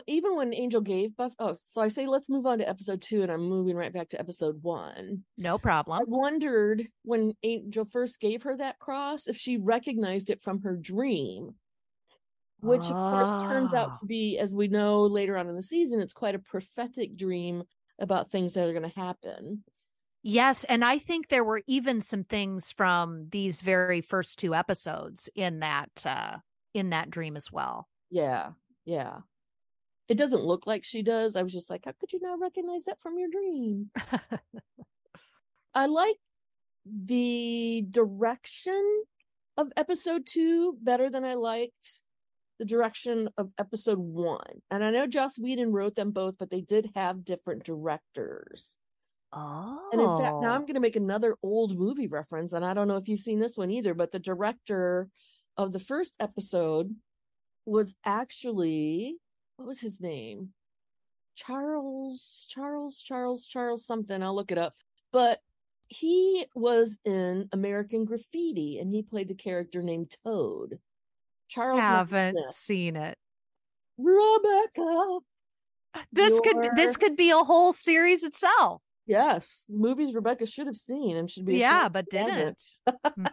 Even 0.07 0.37
when 0.37 0.55
Angel 0.55 0.81
gave 0.81 1.17
Buff, 1.17 1.33
oh, 1.39 1.57
so 1.67 1.81
I 1.81 1.89
say 1.89 2.07
let's 2.07 2.29
move 2.29 2.47
on 2.47 2.59
to 2.59 2.69
episode 2.69 3.03
two, 3.03 3.23
and 3.23 3.31
I'm 3.33 3.43
moving 3.49 3.77
right 3.77 3.93
back 3.93 4.09
to 4.11 4.21
episode 4.21 4.63
one. 4.63 5.25
No 5.39 5.59
problem. 5.59 5.99
I 5.99 6.05
wondered 6.07 6.87
when 7.05 7.33
Angel 7.43 7.85
first 7.85 8.21
gave 8.21 8.43
her 8.45 8.57
that 8.57 8.79
cross 8.79 9.27
if 9.29 9.37
she 9.37 9.57
recognized 9.57 10.31
it 10.31 10.43
from 10.43 10.63
her 10.63 10.77
dream, 10.77 11.55
which 12.61 12.85
of 12.85 12.93
course 12.93 13.29
turns 13.43 13.75
out 13.75 13.91
Ah. 13.95 13.99
to 13.99 14.07
be, 14.07 14.39
as 14.39 14.55
we 14.55 14.69
know 14.69 15.03
later 15.07 15.37
on 15.37 15.49
in 15.49 15.57
the 15.57 15.63
season, 15.63 16.01
it's 16.01 16.13
quite 16.13 16.35
a 16.35 16.39
prophetic 16.39 17.17
dream 17.17 17.65
about 17.99 18.31
things 18.31 18.55
that 18.55 18.69
are 18.69 18.73
going 18.73 18.89
to 18.89 19.01
happen. 19.01 19.65
Yes, 20.23 20.63
and 20.65 20.85
I 20.85 20.99
think 20.99 21.29
there 21.29 21.43
were 21.45 21.63
even 21.67 22.01
some 22.01 22.23
things 22.23 22.71
from 22.71 23.29
these 23.33 23.61
very 23.61 24.01
first 24.01 24.39
two 24.39 24.55
episodes 24.55 25.29
in 25.35 25.59
that 25.61 25.91
uh 26.07 26.37
in 26.75 26.91
that 26.91 27.11
dream 27.11 27.37
as 27.37 27.51
well. 27.51 27.89
Yeah, 28.11 28.51
yeah. 28.85 29.19
It 30.13 30.19
doesn't 30.19 30.45
look 30.45 30.67
like 30.67 30.85
she 30.85 31.01
does. 31.01 31.37
I 31.37 31.43
was 31.43 31.55
just 31.55 31.71
like, 31.71 31.87
how 31.87 31.93
could 31.99 32.13
you 32.13 32.21
not 32.21 32.39
recognize 32.39 32.85
that 32.85 33.01
from 33.01 33.17
your 33.17 33.31
dream? 33.31 33.91
I 35.75 35.87
like 35.87 36.17
the 36.85 37.87
direction 37.91 39.05
of 39.57 39.73
episode 39.75 40.27
two 40.27 40.77
better 40.83 41.09
than 41.09 41.25
I 41.25 41.33
liked 41.33 42.03
the 42.59 42.67
direction 42.67 43.31
of 43.39 43.53
episode 43.59 43.97
one. 43.97 44.61
And 44.71 44.85
I 44.85 44.91
know 44.91 45.07
Joss 45.07 45.39
Whedon 45.39 45.73
wrote 45.73 45.97
them 45.97 46.11
both, 46.11 46.35
but 46.39 46.51
they 46.51 46.61
did 46.61 46.91
have 46.95 47.25
different 47.25 47.65
directors. 47.65 48.77
oh. 49.33 49.89
And 49.93 50.01
in 50.03 50.19
fact, 50.19 50.43
now 50.43 50.53
oh. 50.53 50.55
I'm 50.57 50.67
going 50.67 50.75
to 50.75 50.81
make 50.81 50.97
another 50.97 51.37
old 51.43 51.79
movie 51.79 52.07
reference, 52.07 52.53
and 52.53 52.67
I 52.67 52.75
don't 52.75 52.87
know 52.87 52.97
if 52.97 53.09
you've 53.09 53.21
seen 53.21 53.39
this 53.39 53.57
one 53.57 53.71
either, 53.71 53.95
but 53.95 54.13
the 54.13 54.19
director 54.19 55.09
of 55.57 55.73
the 55.73 55.81
first 55.81 56.17
episode 56.21 56.95
was 57.65 57.95
actually 58.05 59.17
what 59.63 59.69
was 59.69 59.81
his 59.81 60.01
name? 60.01 60.49
Charles, 61.37 62.47
Charles, 62.51 63.01
Charles, 63.01 63.47
Charles 63.47 63.87
something. 63.87 64.21
I'll 64.21 64.35
look 64.35 64.51
it 64.51 64.59
up. 64.59 64.75
But 65.13 65.39
he 65.87 66.47
was 66.57 66.99
in 67.05 67.49
American 67.53 68.05
Graffiti, 68.05 68.81
and 68.81 68.93
he 68.93 69.05
played 69.05 69.29
the 69.29 69.35
character 69.35 69.81
named 69.81 70.17
Toad. 70.25 70.81
Charles 71.47 71.79
haven't 71.81 72.35
Smith. 72.35 72.55
seen 72.55 72.97
it. 72.97 73.17
Rebecca. 73.99 75.19
This 76.13 76.41
could 76.41 76.57
this 76.75 76.97
could 76.97 77.15
be 77.17 77.31
a 77.31 77.39
whole 77.39 77.73
series 77.73 78.25
itself. 78.25 78.83
Yes, 79.07 79.67
movies 79.69 80.13
Rebecca 80.13 80.45
should 80.45 80.67
have 80.67 80.77
seen 80.77 81.17
and 81.17 81.31
should 81.31 81.45
be. 81.45 81.59
Yeah, 81.59 81.89
but 81.89 82.11
didn't. 82.11 82.61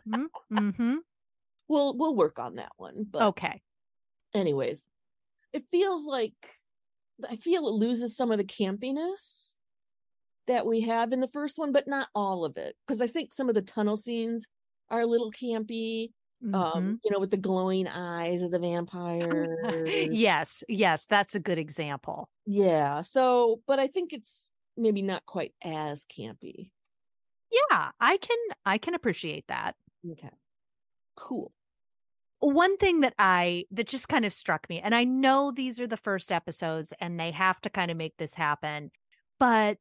hmm 0.06 0.26
hmm 0.50 0.96
We'll 1.68 1.98
we'll 1.98 2.16
work 2.16 2.38
on 2.38 2.56
that 2.56 2.72
one. 2.78 3.08
But 3.10 3.24
Okay. 3.30 3.62
anyways, 4.36 4.88
it 5.54 5.66
feels 5.72 6.06
like 6.06 6.34
I 7.30 7.36
feel 7.36 7.68
it 7.68 7.72
loses 7.74 8.16
some 8.16 8.32
of 8.32 8.38
the 8.38 8.44
campiness 8.44 9.56
that 10.48 10.66
we 10.66 10.82
have 10.82 11.12
in 11.14 11.20
the 11.20 11.30
first 11.34 11.58
one, 11.60 11.72
but 11.72 11.88
not 11.88 12.10
all 12.16 12.46
of 12.46 12.58
it. 12.58 12.76
Because 12.88 13.02
I 13.02 13.08
think 13.08 13.34
some 13.34 13.50
of 13.50 13.56
the 13.56 13.62
tunnel 13.62 13.98
scenes 13.98 14.46
are 14.90 15.02
a 15.02 15.06
little 15.08 15.32
campy. 15.32 16.10
Mhm. 16.44 16.56
Um, 16.56 17.00
you 17.04 17.12
know, 17.12 17.20
with 17.20 17.32
the 17.32 17.38
glowing 17.38 17.86
eyes 17.88 18.44
of 18.44 18.52
the 18.52 18.60
vampire. 18.60 19.58
yes, 20.12 20.64
yes, 20.70 21.06
that's 21.06 21.36
a 21.36 21.40
good 21.40 21.58
example. 21.60 22.30
yeah. 22.46 23.02
So, 23.02 23.62
but 23.68 23.80
I 23.80 23.88
think 23.88 24.14
it's 24.14 24.50
maybe 24.78 25.02
not 25.02 25.26
quite 25.26 25.54
as 25.62 26.06
campy. 26.06 26.72
Yeah, 27.52 27.92
I 28.00 28.18
can 28.18 28.38
I 28.66 28.78
can 28.78 28.94
appreciate 28.94 29.48
that. 29.48 29.76
Okay. 30.10 30.30
Cool. 31.16 31.52
One 32.40 32.78
thing 32.78 33.02
that 33.02 33.14
I 33.20 33.66
that 33.72 33.88
just 33.88 34.08
kind 34.10 34.26
of 34.26 34.34
struck 34.34 34.70
me, 34.70 34.80
and 34.80 34.96
I 34.96 35.04
know 35.04 35.52
these 35.52 35.80
are 35.80 35.88
the 35.88 35.98
first 35.98 36.32
episodes 36.32 36.94
and 37.00 37.20
they 37.20 37.32
have 37.32 37.60
to 37.62 37.70
kind 37.70 37.92
of 37.92 37.98
make 37.98 38.16
this 38.18 38.34
happen, 38.36 38.92
but 39.40 39.78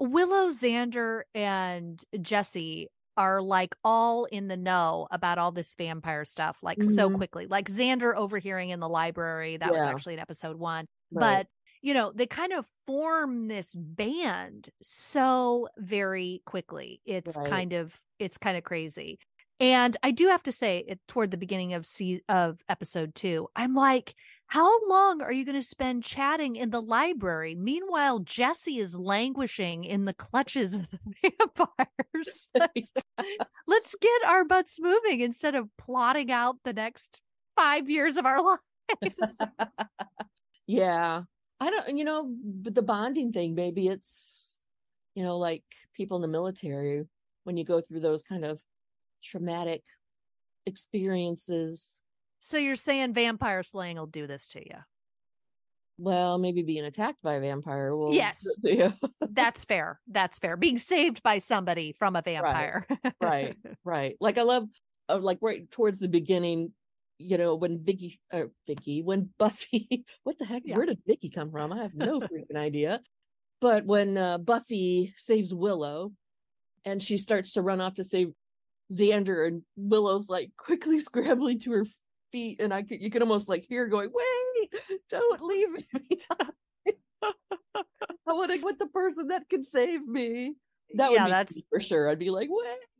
Willow, 0.00 0.50
Xander, 0.50 1.22
and 1.34 2.02
Jesse 2.22 2.88
are 3.16 3.42
like 3.42 3.74
all 3.84 4.24
in 4.24 4.48
the 4.48 4.56
know 4.56 5.06
about 5.10 5.38
all 5.38 5.52
this 5.52 5.74
vampire 5.76 6.24
stuff, 6.24 6.58
like 6.62 6.82
so 6.82 7.10
Mhm. 7.10 7.16
quickly. 7.16 7.46
Like 7.46 7.68
Xander 7.68 8.14
overhearing 8.16 8.70
in 8.70 8.80
the 8.80 8.88
library, 8.88 9.58
that 9.58 9.72
was 9.72 9.82
actually 9.82 10.14
in 10.14 10.20
episode 10.20 10.56
one. 10.56 10.86
Right. 11.12 11.46
But 11.46 11.48
you 11.82 11.94
know, 11.94 12.12
they 12.14 12.26
kind 12.26 12.52
of 12.52 12.64
form 12.86 13.48
this 13.48 13.74
band 13.74 14.70
so 14.80 15.68
very 15.78 16.42
quickly. 16.46 17.00
It's 17.04 17.36
Right. 17.36 17.48
kind 17.50 17.72
of 17.74 18.00
it's 18.18 18.38
kind 18.38 18.56
of 18.56 18.62
crazy. 18.64 19.18
And 19.62 19.96
I 20.02 20.10
do 20.10 20.26
have 20.26 20.42
to 20.42 20.52
say, 20.52 20.84
it, 20.88 20.98
toward 21.06 21.30
the 21.30 21.36
beginning 21.36 21.72
of 21.74 21.86
se- 21.86 22.24
of 22.28 22.58
episode 22.68 23.14
two, 23.14 23.46
I'm 23.54 23.74
like, 23.74 24.16
how 24.48 24.88
long 24.88 25.22
are 25.22 25.30
you 25.30 25.44
going 25.44 25.54
to 25.58 25.62
spend 25.62 26.02
chatting 26.02 26.56
in 26.56 26.70
the 26.70 26.82
library? 26.82 27.54
Meanwhile, 27.54 28.18
Jesse 28.18 28.80
is 28.80 28.98
languishing 28.98 29.84
in 29.84 30.04
the 30.04 30.14
clutches 30.14 30.74
of 30.74 30.90
the 30.90 30.98
vampires. 31.38 32.48
Let's, 32.56 32.92
let's 33.68 33.94
get 34.00 34.24
our 34.26 34.44
butts 34.44 34.78
moving 34.80 35.20
instead 35.20 35.54
of 35.54 35.68
plotting 35.78 36.32
out 36.32 36.56
the 36.64 36.72
next 36.72 37.20
five 37.54 37.88
years 37.88 38.16
of 38.16 38.26
our 38.26 38.42
lives. 38.42 39.38
yeah 40.66 41.22
i 41.60 41.70
don't 41.70 41.96
you 41.96 42.04
know 42.04 42.34
but 42.44 42.74
the 42.74 42.82
bonding 42.82 43.32
thing 43.32 43.54
maybe 43.54 43.86
it's 43.86 44.60
you 45.14 45.22
know 45.22 45.38
like 45.38 45.62
people 45.94 46.16
in 46.16 46.22
the 46.22 46.28
military 46.28 47.04
when 47.44 47.56
you 47.56 47.64
go 47.64 47.80
through 47.80 48.00
those 48.00 48.22
kind 48.22 48.44
of 48.44 48.60
traumatic 49.22 49.82
experiences 50.66 52.02
so 52.44 52.58
you're 52.58 52.74
saying 52.74 53.14
vampire 53.14 53.62
slaying 53.62 53.96
will 53.96 54.06
do 54.06 54.26
this 54.26 54.48
to 54.48 54.58
you? 54.58 54.74
Well, 55.96 56.38
maybe 56.38 56.62
being 56.62 56.84
attacked 56.84 57.22
by 57.22 57.34
a 57.34 57.40
vampire 57.40 57.94
will. 57.94 58.12
Yes. 58.12 58.44
Yeah. 58.64 58.92
That's 59.30 59.64
fair. 59.64 60.00
That's 60.08 60.40
fair. 60.40 60.56
Being 60.56 60.76
saved 60.76 61.22
by 61.22 61.38
somebody 61.38 61.94
from 61.96 62.16
a 62.16 62.22
vampire. 62.22 62.84
right. 63.22 63.56
Right. 63.84 64.16
Like 64.20 64.38
I 64.38 64.42
love, 64.42 64.64
uh, 65.08 65.20
like 65.20 65.38
right 65.40 65.70
towards 65.70 66.00
the 66.00 66.08
beginning, 66.08 66.72
you 67.18 67.38
know, 67.38 67.54
when 67.54 67.84
Vicky, 67.84 68.20
uh, 68.32 68.46
Vicky, 68.66 69.02
when 69.02 69.28
Buffy, 69.38 70.04
what 70.24 70.36
the 70.40 70.44
heck? 70.44 70.62
Yeah. 70.64 70.76
Where 70.76 70.86
did 70.86 70.98
Vicky 71.06 71.30
come 71.30 71.52
from? 71.52 71.72
I 71.72 71.82
have 71.82 71.94
no 71.94 72.18
freaking 72.18 72.56
idea. 72.56 73.00
But 73.60 73.86
when 73.86 74.18
uh, 74.18 74.38
Buffy 74.38 75.14
saves 75.16 75.54
Willow, 75.54 76.12
and 76.84 77.00
she 77.00 77.18
starts 77.18 77.52
to 77.52 77.62
run 77.62 77.80
off 77.80 77.94
to 77.94 78.02
save 78.02 78.32
Xander, 78.92 79.46
and 79.46 79.62
Willow's 79.76 80.28
like 80.28 80.50
quickly 80.56 80.98
scrambling 81.00 81.58
to 81.60 81.72
her 81.72 81.86
feet, 82.32 82.60
and 82.60 82.72
I 82.74 82.82
could, 82.82 83.00
you 83.02 83.10
can 83.10 83.22
almost 83.22 83.48
like 83.48 83.64
hear 83.68 83.82
her 83.84 83.88
going, 83.88 84.10
"Wait, 84.12 84.72
don't 85.08 85.42
leave 85.42 85.70
me!" 85.70 85.86
I 88.26 88.32
want 88.32 88.50
to 88.50 88.58
with 88.58 88.78
the 88.78 88.88
person 88.88 89.28
that 89.28 89.48
can 89.48 89.62
save 89.62 90.06
me. 90.06 90.56
That 90.94 91.10
would 91.10 91.18
yeah, 91.18 91.24
be 91.24 91.28
that's 91.28 91.64
for 91.70 91.80
sure. 91.80 92.08
I'd 92.08 92.18
be 92.18 92.30
like, 92.30 92.48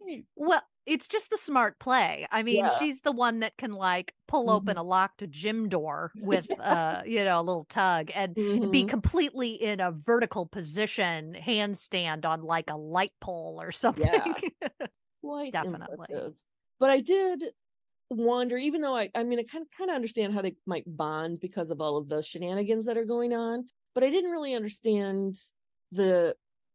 "Wait." 0.00 0.26
well, 0.36 0.62
it's 0.86 1.06
just 1.06 1.30
the 1.30 1.36
smart 1.36 1.78
play. 1.78 2.26
I 2.30 2.42
mean, 2.42 2.64
Yeah. 2.64 2.68
she's 2.68 3.02
the 3.02 3.12
one 3.12 3.40
that 3.40 3.56
can 3.56 3.72
like 3.72 4.14
pull 4.26 4.50
open 4.50 4.76
a 4.76 4.82
locked 4.82 5.28
gym 5.30 5.68
door 5.68 6.12
with 6.18 6.58
uh, 6.58 7.02
you 7.06 7.24
know, 7.24 7.40
a 7.40 7.42
little 7.42 7.64
tug 7.66 8.10
and 8.14 8.36
be 8.70 8.82
Mhm. 8.82 8.84
completely 8.84 9.52
in 9.52 9.80
a 9.80 9.92
vertical 9.92 10.46
position, 10.46 11.34
handstand 11.34 12.24
on 12.24 12.42
like 12.42 12.70
a 12.70 12.76
light 12.76 13.12
pole 13.20 13.60
or 13.60 13.72
something. 13.72 14.34
Quite 15.22 15.52
Definitely. 15.52 15.86
impressive. 15.88 16.34
But 16.78 16.90
I 16.90 17.00
did 17.00 17.44
wonder, 18.10 18.56
even 18.56 18.80
though 18.82 18.96
I, 18.96 19.10
I 19.14 19.22
mean, 19.24 19.38
I 19.38 19.44
kind 19.44 19.62
of 19.62 19.70
kind 19.76 19.90
of 19.90 19.96
understand 19.96 20.34
how 20.34 20.42
they 20.42 20.54
might 20.66 20.84
bond 20.86 21.40
because 21.40 21.70
of 21.70 21.80
all 21.80 21.96
of 21.96 22.08
the 22.08 22.22
shenanigans 22.22 22.86
that 22.86 22.98
are 22.98 23.04
going 23.04 23.32
on, 23.32 23.64
but 23.94 24.04
I 24.04 24.10
didn't 24.10 24.30
really 24.30 24.54
understand 24.54 25.36
the 25.92 26.34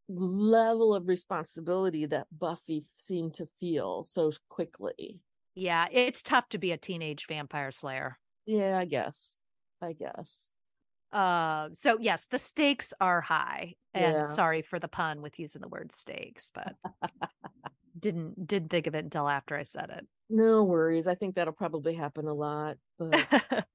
level 0.10 0.96
of 0.96 1.08
responsibility 1.08 2.06
that 2.06 2.28
Buffy 2.32 2.86
seemed 2.96 3.34
to 3.36 3.48
feel 3.60 4.06
so 4.06 4.32
quickly. 4.50 5.20
yeah, 5.56 5.88
it's 5.92 6.22
tough 6.22 6.48
to 6.50 6.58
be 6.58 6.72
a 6.72 6.78
teenage 6.78 7.26
vampire 7.28 7.72
slayer. 7.72 8.18
Yeah, 8.46 8.78
I 8.80 8.86
guess. 8.86 9.42
I 9.82 9.94
guess. 9.94 10.54
Uh, 11.12 11.70
so 11.74 11.98
yes, 12.00 12.28
the 12.28 12.38
stakes 12.40 12.94
are 13.02 13.22
high. 13.22 13.74
And 13.94 14.16
Yeah. 14.16 14.22
sorry 14.22 14.62
for 14.62 14.80
the 14.80 14.88
pun 14.88 15.22
with 15.22 15.40
using 15.40 15.62
the 15.62 15.68
word 15.68 15.92
stakes, 15.92 16.52
but 16.54 16.76
didn't 18.00 18.48
didn't 18.48 18.70
think 18.70 18.88
of 18.88 18.96
it 18.96 19.04
until 19.04 19.28
after 19.28 19.56
I 19.56 19.64
said 19.64 19.90
it. 19.90 20.08
No 20.30 20.64
worries. 20.64 21.08
I 21.08 21.16
think 21.16 21.36
that'll 21.36 21.54
probably 21.54 21.94
happen 21.94 22.28
a 22.28 22.34
lot, 22.34 22.78
but. 23.00 23.26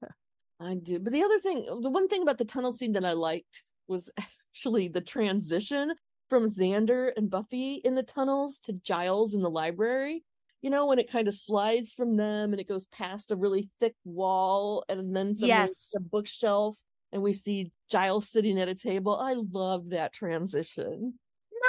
I 0.61 0.75
do. 0.75 1.01
But 1.01 1.13
the 1.13 1.23
other 1.25 1.41
thing, 1.41 1.67
the 1.81 1.91
one 1.91 2.07
thing 2.09 2.23
about 2.23 2.39
the 2.39 2.45
tunnel 2.45 2.71
scene 2.71 2.93
that 2.93 3.05
I 3.05 3.15
liked 3.15 3.65
was 3.89 4.11
actually 4.55 4.89
the 4.89 5.01
transition 5.01 5.93
from 6.29 6.45
Xander 6.47 7.11
and 7.17 7.29
Buffy 7.29 7.75
in 7.85 7.95
the 7.95 8.03
tunnels 8.03 8.61
to 8.65 8.73
Giles 8.73 9.35
in 9.35 9.43
the 9.43 9.51
library. 9.51 10.23
You 10.61 10.71
know, 10.71 10.87
when 10.87 11.01
it 11.01 11.11
kind 11.11 11.27
of 11.27 11.35
slides 11.35 11.93
from 11.93 12.17
them 12.17 12.53
and 12.53 12.61
it 12.61 12.69
goes 12.69 12.87
past 12.87 13.33
a 13.33 13.37
really 13.37 13.69
thick 13.81 13.95
wall 14.05 14.85
and 14.89 15.15
then 15.15 15.37
suddenly 15.37 15.49
Yes. 15.49 15.93
a 15.97 16.01
bookshelf 16.01 16.77
and 17.11 17.21
we 17.23 17.33
see 17.33 17.73
Giles 17.91 18.29
sitting 18.29 18.61
at 18.61 18.69
a 18.69 18.75
table. 18.77 19.17
I 19.17 19.35
love 19.53 19.91
that 19.91 20.13
transition. 20.13 21.19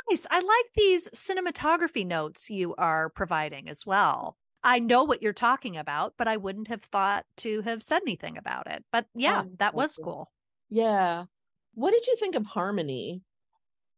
Nice. 0.09 0.25
I 0.29 0.39
like 0.39 0.65
these 0.75 1.09
cinematography 1.09 2.05
notes 2.05 2.49
you 2.49 2.75
are 2.77 3.09
providing 3.09 3.69
as 3.69 3.85
well. 3.85 4.37
I 4.63 4.79
know 4.79 5.03
what 5.03 5.21
you're 5.21 5.33
talking 5.33 5.75
about, 5.77 6.13
but 6.17 6.27
I 6.27 6.37
wouldn't 6.37 6.69
have 6.69 6.83
thought 6.83 7.25
to 7.37 7.61
have 7.63 7.83
said 7.83 8.01
anything 8.03 8.37
about 8.37 8.67
it. 8.71 8.83
But 8.91 9.05
yeah, 9.13 9.43
Oh, 9.45 9.51
that 9.59 9.73
was 9.75 9.97
cool. 10.01 10.31
Yeah. 10.69 11.25
What 11.73 11.91
did 11.91 12.07
you 12.07 12.15
think 12.15 12.35
of 12.35 12.45
Harmony? 12.45 13.21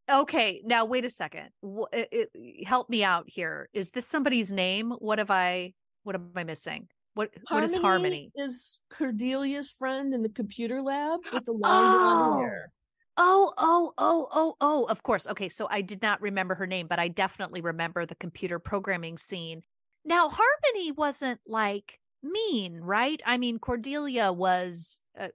Okay, 0.10 0.62
now 0.66 0.86
wait 0.86 1.06
a 1.06 1.10
second. 1.10 1.50
It- 1.92 2.30
it- 2.34 2.66
help 2.68 2.90
me 2.90 3.04
out 3.04 3.26
here. 3.28 3.70
Is 3.74 3.92
this 3.92 4.08
somebody's 4.08 4.52
name? 4.52 4.92
What 4.92 5.20
have 5.20 5.32
I? 5.32 5.74
What 6.04 6.16
am 6.16 6.32
I 6.36 6.44
missing? 6.44 6.88
What? 7.16 7.34
What 7.50 7.64
is 7.64 7.76
Harmony? 7.76 8.32
Is 8.36 8.80
Cordelia's 8.92 9.72
friend 9.72 10.14
in 10.14 10.22
the 10.22 10.30
computer 10.30 10.82
lab 10.82 11.22
with 11.34 11.46
the 11.46 11.54
long 11.54 12.34
Oh. 12.36 12.40
hair. 12.40 12.72
Oh, 13.18 13.54
oh, 13.58 13.94
oh, 13.98 14.28
oh, 14.32 14.56
oh. 14.62 14.84
Of 14.86 15.04
course. 15.04 15.28
Okay, 15.28 15.50
so 15.50 15.68
I 15.70 15.82
did 15.82 16.02
not 16.02 16.22
remember 16.22 16.56
her 16.56 16.68
name, 16.68 16.88
but 16.88 17.00
I 17.00 17.08
definitely 17.08 17.62
remember 17.62 18.06
the 18.06 18.16
computer 18.16 18.60
programming 18.60 19.18
scene. 19.18 19.64
Now, 20.04 20.30
Harmony 20.30 20.92
wasn't 20.92 21.40
like 21.48 22.00
mean, 22.22 22.80
right? 22.82 23.22
I 23.26 23.38
mean, 23.38 23.60
Cordelia 23.60 24.32
was. 24.32 25.00
Uh, 25.20 25.30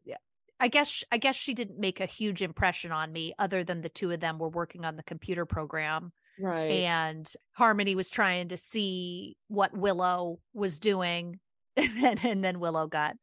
I 0.59 0.68
guess. 0.68 1.03
I 1.11 1.18
guess 1.18 1.37
she 1.37 1.55
didn't 1.55 1.78
make 1.78 2.01
a 2.01 2.07
huge 2.07 2.43
impression 2.43 2.93
on 2.93 3.12
me, 3.12 3.33
other 3.39 3.64
than 3.64 3.81
the 3.81 3.89
two 3.89 4.11
of 4.11 4.20
them 4.20 4.39
were 4.39 4.51
working 4.51 4.85
on 4.85 4.97
the 4.97 5.03
computer 5.03 5.47
program. 5.47 6.12
Right. 6.39 6.70
and 6.85 7.31
Harmony 7.53 7.95
was 7.95 8.09
trying 8.09 8.49
to 8.49 8.57
see 8.57 9.37
what 9.49 9.76
Willow 9.76 10.41
was 10.55 10.78
doing, 10.78 11.39
and 11.76 12.03
then, 12.03 12.18
and 12.22 12.45
then 12.45 12.61
Willow 12.61 12.87
got 12.87 13.16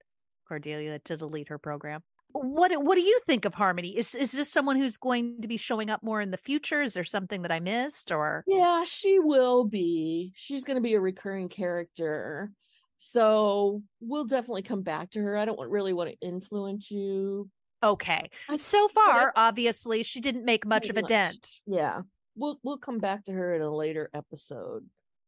Cordelia 0.48 1.00
to 1.06 1.18
delete 1.18 1.50
her 1.50 1.58
program. 1.58 2.04
What 2.42 2.72
what 2.84 2.96
do 2.96 3.02
you 3.02 3.20
think 3.26 3.46
of 3.46 3.54
Harmony? 3.54 3.98
Is 3.98 4.16
is 4.16 4.32
this 4.32 4.52
someone 4.52 4.76
who's 4.76 4.98
going 4.98 5.42
to 5.42 5.48
be 5.48 5.58
showing 5.58 5.90
up 5.90 6.04
more 6.04 6.22
in 6.22 6.32
the 6.32 6.38
future? 6.38 6.82
Is 6.82 6.94
there 6.94 7.04
something 7.04 7.42
that 7.42 7.52
I 7.52 7.60
missed, 7.60 8.12
or 8.12 8.44
Yeah, 8.48 8.84
she 8.86 9.20
will 9.20 9.66
be. 9.66 10.32
She's 10.36 10.64
going 10.64 10.76
to 10.76 10.82
be 10.82 10.94
a 10.94 11.00
recurring 11.00 11.50
character. 11.50 12.52
So 12.98 13.84
we'll 14.00 14.26
definitely 14.26 14.64
come 14.64 14.82
back 14.82 15.12
to 15.12 15.22
her. 15.22 15.38
I 15.38 15.46
don't 15.46 15.70
really 15.70 15.94
want 15.94 16.10
to 16.10 16.28
influence 16.28 16.90
you. 16.90 17.50
okay? 17.84 18.30
So 18.58 18.88
far, 18.88 19.32
obviously, 19.36 20.04
she 20.04 20.20
didn't 20.20 20.46
make 20.46 20.66
much 20.66 20.90
of 20.90 20.98
a 20.98 21.02
much. 21.02 21.10
dent. 21.10 21.60
Yeah. 21.66 22.02
We'll 22.36 22.60
we'll 22.64 22.78
come 22.78 23.00
back 23.00 23.26
to 23.26 23.34
her 23.34 23.54
in 23.54 23.62
a 23.62 23.70
later 23.76 24.10
episode. 24.14 24.86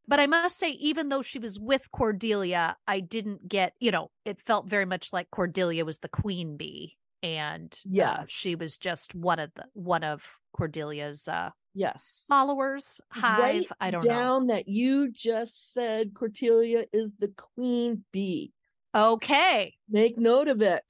But 0.07 0.19
I 0.19 0.25
must 0.25 0.57
say, 0.57 0.69
even 0.71 1.09
though 1.09 1.21
she 1.21 1.37
was 1.37 1.59
with 1.59 1.91
Cordelia, 1.91 2.75
I 2.87 2.99
didn't 2.99 3.47
get, 3.47 3.73
you 3.79 3.91
know, 3.91 4.09
it 4.25 4.41
felt 4.41 4.67
very 4.67 4.85
much 4.85 5.13
like 5.13 5.29
Cordelia 5.29 5.85
was 5.85 5.99
the 5.99 6.09
queen 6.09 6.57
bee. 6.57 6.97
And 7.21 7.73
uh, 7.73 7.89
Yes. 7.89 8.29
she 8.29 8.55
was 8.55 8.77
just 8.77 9.13
one 9.15 9.39
of 9.39 9.51
the 9.55 9.65
one 9.73 10.03
of 10.03 10.23
Cordelia's 10.57 11.27
uh 11.27 11.49
Yes. 11.75 12.25
followers, 12.27 12.99
hive. 13.11 13.39
Write 13.39 13.67
I 13.79 13.91
don't 13.91 14.03
know. 14.03 14.09
down 14.11 14.47
that 14.47 14.67
you 14.67 15.11
just 15.11 15.71
said 15.73 16.13
Cordelia 16.13 16.85
is 16.91 17.13
the 17.19 17.31
queen 17.55 18.03
bee. 18.11 18.51
Okay. 18.95 19.75
Make 19.87 20.17
note 20.17 20.47
of 20.47 20.61
it. 20.63 20.83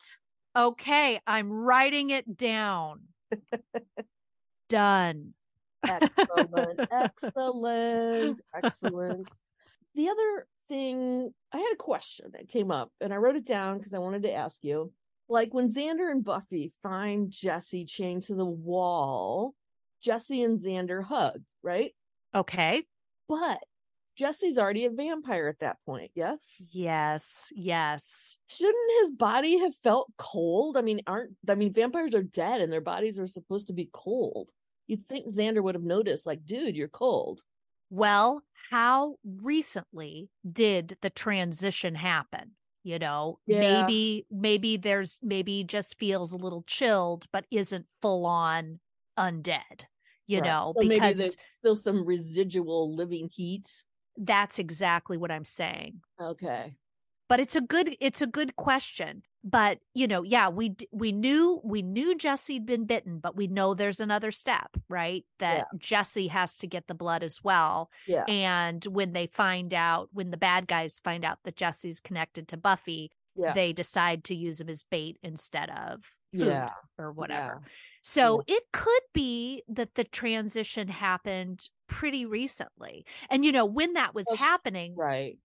Okay. 0.56 1.20
I'm 1.28 1.52
writing 1.52 2.12
it 2.12 2.38
down. 2.38 3.02
Done. 4.70 5.34
Excellent. 5.88 6.80
excellent. 6.92 8.42
Excellent. 8.56 9.30
The 9.96 10.10
other 10.10 10.48
thing, 10.68 11.34
I 11.52 11.58
had 11.58 11.74
a 11.74 11.78
question 11.78 12.32
that 12.34 12.48
came 12.48 12.72
up 12.72 12.92
and 13.02 13.14
I 13.14 13.18
wrote 13.18 13.36
it 13.36 13.46
down 13.46 13.78
because 13.78 13.94
I 13.94 14.00
wanted 14.00 14.24
to 14.24 14.34
ask 14.34 14.64
you. 14.64 14.92
Like 15.30 15.54
when 15.54 15.68
Xander 15.68 16.12
and 16.12 16.24
Buffy 16.24 16.74
find 16.82 17.32
Jesse 17.32 17.86
chained 17.86 18.24
to 18.24 18.36
the 18.36 18.46
wall, 18.46 19.54
Jesse 20.02 20.42
and 20.42 20.58
Xander 20.58 21.04
hug, 21.04 21.42
right? 21.62 21.94
Okay. 22.34 22.84
But 23.28 23.60
Jesse's 24.18 24.58
already 24.58 24.86
a 24.86 24.90
vampire 24.90 25.48
at 25.48 25.60
that 25.60 25.78
point, 25.86 26.12
yes? 26.16 26.68
Yes. 26.74 27.54
Yes. 27.56 28.38
Shouldn't 28.48 28.92
his 29.02 29.12
body 29.12 29.60
have 29.60 29.76
felt 29.84 30.12
cold? 30.18 30.76
I 30.76 30.82
mean, 30.82 31.02
aren't 31.08 31.36
I 31.48 31.56
mean 31.56 31.72
vampires 31.72 32.16
are 32.16 32.24
dead 32.24 32.60
and 32.60 32.74
their 32.74 32.82
bodies 32.82 33.20
are 33.20 33.28
supposed 33.28 33.68
to 33.68 33.74
be 33.74 33.90
cold. 33.94 34.50
You'd 34.88 35.08
think 35.08 35.32
Xander 35.32 35.62
would 35.62 35.76
have 35.76 35.84
noticed, 35.84 36.26
like, 36.26 36.44
dude, 36.46 36.76
you're 36.76 36.88
cold. 36.88 37.44
Well, 37.92 38.42
how 38.72 39.16
recently 39.24 40.30
did 40.52 40.98
the 41.02 41.12
transition 41.12 41.94
happen? 41.94 42.56
You 42.84 42.98
know, 43.00 43.40
Yeah. 43.46 43.60
maybe 43.60 44.26
maybe 44.32 44.78
there's 44.78 45.20
maybe 45.22 45.64
just 45.64 45.98
feels 46.00 46.34
a 46.34 46.38
little 46.38 46.64
chilled, 46.68 47.26
but 47.32 47.46
isn't 47.52 47.88
full 48.02 48.26
on 48.26 48.80
undead. 49.18 49.86
You 50.28 50.42
Right. 50.42 50.46
know, 50.48 50.74
So 50.78 50.84
maybe 50.84 51.14
because 51.14 51.18
there's 51.18 51.38
still 51.60 51.76
some 51.76 52.06
residual 52.06 52.96
living 52.96 53.30
heat. 53.34 53.84
that's 54.18 54.60
exactly 54.60 55.18
what 55.18 55.32
I'm 55.32 55.46
saying. 55.46 56.02
Okay. 56.20 56.76
But 57.30 57.40
it's 57.40 57.56
a 57.56 57.62
good 57.62 57.96
it's 58.02 58.22
a 58.22 58.28
good 58.28 58.56
question. 58.58 59.22
But 59.44 59.80
you 59.94 60.08
know, 60.08 60.24
yeah, 60.24 60.50
we 60.50 60.76
we 60.92 61.14
knew 61.14 61.62
we 61.64 61.82
knew 61.82 62.18
Jesse'd 62.18 62.66
been 62.66 62.86
bitten, 62.86 63.20
but 63.20 63.38
we 63.38 63.48
know 63.48 63.74
there's 63.74 64.02
another 64.02 64.32
step, 64.32 64.76
right? 64.90 65.24
That 65.40 65.68
Jesse 65.78 66.28
has 66.28 66.58
to 66.58 66.68
get 66.68 66.88
the 66.88 66.94
blood 66.96 67.24
as 67.24 67.40
well. 67.42 67.90
Yeah. 68.08 68.26
And 68.28 68.84
when 68.86 69.14
they 69.14 69.28
find 69.28 69.74
out, 69.74 70.10
when 70.12 70.32
the 70.32 70.38
bad 70.38 70.68
guys 70.68 71.00
find 71.00 71.24
out 71.24 71.38
that 71.46 71.56
Jesse's 71.56 72.02
connected 72.02 72.50
to 72.50 72.58
Buffy, 72.58 73.12
Yeah. 73.36 73.54
they 73.54 73.72
decide 73.72 74.26
to 74.26 74.36
use 74.36 74.60
him 74.60 74.68
as 74.68 74.84
bait 74.84 75.18
instead 75.24 75.70
of 75.70 76.04
food 76.34 76.48
Yeah. 76.48 76.72
or 76.98 77.14
whatever. 77.14 77.62
Yeah. 77.64 77.70
So 78.02 78.44
it 78.48 78.64
could 78.74 79.04
be 79.14 79.64
that 79.70 79.96
the 79.96 80.04
transition 80.04 80.88
happened 80.90 81.70
pretty 81.88 82.26
recently. 82.26 83.06
And 83.30 83.46
you 83.46 83.52
know, 83.54 83.66
when 83.66 83.94
that 83.94 84.14
was 84.14 84.26
Well, 84.28 84.38
happening, 84.38 84.96
Right. 84.96 85.38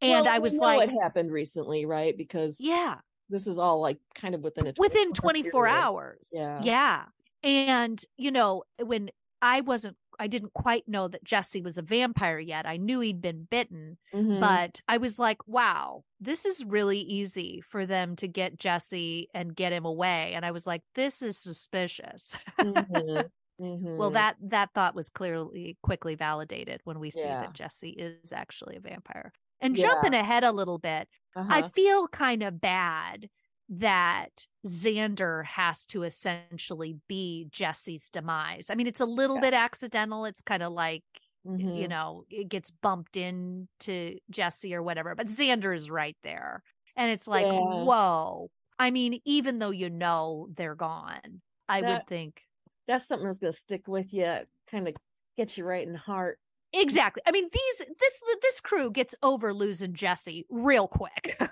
And 0.00 0.26
Well, 0.26 0.28
I 0.28 0.38
was 0.38 0.56
like, 0.56 0.90
it 0.90 0.90
happened 1.02 1.32
recently, 1.32 1.86
right? 1.86 2.16
Because 2.16 2.60
yeah, 2.60 3.00
this 3.28 3.46
is 3.46 3.58
all 3.58 3.80
like 3.80 3.98
kind 4.14 4.34
of 4.34 4.42
within 4.42 4.66
a 4.66 4.72
within 4.76 5.12
24 5.12 5.66
period. 5.66 5.74
hours. 5.74 6.30
Yeah. 6.32 6.60
Yeah. 6.62 7.06
And, 7.42 8.02
you 8.16 8.30
know, 8.30 8.64
when 8.78 9.10
I 9.42 9.60
wasn't, 9.62 9.96
I 10.18 10.26
didn't 10.26 10.52
quite 10.52 10.86
know 10.86 11.08
that 11.08 11.24
Jesse 11.24 11.62
was 11.62 11.78
a 11.78 11.82
vampire 11.82 12.38
yet. 12.38 12.66
I 12.66 12.76
knew 12.76 13.00
he'd 13.00 13.22
been 13.22 13.44
bitten, 13.44 13.96
Mhm. 14.12 14.38
but 14.40 14.82
I 14.88 14.98
was 14.98 15.18
like, 15.18 15.38
wow, 15.48 16.04
this 16.20 16.44
is 16.44 16.64
really 16.64 16.98
easy 17.00 17.62
for 17.62 17.86
them 17.86 18.16
to 18.16 18.28
get 18.28 18.58
Jesse 18.58 19.28
and 19.32 19.56
get 19.56 19.72
him 19.72 19.86
away. 19.86 20.32
And 20.34 20.44
I 20.44 20.50
was 20.50 20.66
like, 20.66 20.82
this 20.94 21.22
is 21.22 21.38
suspicious. 21.38 22.36
Mhm. 22.60 23.30
well, 23.96 24.10
Mhm. 24.10 24.12
that 24.12 24.36
that 24.40 24.72
thought 24.74 24.94
was 24.94 25.10
clearly 25.10 25.78
quickly 25.82 26.14
validated 26.16 26.80
when 26.84 27.00
we 27.00 27.10
see 27.10 27.28
Yeah. 27.28 27.40
that 27.40 27.52
Jesse 27.54 27.90
is 27.90 28.32
actually 28.32 28.76
a 28.76 28.80
vampire. 28.80 29.32
And 29.60 29.76
Yeah. 29.76 29.86
jumping 29.88 30.14
ahead 30.14 30.44
a 30.44 30.52
little 30.52 30.78
bit, 30.78 31.08
I 31.36 31.60
Uh-huh. 31.60 31.68
feel 31.70 32.08
kind 32.08 32.42
of 32.42 32.60
bad 32.60 33.28
that 33.68 34.46
Xander 34.66 35.44
has 35.44 35.86
to 35.86 36.02
essentially 36.02 36.98
be 37.08 37.46
Jesse's 37.50 38.08
demise. 38.10 38.68
I 38.70 38.74
mean, 38.74 38.86
it's 38.88 39.00
a 39.00 39.06
little 39.06 39.36
Yeah. 39.36 39.42
bit 39.42 39.54
accidental. 39.54 40.24
It's 40.24 40.42
kind 40.42 40.62
of 40.62 40.72
like, 40.72 41.04
you 41.44 41.50
Mhm. 41.50 41.88
know, 41.88 42.24
it 42.30 42.48
gets 42.48 42.70
bumped 42.70 43.16
into 43.16 44.18
Jesse 44.30 44.74
or 44.74 44.82
whatever, 44.82 45.14
but 45.14 45.28
Xander 45.28 45.74
is 45.74 45.90
right 45.90 46.16
there. 46.22 46.62
And 46.96 47.10
it's 47.12 47.28
like, 47.28 47.46
Yeah. 47.46 47.60
whoa. 47.60 48.50
I 48.78 48.90
mean, 48.90 49.20
even 49.24 49.58
though 49.58 49.70
you 49.70 49.88
know 49.90 50.48
they're 50.56 50.74
gone, 50.74 51.42
I 51.68 51.80
That- 51.82 52.00
would 52.00 52.06
think 52.08 52.42
that's 52.86 53.06
something 53.06 53.26
that's 53.26 53.38
going 53.38 53.52
to 53.52 53.58
stick 53.58 53.86
with 53.86 54.12
you, 54.12 54.46
kind 54.66 54.88
of 54.88 54.96
get 55.36 55.56
you 55.56 55.64
right 55.64 55.86
in 55.86 55.92
the 55.92 55.98
heart. 55.98 56.40
Exactly. 56.72 57.22
I 57.26 57.30
mean, 57.32 57.48
these 57.52 57.78
this 57.78 58.20
this 58.42 58.60
crew 58.60 58.90
gets 58.90 59.14
over 59.22 59.52
losing 59.52 59.94
Jesse 59.94 60.46
real 60.50 60.88
quick. 60.88 61.38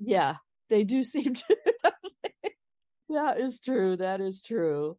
Yeah, 0.00 0.36
they 0.70 0.84
do 0.84 1.02
seem 1.02 1.34
to. 1.34 1.56
that 3.10 3.38
is 3.40 3.58
true. 3.60 3.96
That 3.96 4.20
is 4.20 4.40
true. 4.40 4.96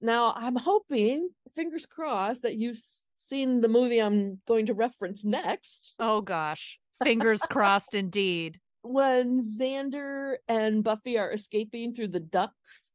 Now, 0.00 0.32
I'm 0.36 0.54
hoping, 0.56 1.30
fingers 1.54 1.84
crossed, 1.84 2.42
that 2.42 2.56
you've 2.56 2.78
seen 3.18 3.60
the 3.60 3.68
movie 3.68 3.98
I'm 4.00 4.40
going 4.46 4.66
to 4.66 4.74
reference 4.74 5.24
next. 5.24 5.94
oh 5.98 6.20
gosh. 6.20 6.78
Fingers 7.02 7.40
crossed 7.50 7.94
indeed. 7.94 8.60
When 8.82 9.42
Xander 9.42 10.36
and 10.48 10.84
Buffy 10.84 11.18
are 11.18 11.32
escaping 11.32 11.92
through 11.92 12.08
the 12.08 12.20
ducks, 12.20 12.92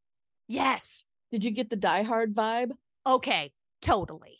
Yes. 0.47 1.05
did 1.31 1.43
you 1.43 1.51
get 1.51 1.69
the 1.69 1.75
Die 1.75 2.03
Hard 2.03 2.33
vibe? 2.33 2.71
Okay. 3.05 3.51
Totally. 3.81 4.39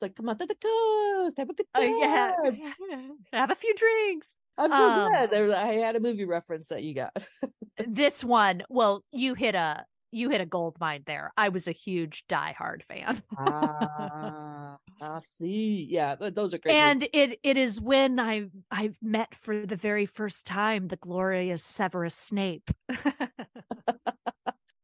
It's 0.00 0.02
like, 0.02 0.16
come 0.16 0.30
out 0.30 0.38
to 0.38 0.46
the 0.46 0.54
coast, 0.54 1.36
have 1.36 1.50
a 1.50 1.52
good 1.52 1.66
Uh, 1.74 1.80
time. 1.80 1.98
yeah. 2.00 3.08
Have 3.34 3.50
a 3.50 3.54
few 3.54 3.74
drinks. 3.74 4.34
I'm 4.56 4.72
so 4.72 4.76
Um, 4.88 5.10
glad 5.10 5.30
there, 5.30 5.54
I 5.54 5.72
had 5.74 5.94
a 5.94 6.00
movie 6.00 6.24
reference 6.24 6.68
that 6.68 6.82
you 6.82 6.94
got. 6.94 7.14
This 7.86 8.24
one, 8.24 8.62
well, 8.70 9.04
you 9.12 9.34
hit 9.34 9.54
a 9.54 9.84
you 10.12 10.28
hit 10.30 10.40
a 10.40 10.46
gold 10.46 10.76
mine 10.80 11.02
there. 11.06 11.30
I 11.36 11.50
was 11.50 11.68
a 11.68 11.72
huge 11.72 12.24
Die 12.28 12.52
Hard 12.58 12.82
fan. 12.88 13.22
ah, 13.38 14.76
I 15.02 15.20
see. 15.22 15.86
Yeah, 15.88 16.14
those 16.16 16.52
are 16.54 16.58
great. 16.58 16.74
movies. 16.74 16.82
and 16.90 17.08
it 17.12 17.38
it 17.42 17.56
is 17.58 17.78
when 17.80 18.18
I 18.18 18.46
I've 18.70 18.96
met 19.02 19.34
for 19.34 19.64
the 19.66 19.76
very 19.76 20.04
first 20.06 20.46
time 20.46 20.88
the 20.88 20.96
glorious 20.96 21.62
Severus 21.62 22.14
Snape. 22.14 22.70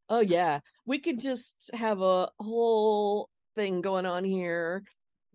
Oh 0.09 0.21
yeah, 0.21 0.61
we 0.87 1.01
could 1.01 1.19
just 1.19 1.71
have 1.75 2.01
a 2.01 2.31
whole 2.39 3.29
thing 3.57 3.81
going 3.81 4.07
on 4.07 4.23
here, 4.23 4.85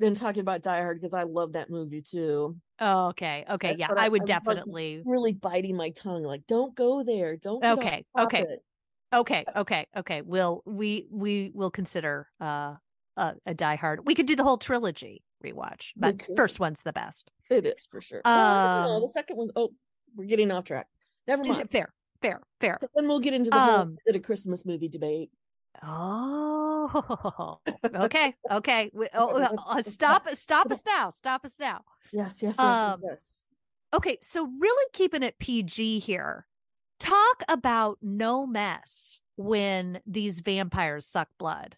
then 0.02 0.16
talking 0.16 0.41
about 0.41 0.62
Die 0.64 0.78
Hard 0.82 0.99
because 0.99 1.14
I 1.14 1.24
love 1.24 1.54
that 1.54 1.70
movie 1.70 2.02
too. 2.02 2.58
oh, 2.80 3.08
okay. 3.10 3.45
Okay. 3.49 3.76
Yeah. 3.78 3.88
I 3.95 4.06
I- 4.06 4.10
would 4.10 4.22
I 4.22 4.24
like- 4.24 4.28
definitely 4.28 5.02
Really 5.06 5.34
biting 5.34 5.76
my 5.78 5.91
tongue, 5.91 6.24
like 6.24 6.45
don't 6.47 6.76
go 6.76 7.04
there, 7.04 7.38
don't. 7.38 7.64
Okay, 7.64 8.04
okay. 8.20 8.41
topic." 8.41 8.60
Okay, 9.14 9.43
okay, 9.58 9.88
okay. 9.97 10.22
We'll 10.22 10.64
we 10.66 11.08
we 11.12 11.52
will 11.54 11.72
consider 11.72 12.28
uh 12.39 12.76
a, 13.18 13.34
a 13.45 13.54
Die 13.54 13.76
Hard. 13.76 14.06
We 14.06 14.16
could 14.16 14.26
do 14.26 14.36
the 14.38 14.43
whole 14.43 14.58
trilogy 14.58 15.22
rewatch, 15.43 15.89
but 15.97 16.26
first 16.38 16.60
one's 16.62 16.82
the 16.84 16.93
best. 16.93 17.30
It 17.49 17.66
is 17.66 17.86
for 17.91 17.99
sure. 18.02 18.22
Well, 18.24 18.88
no, 18.88 18.95
Um, 18.95 19.02
the 19.02 19.10
second 19.10 19.36
one's. 19.38 19.52
Oh, 19.56 19.72
we're 20.16 20.26
getting 20.28 20.49
off 20.52 20.64
track. 20.64 20.88
Never 21.28 21.43
mind. 21.45 21.70
fair? 21.70 21.93
Fair, 22.22 22.39
fair. 22.62 22.80
Then 22.95 23.08
we'll 23.10 23.20
get 23.20 23.34
into 23.34 23.49
the 23.49 23.60
whole 23.60 23.76
Um, 23.82 23.91
is 24.06 24.14
it 24.14 24.16
a 24.16 24.20
Christmas 24.22 24.66
movie 24.66 24.88
debate. 24.88 25.30
Oh, 25.84 27.59
okay, 27.95 28.36
okay. 28.49 28.91
Oh, 29.13 29.41
uh, 29.41 29.82
stop, 29.82 30.28
stop 30.34 30.67
us 30.72 30.84
now. 30.86 31.09
Stop 31.11 31.45
us 31.45 31.59
now. 31.59 31.82
Yes, 32.11 32.41
yes, 32.41 32.55
yes, 32.57 32.59
um, 32.59 33.01
yes. 33.03 33.41
Okay, 33.93 34.17
so 34.22 34.47
really 34.59 34.86
keeping 34.93 35.24
it 35.24 35.39
PG 35.39 35.99
here. 35.99 36.47
Talk 36.99 37.43
about 37.49 37.97
no 38.01 38.45
mess 38.45 39.19
when 39.38 39.99
these 40.05 40.39
vampires 40.41 41.05
suck 41.05 41.30
blood. 41.38 41.78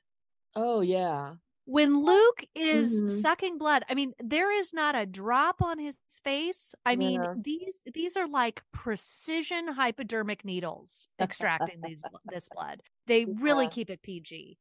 Oh 0.56 0.82
yeah. 0.82 1.36
when 1.66 2.04
Luke 2.04 2.46
is 2.56 3.02
Mhm. 3.02 3.10
sucking 3.10 3.58
blood, 3.58 3.84
I 3.90 3.96
mean, 3.96 4.14
there 4.20 4.52
is 4.52 4.74
not 4.74 4.96
a 4.96 5.06
drop 5.06 5.62
on 5.62 5.80
his 5.80 5.98
face. 6.24 6.76
I 6.86 6.98
mean, 6.98 7.22
Yeah. 7.24 7.34
these 7.38 7.82
these 7.94 8.18
are 8.18 8.28
like 8.28 8.62
precision 8.74 9.70
hypodermic 9.70 10.44
needles 10.44 11.08
extracting 11.20 11.82
these 11.82 12.04
this 12.26 12.50
blood. 12.50 12.84
They 13.08 13.26
really 13.26 13.68
keep 13.68 13.90
it 13.90 14.02
PG. 14.02 14.58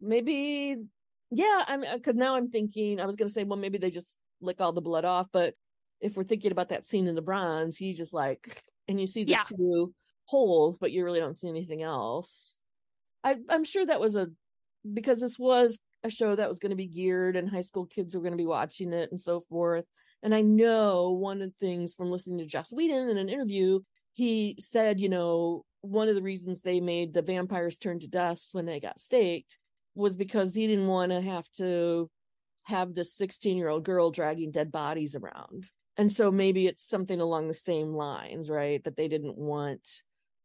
maybe 0.00 0.76
yeah 1.30 1.64
i'm 1.66 1.80
because 1.94 2.14
uh, 2.14 2.18
now 2.18 2.36
i'm 2.36 2.50
thinking 2.50 3.00
i 3.00 3.06
was 3.06 3.16
going 3.16 3.28
to 3.28 3.32
say 3.32 3.44
well 3.44 3.58
maybe 3.58 3.78
they 3.78 3.90
just 3.90 4.18
lick 4.40 4.60
all 4.60 4.72
the 4.72 4.80
blood 4.80 5.04
off 5.04 5.28
but 5.32 5.54
if 6.00 6.16
we're 6.16 6.24
thinking 6.24 6.52
about 6.52 6.68
that 6.68 6.84
scene 6.84 7.06
in 7.06 7.14
the 7.14 7.22
bronze 7.22 7.76
he 7.76 7.94
just 7.94 8.12
like 8.12 8.62
and 8.88 9.00
you 9.00 9.06
see 9.06 9.24
the 9.24 9.32
Yeah. 9.32 9.42
two 9.44 9.94
holes 10.26 10.78
but 10.78 10.92
you 10.92 11.04
really 11.04 11.20
don't 11.20 11.36
see 11.36 11.48
anything 11.48 11.82
else 11.82 12.60
I, 13.24 13.36
i'm 13.48 13.64
sure 13.64 13.86
that 13.86 14.00
was 14.00 14.16
a 14.16 14.28
because 14.92 15.20
this 15.20 15.38
was 15.38 15.78
a 16.02 16.10
show 16.10 16.34
that 16.34 16.48
was 16.48 16.58
going 16.58 16.70
to 16.70 16.76
be 16.76 16.86
geared 16.86 17.36
and 17.36 17.48
high 17.48 17.60
school 17.60 17.86
kids 17.86 18.14
were 18.14 18.22
going 18.22 18.32
to 18.32 18.36
be 18.36 18.46
watching 18.46 18.92
it 18.92 19.10
and 19.12 19.20
so 19.20 19.40
forth 19.40 19.84
and 20.22 20.34
i 20.34 20.40
know 20.40 21.12
one 21.12 21.40
of 21.40 21.50
the 21.50 21.66
things 21.66 21.94
from 21.94 22.10
listening 22.10 22.38
to 22.38 22.46
joss 22.46 22.72
whedon 22.72 23.08
in 23.08 23.16
an 23.18 23.28
interview 23.28 23.78
he 24.14 24.56
said 24.58 24.98
you 25.00 25.08
know 25.08 25.64
one 25.82 26.08
of 26.08 26.14
the 26.14 26.22
reasons 26.22 26.62
they 26.62 26.80
made 26.80 27.12
the 27.12 27.22
vampires 27.22 27.76
turn 27.76 27.98
to 28.00 28.08
dust 28.08 28.54
when 28.54 28.66
they 28.66 28.80
got 28.80 29.00
staked 29.00 29.58
was 29.94 30.16
because 30.16 30.54
he 30.54 30.66
didn't 30.66 30.86
want 30.86 31.12
to 31.12 31.20
have 31.20 31.48
to 31.56 32.08
have 32.64 32.94
this 32.94 33.14
16 33.14 33.56
year 33.56 33.68
old 33.68 33.84
girl 33.84 34.10
dragging 34.10 34.50
dead 34.50 34.72
bodies 34.72 35.14
around. 35.14 35.68
And 35.96 36.10
so 36.10 36.30
maybe 36.30 36.66
it's 36.66 36.88
something 36.88 37.20
along 37.20 37.48
the 37.48 37.54
same 37.54 37.94
lines, 37.94 38.48
right? 38.48 38.82
That 38.84 38.96
they 38.96 39.08
didn't 39.08 39.36
want 39.36 39.86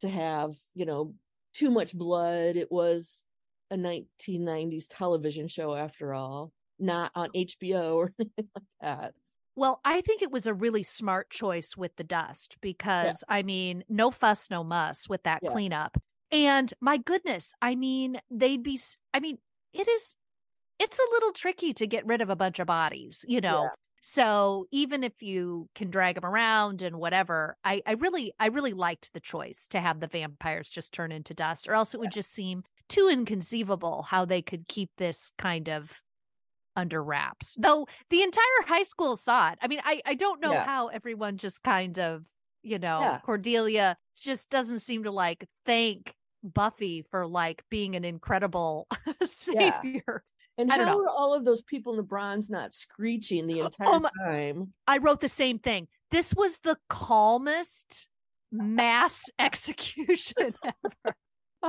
to 0.01 0.09
have, 0.09 0.55
you 0.73 0.85
know, 0.85 1.13
too 1.53 1.71
much 1.71 1.95
blood. 1.95 2.55
It 2.55 2.71
was 2.71 3.23
a 3.71 3.77
1990s 3.77 4.85
television 4.89 5.47
show 5.47 5.73
after 5.73 6.13
all, 6.13 6.51
not 6.79 7.11
on 7.15 7.29
HBO 7.35 7.95
or 7.95 8.13
anything 8.19 8.49
like 8.55 8.65
that. 8.81 9.13
Well, 9.57 9.81
I 9.83 10.01
think 10.01 10.21
it 10.21 10.31
was 10.31 10.45
a 10.45 10.53
really 10.53 10.83
smart 10.83 11.31
choice 11.31 11.75
with 11.75 11.95
the 11.95 12.03
dust 12.03 12.57
because 12.61 13.23
I 13.27 13.41
mean, 13.41 13.83
no 13.89 14.11
fuss, 14.11 14.51
no 14.51 14.63
muss 14.63 15.09
with 15.09 15.23
that 15.23 15.41
Yeah. 15.41 15.49
cleanup. 15.49 15.97
And 16.29 16.71
my 16.79 16.97
goodness, 16.97 17.53
I 17.59 17.73
mean, 17.75 18.21
they'd 18.29 18.61
be, 18.61 18.79
I 19.15 19.19
mean, 19.19 19.39
it 19.73 19.87
is, 19.87 20.15
it's 20.79 20.99
a 20.99 21.11
little 21.11 21.33
tricky 21.33 21.73
to 21.75 21.87
get 21.87 22.05
rid 22.05 22.21
of 22.21 22.29
a 22.29 22.35
bunch 22.35 22.59
of 22.59 22.67
bodies, 22.67 23.25
you 23.27 23.41
know? 23.41 23.71
Yeah. 23.71 23.75
So 24.01 24.67
even 24.71 25.03
if 25.03 25.21
you 25.23 25.69
can 25.75 25.89
drag 25.89 26.15
them 26.15 26.25
around 26.25 26.81
and 26.83 26.97
whatever, 26.97 27.57
I, 27.63 27.81
I 27.85 27.93
really, 27.93 28.33
I 28.39 28.47
really 28.47 28.73
liked 28.73 29.13
the 29.13 29.21
choice 29.21 29.67
to 29.69 29.81
have 29.81 29.99
the 30.01 30.07
vampires 30.07 30.69
just 30.69 30.93
turn 30.93 31.11
into 31.11 31.33
dust, 31.33 31.67
or 31.69 31.73
else 31.73 31.93
it 31.95 31.99
would 31.99 32.11
just 32.11 32.31
seem 32.33 32.63
too 32.89 33.09
inconceivable 33.09 34.03
how 34.03 34.25
they 34.25 34.41
could 34.41 34.67
keep 34.67 34.91
this 34.97 35.31
kind 35.37 35.69
of 35.69 36.01
under 36.77 37.03
wraps. 37.03 37.57
Though 37.59 37.87
the 38.09 38.21
entire 38.21 38.43
high 38.65 38.83
school 38.83 39.17
saw 39.17 39.49
it. 39.51 39.57
I 39.61 39.67
mean, 39.67 39.79
I, 39.83 40.01
I 40.05 40.13
don't 40.13 40.39
know 40.39 40.53
Yeah. 40.53 40.63
how 40.63 40.87
everyone 40.87 41.35
just 41.37 41.61
kind 41.63 41.99
of, 41.99 42.23
you 42.63 42.79
know, 42.79 42.99
Yeah. 43.01 43.19
Cordelia 43.19 43.97
just 44.17 44.49
doesn't 44.49 44.79
seem 44.79 45.03
to 45.03 45.11
like 45.11 45.45
thank 45.65 46.13
Buffy 46.43 47.03
for 47.11 47.27
like 47.27 47.63
being 47.69 47.95
an 47.95 48.05
incredible 48.05 48.87
savior. 49.25 50.23
And 50.59 50.71
I 50.71 50.77
how 50.83 50.99
are 50.99 51.09
all 51.09 51.33
of 51.33 51.43
those 51.45 51.61
people 51.61 51.93
in 51.93 51.97
the 51.97 52.03
bronze 52.03 52.49
not 52.49 52.73
screeching 52.73 53.47
the 53.47 53.61
oh, 53.63 53.65
entire 53.65 53.87
Oh 53.89 53.99
my- 53.99 54.09
time? 54.23 54.73
I 54.87 54.97
wrote 54.99 55.19
the 55.19 55.27
same 55.29 55.59
thing. 55.59 55.87
This 56.11 56.33
was 56.33 56.59
the 56.59 56.77
calmest 56.89 58.07
mass 58.51 59.23
execution. 59.39 60.53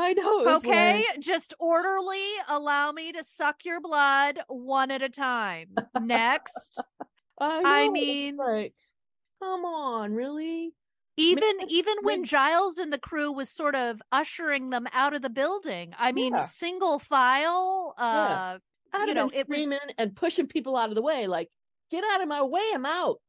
I 0.01 0.13
know. 0.15 0.57
okay, 0.57 1.05
like- 1.09 1.21
just 1.21 1.55
orderly. 1.59 2.25
Allow 2.49 2.93
me 2.93 3.13
to 3.13 3.23
suck 3.25 3.65
your 3.65 3.81
blood 3.81 4.39
one 4.49 4.91
at 4.91 5.03
a 5.03 5.09
time. 5.09 5.75
Next. 6.01 6.81
I, 7.41 7.85
I 7.85 7.89
mean- 7.89 8.37
like, 8.37 8.75
come 9.43 9.65
on, 9.65 10.13
really? 10.13 10.73
even 11.17 11.53
even 11.69 11.97
when 12.03 12.23
Giles 12.25 12.79
and 12.79 12.93
the 12.93 12.99
crew 12.99 13.33
was 13.33 13.51
sort 13.51 13.75
of 13.75 14.01
ushering 14.13 14.71
them 14.71 14.87
out 14.93 15.15
of 15.15 15.23
the 15.23 15.31
building. 15.31 15.93
I 15.99 16.13
mean, 16.13 16.33
Yeah. 16.33 16.43
single 16.43 17.01
file. 17.01 17.95
Uh, 17.99 18.59
I'd 18.95 19.09
you 19.09 19.15
know, 19.15 19.29
it 19.35 19.49
was- 19.49 19.59
screaming 19.59 19.81
and 19.99 20.15
pushing 20.15 20.47
people 20.47 20.77
out 20.77 20.91
of 20.91 20.95
the 20.95 21.03
way, 21.03 21.27
like, 21.27 21.51
get 21.91 22.05
out 22.13 22.21
of 22.23 22.29
my 22.29 22.43
way, 22.43 22.63
I'm 22.73 22.87
out. 22.87 23.21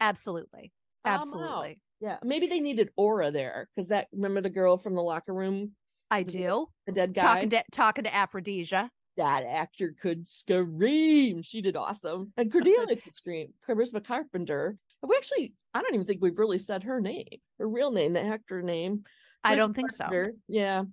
absolutely, 0.00 0.72
out. 1.04 1.20
Absolutely. 1.20 1.78
Yeah, 2.00 2.16
maybe 2.24 2.46
they 2.46 2.60
needed 2.60 2.88
aura 2.96 3.30
there 3.30 3.68
because 3.74 3.88
that 3.88 4.08
remember 4.12 4.40
the 4.40 4.48
girl 4.48 4.78
from 4.78 4.94
the 4.94 5.02
locker 5.02 5.34
room, 5.34 5.72
I 6.10 6.22
do. 6.22 6.66
the 6.86 6.92
dead 6.92 7.14
guy. 7.14 7.22
Talking 7.22 7.50
to 7.50 7.64
talking 7.72 8.04
to 8.04 8.14
Aphrodisia. 8.14 8.90
that 9.16 9.44
actor 9.44 9.94
could 10.00 10.26
scream. 10.28 11.42
She 11.42 11.60
did 11.62 11.76
awesome, 11.76 12.32
and 12.36 12.50
Cordelia 12.50 12.96
could 12.96 13.14
scream. 13.14 13.52
Charisma 13.66 14.02
Carpenter. 14.04 14.76
Have 15.02 15.10
we 15.10 15.16
actually? 15.16 15.54
I 15.74 15.82
don't 15.82 15.94
even 15.94 16.06
think 16.06 16.20
we've 16.20 16.38
really 16.38 16.58
said 16.58 16.82
her 16.84 17.00
name, 17.00 17.26
her 17.58 17.68
real 17.68 17.90
name, 17.92 18.14
the 18.14 18.22
actor 18.22 18.62
name. 18.62 19.04
I 19.44 19.54
don't 19.54 19.74
think 19.74 19.90
so. 19.92 20.08
Yeah, 20.48 20.84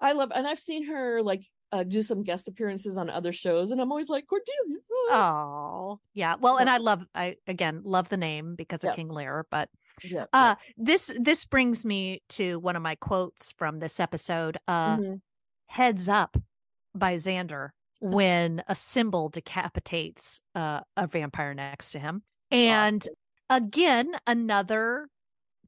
I 0.00 0.12
love, 0.12 0.30
and 0.34 0.46
I've 0.46 0.60
seen 0.60 0.86
her 0.86 1.22
like 1.22 1.42
uh, 1.72 1.82
do 1.82 2.02
some 2.02 2.22
guest 2.22 2.48
appearances 2.48 2.96
on 2.96 3.10
other 3.10 3.32
shows, 3.32 3.70
and 3.70 3.80
I'm 3.80 3.90
always 3.90 4.08
like 4.08 4.26
Cordelia. 4.26 4.78
Oh, 5.10 5.98
yeah. 6.14 6.36
Well, 6.38 6.58
and 6.58 6.70
I 6.70 6.76
love 6.78 7.02
I 7.14 7.36
again 7.46 7.80
love 7.84 8.08
the 8.08 8.16
name 8.16 8.54
because 8.54 8.84
of 8.84 8.90
Yeah. 8.90 8.94
King 8.96 9.08
Lear, 9.08 9.46
but 9.50 9.68
yeah, 10.02 10.26
uh 10.32 10.54
this 10.76 11.14
this 11.20 11.44
brings 11.44 11.84
me 11.84 12.22
to 12.30 12.58
one 12.60 12.76
of 12.76 12.82
my 12.82 12.94
quotes 12.96 13.52
from 13.52 13.78
this 13.78 14.00
episode. 14.00 14.58
Uh 14.68 14.96
Mhm. 14.96 15.20
heads 15.66 16.08
up 16.08 16.36
by 16.94 17.14
Xander 17.16 17.70
when 18.00 18.62
a 18.68 18.74
cymbal 18.74 19.28
decapitates 19.30 20.40
uh, 20.54 20.80
a 20.96 21.06
vampire 21.06 21.54
next 21.54 21.92
to 21.92 21.98
him. 22.00 22.22
And 22.50 23.06
again, 23.48 24.16
another, 24.26 25.08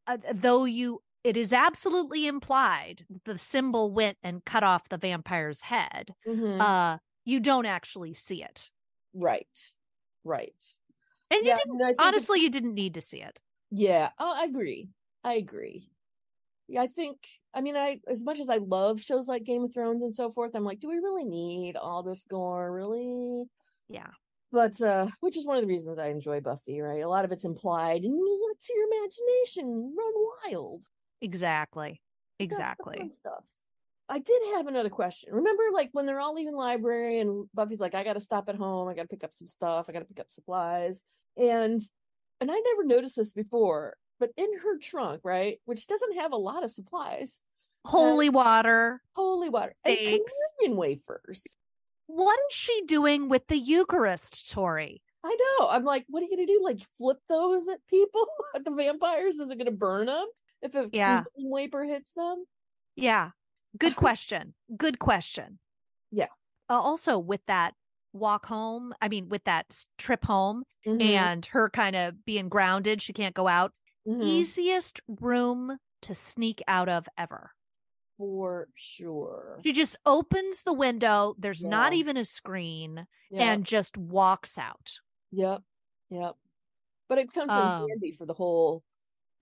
uh, 0.06 0.18
though 0.34 0.64
you, 0.64 1.00
it 1.22 1.36
is 1.36 1.52
absolutely 1.52 2.26
implied 2.26 3.06
the 3.24 3.38
cymbal 3.38 3.92
went 3.92 4.18
and 4.22 4.44
cut 4.44 4.64
off 4.64 4.88
the 4.90 4.98
vampire's 4.98 5.62
head. 5.62 6.14
Mhm. 6.26 6.60
Uh, 6.60 6.98
you 7.24 7.40
don't 7.40 7.66
actually 7.66 8.14
see 8.14 8.42
it, 8.42 8.70
right, 9.14 9.74
right. 10.24 10.76
and 11.30 11.40
you 11.42 11.48
Yeah, 11.48 11.56
didn't. 11.56 11.72
I 11.72 11.74
mean, 11.76 11.82
I 11.84 11.86
think 11.88 11.92
it's- 12.00 12.06
Honestly, 12.08 12.40
you 12.40 12.50
didn't 12.50 12.74
need 12.74 12.94
to 12.94 13.00
see 13.00 13.22
it. 13.22 13.40
Yeah, 13.76 14.10
oh, 14.20 14.32
I 14.40 14.44
agree. 14.44 14.88
I 15.24 15.34
agree. 15.34 15.90
Yeah, 16.68 16.82
I 16.82 16.86
think. 16.86 17.18
I 17.52 17.60
mean, 17.60 17.76
I 17.76 18.00
as 18.08 18.22
much 18.24 18.38
as 18.38 18.48
I 18.48 18.58
love 18.58 19.00
shows 19.00 19.26
like 19.26 19.42
Game 19.44 19.64
of 19.64 19.74
Thrones 19.74 20.02
and 20.04 20.14
so 20.14 20.30
forth, 20.30 20.52
I'm 20.54 20.64
like, 20.64 20.78
do 20.78 20.88
we 20.88 20.96
really 20.96 21.24
need 21.24 21.76
all 21.76 22.02
this 22.04 22.24
gore? 22.28 22.72
Really? 22.72 23.44
Yeah. 23.88 24.10
But 24.52 24.80
uh 24.80 25.08
which 25.20 25.36
is 25.36 25.44
one 25.44 25.56
of 25.56 25.62
the 25.62 25.68
reasons 25.68 25.98
I 25.98 26.08
enjoy 26.08 26.40
Buffy, 26.40 26.80
right? 26.80 27.02
A 27.02 27.08
lot 27.08 27.24
of 27.24 27.32
it's 27.32 27.44
implied, 27.44 28.02
and 28.02 28.14
you 28.14 28.48
let 28.48 28.62
your 28.68 28.86
imagination 28.86 29.94
run 29.98 30.52
wild. 30.52 30.84
Exactly. 31.20 32.00
Exactly. 32.38 33.10
stuff. 33.10 33.44
I 34.08 34.20
did 34.20 34.42
have 34.54 34.68
another 34.68 34.90
question. 34.90 35.34
Remember, 35.34 35.64
like 35.72 35.88
when 35.92 36.06
they're 36.06 36.20
all 36.20 36.34
leaving 36.34 36.54
library, 36.54 37.18
and 37.18 37.48
Buffy's 37.54 37.80
like, 37.80 37.94
"I 37.96 38.04
got 38.04 38.12
to 38.12 38.20
stop 38.20 38.48
at 38.48 38.54
home. 38.54 38.86
I 38.86 38.94
got 38.94 39.02
to 39.02 39.08
pick 39.08 39.24
up 39.24 39.32
some 39.32 39.48
stuff. 39.48 39.86
I 39.88 39.92
got 39.92 40.00
to 40.00 40.04
pick 40.04 40.20
up 40.20 40.30
supplies." 40.30 41.04
And 41.36 41.80
and 42.44 42.50
I 42.52 42.60
never 42.60 42.84
noticed 42.84 43.16
this 43.16 43.32
before, 43.32 43.96
but 44.20 44.30
in 44.36 44.58
her 44.62 44.76
trunk, 44.78 45.22
right, 45.24 45.58
which 45.64 45.86
doesn't 45.86 46.16
have 46.20 46.30
a 46.32 46.36
lot 46.36 46.62
of 46.62 46.70
supplies, 46.70 47.40
Holy 47.86 48.28
water. 48.28 49.00
holy 49.14 49.48
water 49.48 49.74
and 49.82 49.96
Thanks. 49.96 50.34
communion 50.58 50.76
wafers. 50.78 51.56
What 52.06 52.38
is 52.50 52.54
she 52.54 52.82
doing 52.86 53.30
with 53.30 53.46
the 53.46 53.56
Eucharist, 53.56 54.50
Tori? 54.52 55.00
I 55.24 55.34
know. 55.58 55.68
I'm 55.70 55.84
like, 55.84 56.04
what 56.08 56.22
are 56.22 56.26
you 56.26 56.36
gonna 56.36 56.46
do? 56.46 56.60
Like 56.62 56.80
flip 56.98 57.16
those 57.30 57.66
at 57.68 57.78
people, 57.88 58.26
at 58.54 58.66
the 58.66 58.72
vampires? 58.72 59.36
Is 59.36 59.50
it 59.50 59.56
gonna 59.56 59.70
burn 59.70 60.04
them 60.06 60.26
if 60.60 60.74
a 60.74 60.90
Yeah. 60.92 61.24
wafer 61.38 61.84
hits 61.84 62.12
them? 62.12 62.44
Yeah. 62.94 63.30
Good 63.78 63.96
question. 64.04 64.52
Good 64.76 64.98
question. 64.98 65.58
Yeah. 66.10 66.28
Uh, 66.68 66.74
also, 66.78 67.18
with 67.18 67.40
that 67.46 67.72
walk 68.14 68.46
home, 68.46 68.94
I 69.02 69.08
mean, 69.08 69.28
with 69.28 69.44
that 69.44 69.66
trip 69.98 70.24
home 70.24 70.64
Mhm, 70.86 71.02
and 71.02 71.44
her 71.46 71.68
kind 71.68 71.94
of 71.96 72.24
being 72.24 72.48
grounded, 72.48 73.02
she 73.02 73.12
can't 73.12 73.34
go 73.34 73.46
out. 73.48 73.72
mhm. 74.06 74.22
Easiest 74.22 75.00
room 75.08 75.78
to 76.02 76.14
sneak 76.14 76.62
out 76.68 76.88
of 76.88 77.06
ever. 77.18 77.50
for 78.16 78.68
sure. 78.76 79.58
She 79.64 79.72
just 79.72 79.96
opens 80.06 80.62
the 80.62 80.72
window. 80.72 81.34
There's 81.36 81.64
not 81.64 81.94
even 81.94 82.16
a 82.16 82.22
screen 82.24 83.08
Yeah. 83.28 83.50
and 83.50 83.66
just 83.66 83.96
walks 83.98 84.56
out. 84.56 84.92
Yep. 85.32 85.62
Yep. 86.10 86.36
But 87.08 87.18
it 87.18 87.32
comes 87.32 87.50
Um, 87.50 87.82
in 87.82 87.88
handy 87.88 88.12
for 88.12 88.24
the 88.24 88.32
whole 88.34 88.84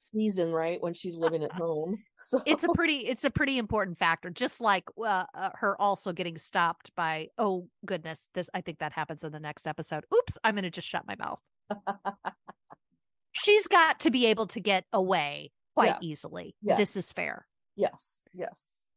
season, 0.02 0.52
right? 0.52 0.80
When 0.82 0.94
she's 0.94 1.16
living 1.18 1.42
at 1.44 1.52
home. 1.52 1.98
So 2.24 2.40
It's 2.46 2.64
a 2.64 2.68
pretty, 2.74 2.98
it's 3.06 3.24
a 3.24 3.30
pretty 3.30 3.58
important 3.58 3.98
factor. 3.98 4.30
Just 4.30 4.60
like 4.60 4.84
uh, 4.98 5.24
uh, 5.34 5.50
her 5.54 5.80
also 5.80 6.12
getting 6.12 6.38
stopped 6.38 6.94
by, 6.96 7.28
oh 7.38 7.68
goodness, 7.84 8.28
this. 8.34 8.48
I 8.54 8.60
think 8.60 8.78
that 8.78 8.92
happens 8.92 9.24
in 9.24 9.32
the 9.32 9.40
next 9.40 9.66
episode. 9.66 10.04
Oops, 10.14 10.38
I'm 10.44 10.54
going 10.54 10.64
to 10.64 10.70
just 10.70 10.88
shut 10.88 11.04
my 11.06 11.16
mouth. 11.16 11.40
she's 13.32 13.66
got 13.66 14.00
to 14.00 14.10
be 14.10 14.26
able 14.26 14.46
to 14.48 14.60
get 14.60 14.84
away 14.92 15.50
quite 15.74 15.86
Yeah. 15.88 15.98
easily. 16.00 16.54
Yes. 16.62 16.78
This 16.78 16.96
is 16.96 17.12
fair. 17.12 17.46
yes, 17.76 18.24
yes. 18.34 18.88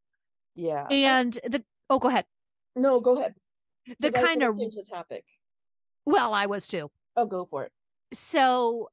Yeah. 0.55 0.87
And 0.89 1.33
the 1.45 1.63
oh, 1.89 1.99
go 1.99 2.07
ahead. 2.09 2.25
no, 2.75 2.99
go 2.99 3.17
ahead. 3.17 3.35
The 3.99 4.11
kind 4.11 4.41
of 4.43 4.57
change 4.57 4.75
the 4.75 4.85
topic. 4.89 5.25
well, 6.05 6.33
I 6.33 6.45
was 6.47 6.67
too. 6.67 6.89
Oh, 7.15 7.25
go 7.25 7.45
for 7.45 7.63
it. 7.65 7.71
So 8.13 8.89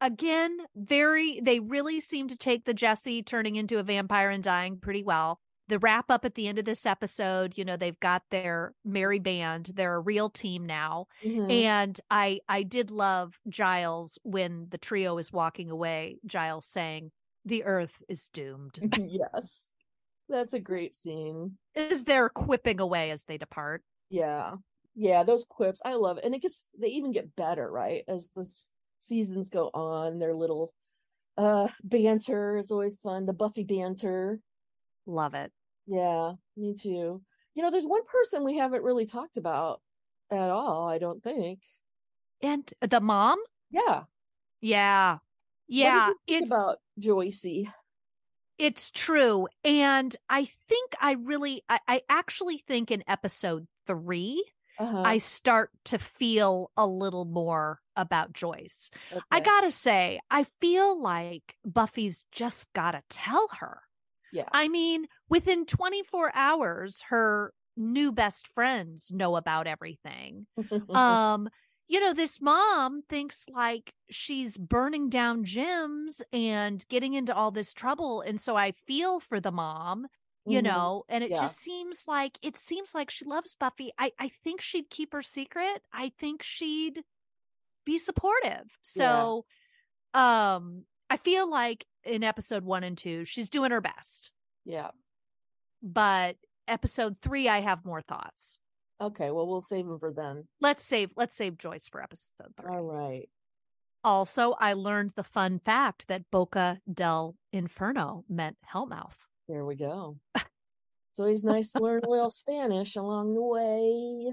again, 0.00 0.58
very 0.76 1.40
they 1.40 1.60
really 1.60 2.00
seem 2.00 2.28
to 2.28 2.36
take 2.36 2.64
the 2.64 2.74
Jesse 2.74 3.22
turning 3.22 3.56
into 3.56 3.78
a 3.78 3.82
vampire 3.82 4.30
and 4.30 4.42
dying 4.44 4.78
pretty 4.78 5.02
well. 5.02 5.40
The 5.68 5.78
wrap 5.78 6.10
up 6.10 6.24
at 6.24 6.34
the 6.34 6.48
end 6.48 6.58
of 6.58 6.64
this 6.64 6.84
episode, 6.84 7.56
you 7.56 7.64
know, 7.64 7.76
they've 7.76 7.98
got 8.00 8.22
their 8.30 8.74
merry 8.84 9.20
band. 9.20 9.70
They're 9.74 9.94
a 9.94 10.00
real 10.00 10.28
team 10.28 10.66
now. 10.66 11.06
Mhm. 11.24 11.50
And 11.50 12.00
I 12.10 12.40
I 12.48 12.62
did 12.64 12.90
love 12.90 13.38
Giles 13.48 14.18
when 14.24 14.68
the 14.70 14.78
trio 14.78 15.16
is 15.18 15.32
walking 15.32 15.70
away, 15.70 16.18
Giles 16.26 16.66
saying, 16.66 17.12
"The 17.44 17.64
earth 17.64 18.02
is 18.08 18.28
doomed." 18.28 18.78
yes. 18.98 19.72
That's 20.28 20.52
a 20.54 20.60
great 20.60 20.94
scene. 20.94 21.58
Is 21.74 22.04
they're 22.04 22.28
quipping 22.28 22.80
away 22.80 23.10
as 23.10 23.24
they 23.24 23.38
depart. 23.38 23.82
Yeah. 24.08 24.56
Yeah, 24.94 25.22
those 25.22 25.44
quips. 25.44 25.80
I 25.84 25.94
love 25.94 26.18
it. 26.18 26.24
And 26.24 26.34
it 26.34 26.42
gets 26.42 26.68
they 26.78 26.88
even 26.88 27.12
get 27.12 27.36
better, 27.36 27.70
right? 27.70 28.04
As 28.08 28.28
the 28.34 28.42
s- 28.42 28.70
seasons 29.00 29.48
go 29.48 29.70
on, 29.74 30.18
their 30.18 30.34
little 30.34 30.72
uh 31.36 31.68
banter 31.82 32.56
is 32.56 32.70
always 32.70 32.96
fun. 33.02 33.26
The 33.26 33.32
Buffy 33.32 33.64
banter. 33.64 34.40
Love 35.06 35.34
it. 35.34 35.52
Yeah, 35.86 36.32
me 36.56 36.74
too. 36.74 37.22
You 37.54 37.62
know, 37.62 37.70
there's 37.70 37.86
one 37.86 38.04
person 38.04 38.44
we 38.44 38.56
haven't 38.58 38.84
really 38.84 39.06
talked 39.06 39.36
about 39.36 39.80
at 40.30 40.50
all, 40.50 40.88
I 40.88 40.98
don't 40.98 41.22
think. 41.22 41.60
And 42.42 42.70
the 42.80 43.00
mom? 43.00 43.38
Yeah. 43.70 44.04
Yeah. 44.60 45.18
Yeah, 45.66 46.10
it's 46.26 46.50
about 46.50 46.78
Joycey. 47.00 47.68
it's 48.58 48.90
true. 48.90 49.46
And 49.64 50.14
I 50.28 50.44
think 50.68 50.94
I 51.00 51.12
really 51.12 51.62
I, 51.68 51.78
I 51.86 52.02
actually 52.08 52.58
think 52.58 52.90
in 52.90 53.04
episode 53.06 53.66
3 53.86 54.44
Uh-huh. 54.80 55.02
I 55.02 55.18
start 55.18 55.70
to 55.86 55.98
feel 55.98 56.70
a 56.74 56.86
little 56.86 57.26
more 57.26 57.80
about 57.96 58.32
Joyce. 58.32 58.90
I 59.30 59.40
got 59.40 59.60
to 59.60 59.70
say, 59.70 60.20
I 60.30 60.46
feel 60.60 61.00
like 61.00 61.54
Buffy's 61.66 62.24
just 62.32 62.72
got 62.72 62.92
to 62.92 63.02
tell 63.10 63.46
her. 63.58 63.82
Yeah. 64.32 64.48
I 64.52 64.68
mean, 64.68 65.06
within 65.28 65.66
24 65.66 66.32
hours, 66.34 67.02
her 67.10 67.52
new 67.76 68.10
best 68.10 68.48
friends 68.54 69.12
know 69.12 69.36
about 69.36 69.66
everything. 69.66 70.46
um, 70.90 71.50
you 71.88 72.00
know, 72.00 72.14
this 72.14 72.40
mom 72.40 73.02
thinks 73.02 73.46
like 73.52 73.92
she's 74.10 74.56
burning 74.56 75.10
down 75.10 75.44
gyms 75.44 76.22
and 76.32 76.86
getting 76.88 77.14
into 77.14 77.34
all 77.34 77.50
this 77.50 77.74
trouble. 77.74 78.22
And 78.22 78.40
so 78.40 78.56
I 78.56 78.72
feel 78.86 79.20
for 79.20 79.40
the 79.40 79.50
mom, 79.50 80.06
you 80.50 80.60
Mhm. 80.60 80.64
know, 80.64 81.04
and 81.08 81.22
it 81.24 81.30
Yeah. 81.30 81.40
just 81.40 81.58
seems 81.58 82.06
like 82.08 82.38
it 82.42 82.56
seems 82.56 82.94
like 82.94 83.10
she 83.10 83.24
loves 83.24 83.54
Buffy. 83.54 83.92
I, 83.98 84.12
I 84.18 84.28
think 84.28 84.60
she'd 84.60 84.90
keep 84.90 85.12
her 85.12 85.22
secret. 85.22 85.82
I 85.92 86.10
think 86.18 86.42
she'd 86.42 87.04
be 87.84 87.98
supportive. 87.98 88.78
So 88.82 89.46
um 90.14 90.84
I 91.08 91.16
feel 91.16 91.48
like 91.50 91.86
in 92.04 92.22
episode 92.22 92.64
one 92.64 92.84
and 92.84 92.96
two, 92.96 93.24
she's 93.24 93.48
doing 93.48 93.70
her 93.70 93.80
best. 93.80 94.32
Yeah. 94.64 94.90
But 95.82 96.36
episode 96.68 97.18
three, 97.18 97.48
I 97.48 97.60
have 97.60 97.84
more 97.84 98.02
thoughts. 98.02 98.58
Okay, 99.00 99.30
well 99.30 99.46
we'll 99.46 99.62
save 99.62 99.86
them 99.86 99.98
for 99.98 100.12
then. 100.12 100.46
Let's 100.60 100.84
save 100.84 101.12
let's 101.16 101.34
save 101.34 101.56
Joyce 101.58 101.88
for 101.88 102.02
episode 102.02 102.54
three. 102.56 102.68
All 102.70 102.82
right. 102.82 103.28
Also, 104.02 104.52
I 104.52 104.72
learned 104.72 105.10
the 105.10 105.24
fun 105.24 105.58
fact 105.58 106.08
that 106.08 106.30
Boca 106.30 106.80
del 106.90 107.36
Inferno 107.52 108.24
meant 108.30 108.56
Hellmouth. 108.72 109.26
There 109.50 109.64
we 109.64 109.74
go. 109.74 110.16
So 111.14 111.24
it's 111.24 111.42
nice 111.42 111.72
to 111.72 111.82
learn 111.82 112.02
a 112.04 112.08
little 112.08 112.30
Spanish 112.30 112.94
along 112.94 113.34
the 113.34 113.42
way. 113.42 114.32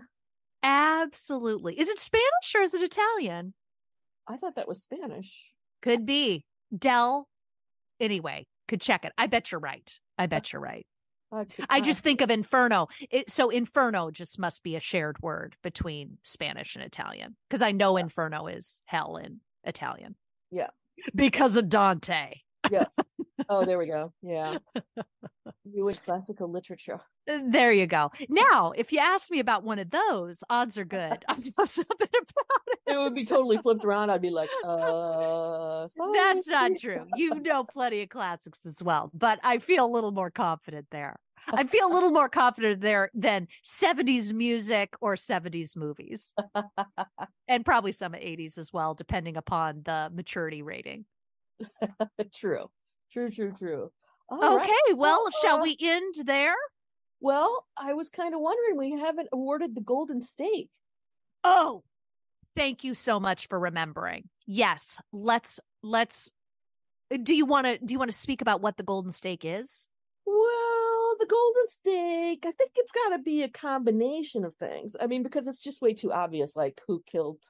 Absolutely. 0.62 1.80
Is 1.80 1.90
it 1.90 1.98
Spanish 1.98 2.56
or 2.56 2.62
is 2.62 2.76
it 2.76 2.84
Italian? 2.84 3.56
I 4.28 4.38
thought 4.38 4.58
that 4.58 4.68
was 4.68 4.84
Spanish. 4.84 5.54
Could 5.82 6.06
be. 6.06 6.46
Dell. 6.78 7.28
Anyway, 8.00 8.46
could 8.68 8.80
check 8.80 9.06
it. 9.06 9.14
I 9.18 9.26
bet 9.26 9.52
you're 9.52 9.60
right. 9.60 9.92
I 10.20 10.28
bet 10.28 10.54
you're 10.54 10.62
right. 10.62 10.86
I, 11.32 11.48
I 11.68 11.82
just 11.82 12.04
think 12.04 12.22
of 12.22 12.30
Inferno. 12.30 12.88
It, 13.10 13.32
so 13.32 13.50
Inferno 13.50 14.12
just 14.12 14.38
must 14.38 14.62
be 14.62 14.76
a 14.76 14.80
shared 14.80 15.18
word 15.20 15.56
between 15.64 16.20
Spanish 16.24 16.76
and 16.76 16.86
Italian 16.86 17.36
because 17.50 17.64
I 17.64 17.72
know 17.72 17.98
Inferno 17.98 18.46
is 18.46 18.84
hell 18.86 19.18
in 19.18 19.40
Italian. 19.64 20.16
Yeah. 20.52 20.70
Because 21.16 21.58
of 21.58 21.70
Dante. 21.70 22.36
Yeah. 22.70 22.86
Oh, 23.50 23.66
there 23.66 23.78
we 23.78 23.88
go. 23.88 24.14
Yeah. 24.22 24.58
Jewish 25.76 25.98
classical 25.98 26.50
literature. 26.52 27.00
Uh, 27.30 27.40
There 27.50 27.72
you 27.72 27.88
go. 27.88 28.12
Now, 28.30 28.72
if 28.76 28.92
you 28.92 29.00
ask 29.00 29.30
me 29.32 29.40
about 29.40 29.64
one 29.64 29.80
of 29.80 29.90
those, 29.90 30.44
odds 30.50 30.78
are 30.78 30.86
good. 30.86 31.24
I 31.28 31.36
know 31.36 31.66
something 31.66 32.08
about 32.14 32.62
it. 32.68 32.80
It 32.88 32.98
would 32.98 33.14
be 33.14 33.26
totally 33.26 33.58
flipped 33.58 33.84
around. 33.86 34.10
I'd 34.10 34.22
be 34.22 34.30
like, 34.30 34.50
uh, 34.64 35.88
sorry. 35.90 36.14
That's 36.14 36.48
not 36.48 36.72
true. 36.80 37.06
You 37.16 37.36
know 37.36 37.64
plenty 37.64 38.02
of 38.02 38.10
classics 38.10 38.66
as 38.66 38.82
well, 38.82 39.12
but 39.14 39.40
I 39.44 39.58
feel 39.60 39.86
a 39.86 39.92
little 39.92 40.12
more 40.12 40.32
confident 40.32 40.88
there. 40.92 41.18
I 41.50 41.64
feel 41.64 41.88
a 41.88 41.94
little 41.94 42.12
more 42.12 42.28
confident 42.28 42.82
there 42.82 43.10
than 43.14 43.48
70s 43.64 44.34
music 44.34 44.96
or 45.00 45.16
70s 45.16 45.78
movies, 45.78 46.34
and 47.48 47.64
probably 47.64 47.94
some 47.94 48.14
80s 48.14 48.58
as 48.58 48.74
well, 48.74 48.94
depending 48.94 49.38
upon 49.38 49.82
the 49.86 50.10
maturity 50.14 50.62
rating. 50.62 51.06
true. 52.34 52.70
True, 53.12 53.30
true, 53.30 53.54
true. 53.54 53.92
All 54.30 54.56
Okay, 54.56 54.58
right. 54.58 54.84
well, 54.96 55.30
shall 55.42 55.60
uh, 55.60 55.64
we 55.64 55.78
end 55.80 56.16
there? 56.26 56.56
Well, 57.20 57.66
I 57.78 57.94
was 57.94 58.10
kind 58.10 58.34
of 58.34 58.42
wondering, 58.42 58.78
we 58.78 58.92
haven't 59.00 59.30
awarded 59.32 59.76
the 59.76 59.82
Golden 59.82 60.22
stake. 60.22 60.70
Oh, 61.44 61.84
thank 62.56 62.84
you 62.84 62.94
so 62.94 63.20
much 63.20 63.48
for 63.48 63.60
remembering. 63.60 64.30
Yes, 64.46 65.00
let's 65.12 65.60
let's 65.82 66.32
do 67.24 67.36
you 67.36 67.46
want 67.46 67.68
to 67.68 67.78
do 67.78 67.94
you 67.94 68.00
want 68.00 68.12
to 68.12 68.18
speak 68.18 68.42
about 68.42 68.62
what 68.62 68.78
the 68.78 68.84
golden 68.84 69.12
stake 69.12 69.46
is? 69.46 69.88
Well, 70.26 71.16
the 71.20 71.26
Golden 71.26 71.68
stake, 71.68 72.44
I 72.46 72.52
think 72.52 72.72
it's 72.76 72.92
got 72.92 73.10
to 73.10 73.20
be 73.20 73.44
a 73.44 73.50
combination 73.50 74.44
of 74.44 74.56
things. 74.58 74.96
I 75.00 75.08
mean, 75.08 75.24
because 75.24 75.48
it's 75.48 75.62
just 75.62 75.82
way 75.82 75.94
too 75.94 76.12
obvious, 76.12 76.56
like 76.56 76.82
who 76.88 77.02
killed 77.06 77.44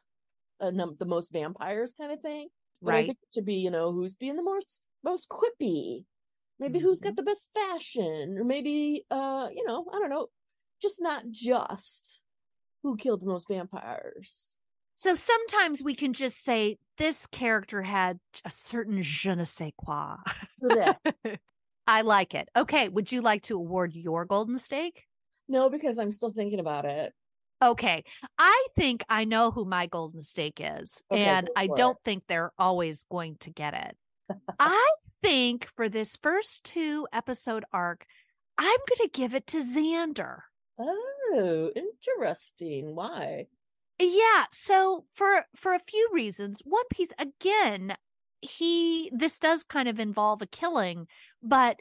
uh, 0.60 0.72
num- 0.72 0.96
the 1.00 1.06
most 1.06 1.32
vampires 1.32 1.94
kind 1.94 2.12
of 2.12 2.22
thing. 2.22 2.50
But 2.86 2.94
I 2.94 2.98
Right. 2.98 3.08
think 3.08 3.18
it 3.22 3.34
should 3.34 3.46
be, 3.46 3.56
you 3.56 3.72
know, 3.72 3.92
who's 3.92 4.16
being 4.16 4.36
the 4.36 4.44
most 4.44 4.84
most 5.04 5.30
quippy. 5.30 6.06
Maybe 6.60 6.80
who's 6.80 7.00
got 7.00 7.16
the 7.16 7.24
best 7.24 7.46
fashion, 7.54 8.36
or 8.40 8.44
maybe, 8.44 9.06
uh, 9.12 9.48
you 9.54 9.64
know, 9.68 9.86
I 9.94 10.00
don't 10.00 10.10
know, 10.10 10.28
just 10.82 11.00
not 11.00 11.30
just 11.30 12.24
who 12.82 12.98
killed 12.98 13.22
the 13.22 13.28
most 13.28 13.48
vampires. 13.48 14.58
So 14.96 15.14
sometimes 15.14 15.84
we 15.84 15.94
can 15.94 16.14
just 16.14 16.44
say 16.44 16.78
this 16.98 17.28
character 17.28 17.84
had 17.84 18.18
a 18.44 18.50
certain 18.50 19.04
je 19.04 19.36
ne 19.36 19.44
sais 19.44 19.72
quoi. 19.78 20.16
I 21.88 22.02
like 22.02 22.34
it. 22.34 22.50
Okay, 22.56 22.90
would 22.90 23.12
you 23.12 23.22
like 23.22 23.44
to 23.44 23.56
award 23.56 23.94
your 23.94 24.26
golden 24.26 24.58
stake? 24.58 25.06
no, 25.48 25.70
because 25.70 26.00
I'm 26.00 26.12
still 26.12 26.32
thinking 26.32 26.60
about 26.60 26.86
it. 26.86 27.14
Okay, 27.62 28.04
I 28.38 28.68
think 28.76 29.04
I 29.10 29.26
know 29.26 29.50
who 29.52 29.66
my 29.66 29.88
golden 29.88 30.22
stake 30.22 30.60
is, 30.62 31.02
Okay, 31.12 31.24
and 31.24 31.50
I 31.56 31.68
don't 31.68 31.98
think 32.04 32.24
they're 32.28 32.52
always 32.58 33.06
going 33.10 33.38
to 33.42 33.52
get 33.52 33.74
it. 33.74 33.98
I 34.60 34.94
think 35.22 35.66
for 35.76 35.90
this 35.90 36.16
first 36.16 36.64
two 36.64 37.08
episode 37.14 37.66
arc, 37.72 38.06
I'm 38.58 38.80
going 38.90 39.10
to 39.10 39.18
give 39.18 39.36
it 39.36 39.48
to 39.48 39.58
Xander. 39.58 40.40
Oh, 40.80 41.72
interesting. 41.76 42.96
Why? 42.96 43.48
Yeah, 44.00 44.46
so 44.52 45.06
for 45.14 45.46
for 45.56 45.74
a 45.74 45.80
few 45.80 46.10
reasons, 46.14 46.62
one 46.64 46.86
piece 46.92 47.12
again, 47.18 47.96
he 48.42 49.10
this 49.14 49.40
does 49.40 49.64
kind 49.64 49.90
of 49.90 50.00
involve 50.00 50.42
a 50.42 50.48
killing, 50.48 51.08
but 51.42 51.80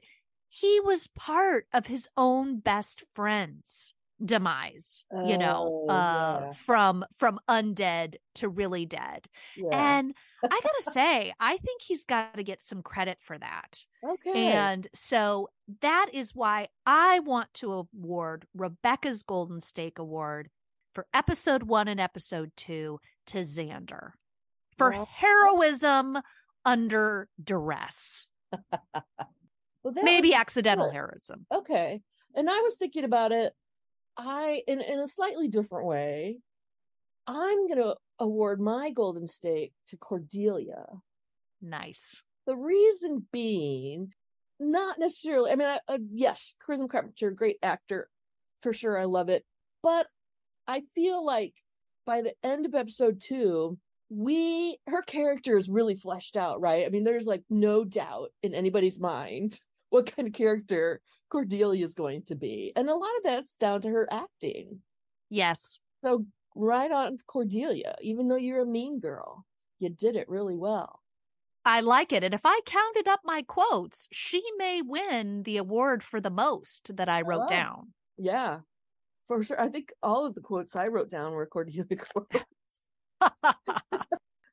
he 0.48 0.80
was 0.80 1.08
part 1.08 1.66
of 1.74 1.86
his 1.86 2.08
own 2.16 2.60
best 2.60 3.04
friend's 3.12 3.92
demise, 4.24 5.04
you 5.26 5.36
know, 5.38 5.86
Oh, 5.88 5.92
uh 5.92 6.40
yeah. 6.46 6.52
from 6.52 7.04
from 7.16 7.38
undead 7.48 8.16
to 8.36 8.48
really 8.48 8.86
dead. 8.86 9.26
Yeah. 9.56 9.98
And 9.98 10.14
I 10.44 10.48
got 10.48 10.72
to 10.80 10.82
say, 10.92 11.32
I 11.40 11.56
think 11.58 11.82
he's 11.82 12.04
got 12.04 12.34
to 12.36 12.42
get 12.42 12.62
some 12.62 12.82
credit 12.82 13.18
for 13.20 13.36
that. 13.38 13.84
okay. 14.04 14.52
And 14.52 14.86
so 14.94 15.48
that 15.82 16.06
is 16.12 16.34
why 16.34 16.68
I 16.86 17.20
want 17.20 17.52
to 17.54 17.72
award 17.72 18.46
Rebecca's 18.54 19.22
Golden 19.22 19.60
Stake 19.60 19.98
Award 19.98 20.48
for 20.94 21.06
episode 21.12 21.62
one 21.64 21.88
and 21.88 22.00
episode 22.00 22.52
two 22.56 23.00
to 23.26 23.38
Xander 23.38 24.12
for 24.78 24.92
heroism 25.10 26.18
under 26.64 27.28
duress, 27.42 28.28
Well, 29.82 29.94
that 29.94 30.04
maybe 30.04 30.34
accidental 30.34 30.86
good. 30.86 30.94
heroism. 30.94 31.46
okay. 31.52 32.00
And 32.34 32.50
I 32.50 32.60
was 32.60 32.74
thinking 32.76 33.04
about 33.04 33.32
it. 33.32 33.52
I 34.16 34.62
in 34.66 34.80
in 34.80 34.98
a 34.98 35.08
slightly 35.08 35.48
different 35.48 35.86
way. 35.86 36.38
I'm 37.26 37.68
gonna 37.68 37.94
award 38.18 38.60
my 38.60 38.90
golden 38.90 39.28
stake 39.28 39.72
to 39.88 39.96
Cordelia. 39.96 40.86
Nice. 41.60 42.22
The 42.46 42.56
reason 42.56 43.26
being, 43.32 44.12
not 44.60 44.98
necessarily. 44.98 45.50
I 45.50 45.56
mean, 45.56 45.68
I, 45.68 45.80
uh, 45.88 45.98
yes, 46.12 46.54
Charisma 46.64 46.88
Carpenter, 46.88 47.30
great 47.32 47.58
actor, 47.62 48.08
for 48.62 48.72
sure. 48.72 48.98
I 48.98 49.04
love 49.04 49.28
it, 49.28 49.44
but 49.82 50.06
I 50.68 50.82
feel 50.94 51.24
like 51.24 51.54
by 52.06 52.22
the 52.22 52.34
end 52.44 52.66
of 52.66 52.74
episode 52.74 53.20
two, 53.20 53.78
we 54.08 54.78
her 54.86 55.02
character 55.02 55.56
is 55.56 55.68
really 55.68 55.96
fleshed 55.96 56.36
out, 56.36 56.60
right? 56.60 56.86
I 56.86 56.88
mean, 56.88 57.04
there's 57.04 57.26
like 57.26 57.42
no 57.50 57.84
doubt 57.84 58.30
in 58.42 58.54
anybody's 58.54 59.00
mind 59.00 59.60
what 59.90 60.14
kind 60.14 60.28
of 60.28 60.34
character 60.34 61.00
Cordelia 61.30 61.84
is 61.84 61.94
going 61.94 62.22
to 62.24 62.34
be, 62.34 62.72
and 62.76 62.88
a 62.88 62.94
lot 62.94 63.16
of 63.18 63.22
that's 63.24 63.56
down 63.56 63.80
to 63.82 63.88
her 63.88 64.08
acting. 64.12 64.80
Yes. 65.30 65.80
So 66.04 66.24
right 66.54 66.90
on 66.90 67.18
Cordelia, 67.26 67.96
even 68.00 68.28
though 68.28 68.36
you're 68.36 68.62
a 68.62 68.66
mean 68.66 69.00
girl, 69.00 69.44
you 69.78 69.88
did 69.88 70.16
it 70.16 70.28
really 70.28 70.56
well. 70.56 71.00
I 71.64 71.80
like 71.80 72.12
it. 72.12 72.22
And 72.22 72.32
if 72.32 72.42
I 72.44 72.60
counted 72.64 73.08
up 73.08 73.20
my 73.24 73.42
quotes, 73.42 74.06
she 74.12 74.42
may 74.56 74.82
win 74.82 75.42
the 75.42 75.56
award 75.56 76.04
for 76.04 76.20
the 76.20 76.30
most 76.30 76.96
that 76.96 77.08
I 77.08 77.22
wrote 77.22 77.42
Oh. 77.44 77.48
down. 77.48 77.92
Yeah, 78.16 78.60
for 79.26 79.42
sure. 79.42 79.60
I 79.60 79.68
think 79.68 79.92
all 80.02 80.24
of 80.24 80.34
the 80.34 80.40
quotes 80.40 80.76
I 80.76 80.86
wrote 80.86 81.10
down 81.10 81.32
were 81.32 81.46
Cordelia 81.46 81.84
quotes. 81.96 82.86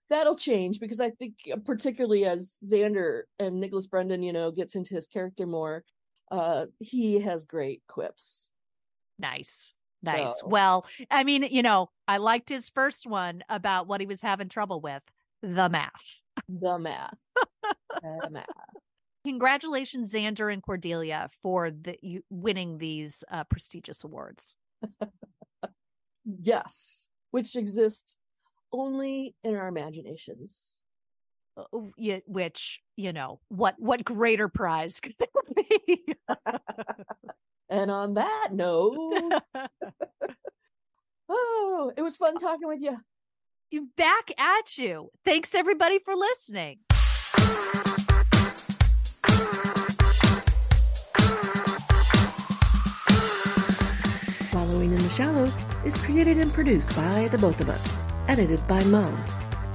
That'll 0.09 0.36
change 0.36 0.80
because 0.80 0.99
I 0.99 1.11
think, 1.11 1.36
particularly 1.65 2.26
as 2.26 2.59
Xander 2.63 3.24
and 3.39 3.59
Nicholas 3.59 3.88
Brendon, 3.88 4.21
you 4.21 4.34
know, 4.34 4.51
gets 4.51 4.76
into 4.76 4.93
his 4.95 5.07
character 5.07 5.47
more, 5.47 5.84
uh, 6.32 6.65
he 6.80 7.19
has 7.21 7.45
great 7.45 7.82
quips. 7.88 8.51
Nice. 9.19 9.74
Nice. 10.01 10.39
So- 10.39 10.47
Well, 10.47 10.86
I 11.09 11.24
mean, 11.24 11.43
you 11.43 11.61
know, 11.61 11.89
I 12.07 12.17
liked 12.17 12.49
his 12.49 12.69
first 12.69 13.05
one 13.07 13.43
about 13.49 13.88
what 13.88 14.01
he 14.01 14.07
was 14.07 14.21
having 14.21 14.49
trouble 14.49 14.82
with 14.82 15.03
the 15.41 15.69
math. 15.69 15.91
The 16.49 16.78
math. 16.80 17.17
the 18.01 18.30
math. 18.32 18.45
Congratulations, 19.26 20.11
Xander 20.11 20.51
and 20.51 20.61
Cordelia, 20.61 21.30
for 21.41 21.71
the 21.71 21.97
you 22.01 22.24
winning 22.30 22.78
these 22.78 23.24
uh, 23.32 23.43
prestigious 23.45 24.03
awards. 24.03 24.55
Yes, 26.41 27.09
which 27.32 27.55
exist 27.57 28.17
only 28.71 29.36
in 29.43 29.55
our 29.55 29.67
imaginations. 29.67 30.82
Uh, 31.56 31.64
y- 31.97 32.22
which 32.26 32.82
you 32.97 33.14
know, 33.14 33.39
what 33.49 33.76
what 33.78 34.04
greater 34.04 34.47
prize 34.47 34.99
could 34.99 35.16
there 35.20 35.28
be? 35.88 36.04
And 37.70 37.91
on 37.91 38.16
that 38.16 38.49
note, 38.51 38.95
oh, 41.30 41.91
it 41.95 42.01
was 42.01 42.16
fun 42.16 42.38
talking 42.38 42.68
with 42.68 42.82
you. 42.82 42.97
you 43.72 43.89
back 43.97 44.32
at 44.38 44.78
you. 44.78 45.10
Thanks 45.26 45.54
everybody 45.56 45.99
for 45.99 46.16
listening. 46.16 46.80
Wallowing 54.54 54.91
in 54.93 54.97
the 54.99 55.10
Shallows 55.10 55.58
is 55.86 55.97
created 55.97 56.38
and 56.38 56.51
produced 56.54 56.95
by 56.95 57.28
the 57.30 57.38
both 57.38 57.60
of 57.60 57.70
us, 57.70 57.97
edited 58.28 58.66
by 58.68 58.84
Mo. 58.86 59.04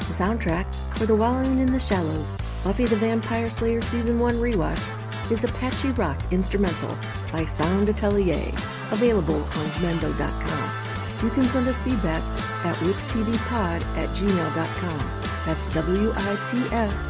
The 0.08 0.14
soundtrack 0.14 0.66
for 0.96 1.06
the 1.06 1.14
Wallowing 1.14 1.58
in 1.58 1.70
the 1.70 1.78
Shallows 1.78 2.32
Buffy 2.64 2.86
the 2.86 2.96
Vampire 2.96 3.50
Slayer 3.50 3.80
Season 3.80 4.18
1 4.18 4.34
rewatch 4.36 5.30
is 5.30 5.44
Apache 5.44 5.90
Rock 5.90 6.18
Instrumental 6.30 6.96
by 7.30 7.44
Sound 7.44 7.88
Atelier, 7.88 8.52
available 8.90 9.36
on 9.36 9.66
Jamendo.com. 9.76 11.24
You 11.24 11.30
can 11.30 11.44
send 11.44 11.68
us 11.68 11.80
feedback 11.82 12.22
at 12.64 12.74
witstvpod 12.76 13.82
at 13.96 14.08
gmail.com. 14.16 15.10
That's 15.44 15.66
W-I-T-S 15.74 17.08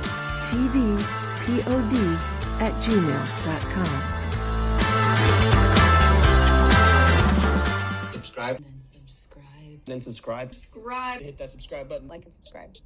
T-V-P-O-D 0.51 1.97
at 2.61 2.75
gmail.com. 2.83 4.03
subscribe 8.13 8.57
and 8.57 8.83
subscribe. 8.83 9.89
and 9.89 10.05
subscribe 10.05 10.55
Subscribe. 10.55 11.21
hit 11.21 11.39
that 11.39 11.51
subscribe 11.51 11.89
button 11.89 12.09
Like 12.09 12.25
and 12.25 12.33
subscribe. 12.33 12.79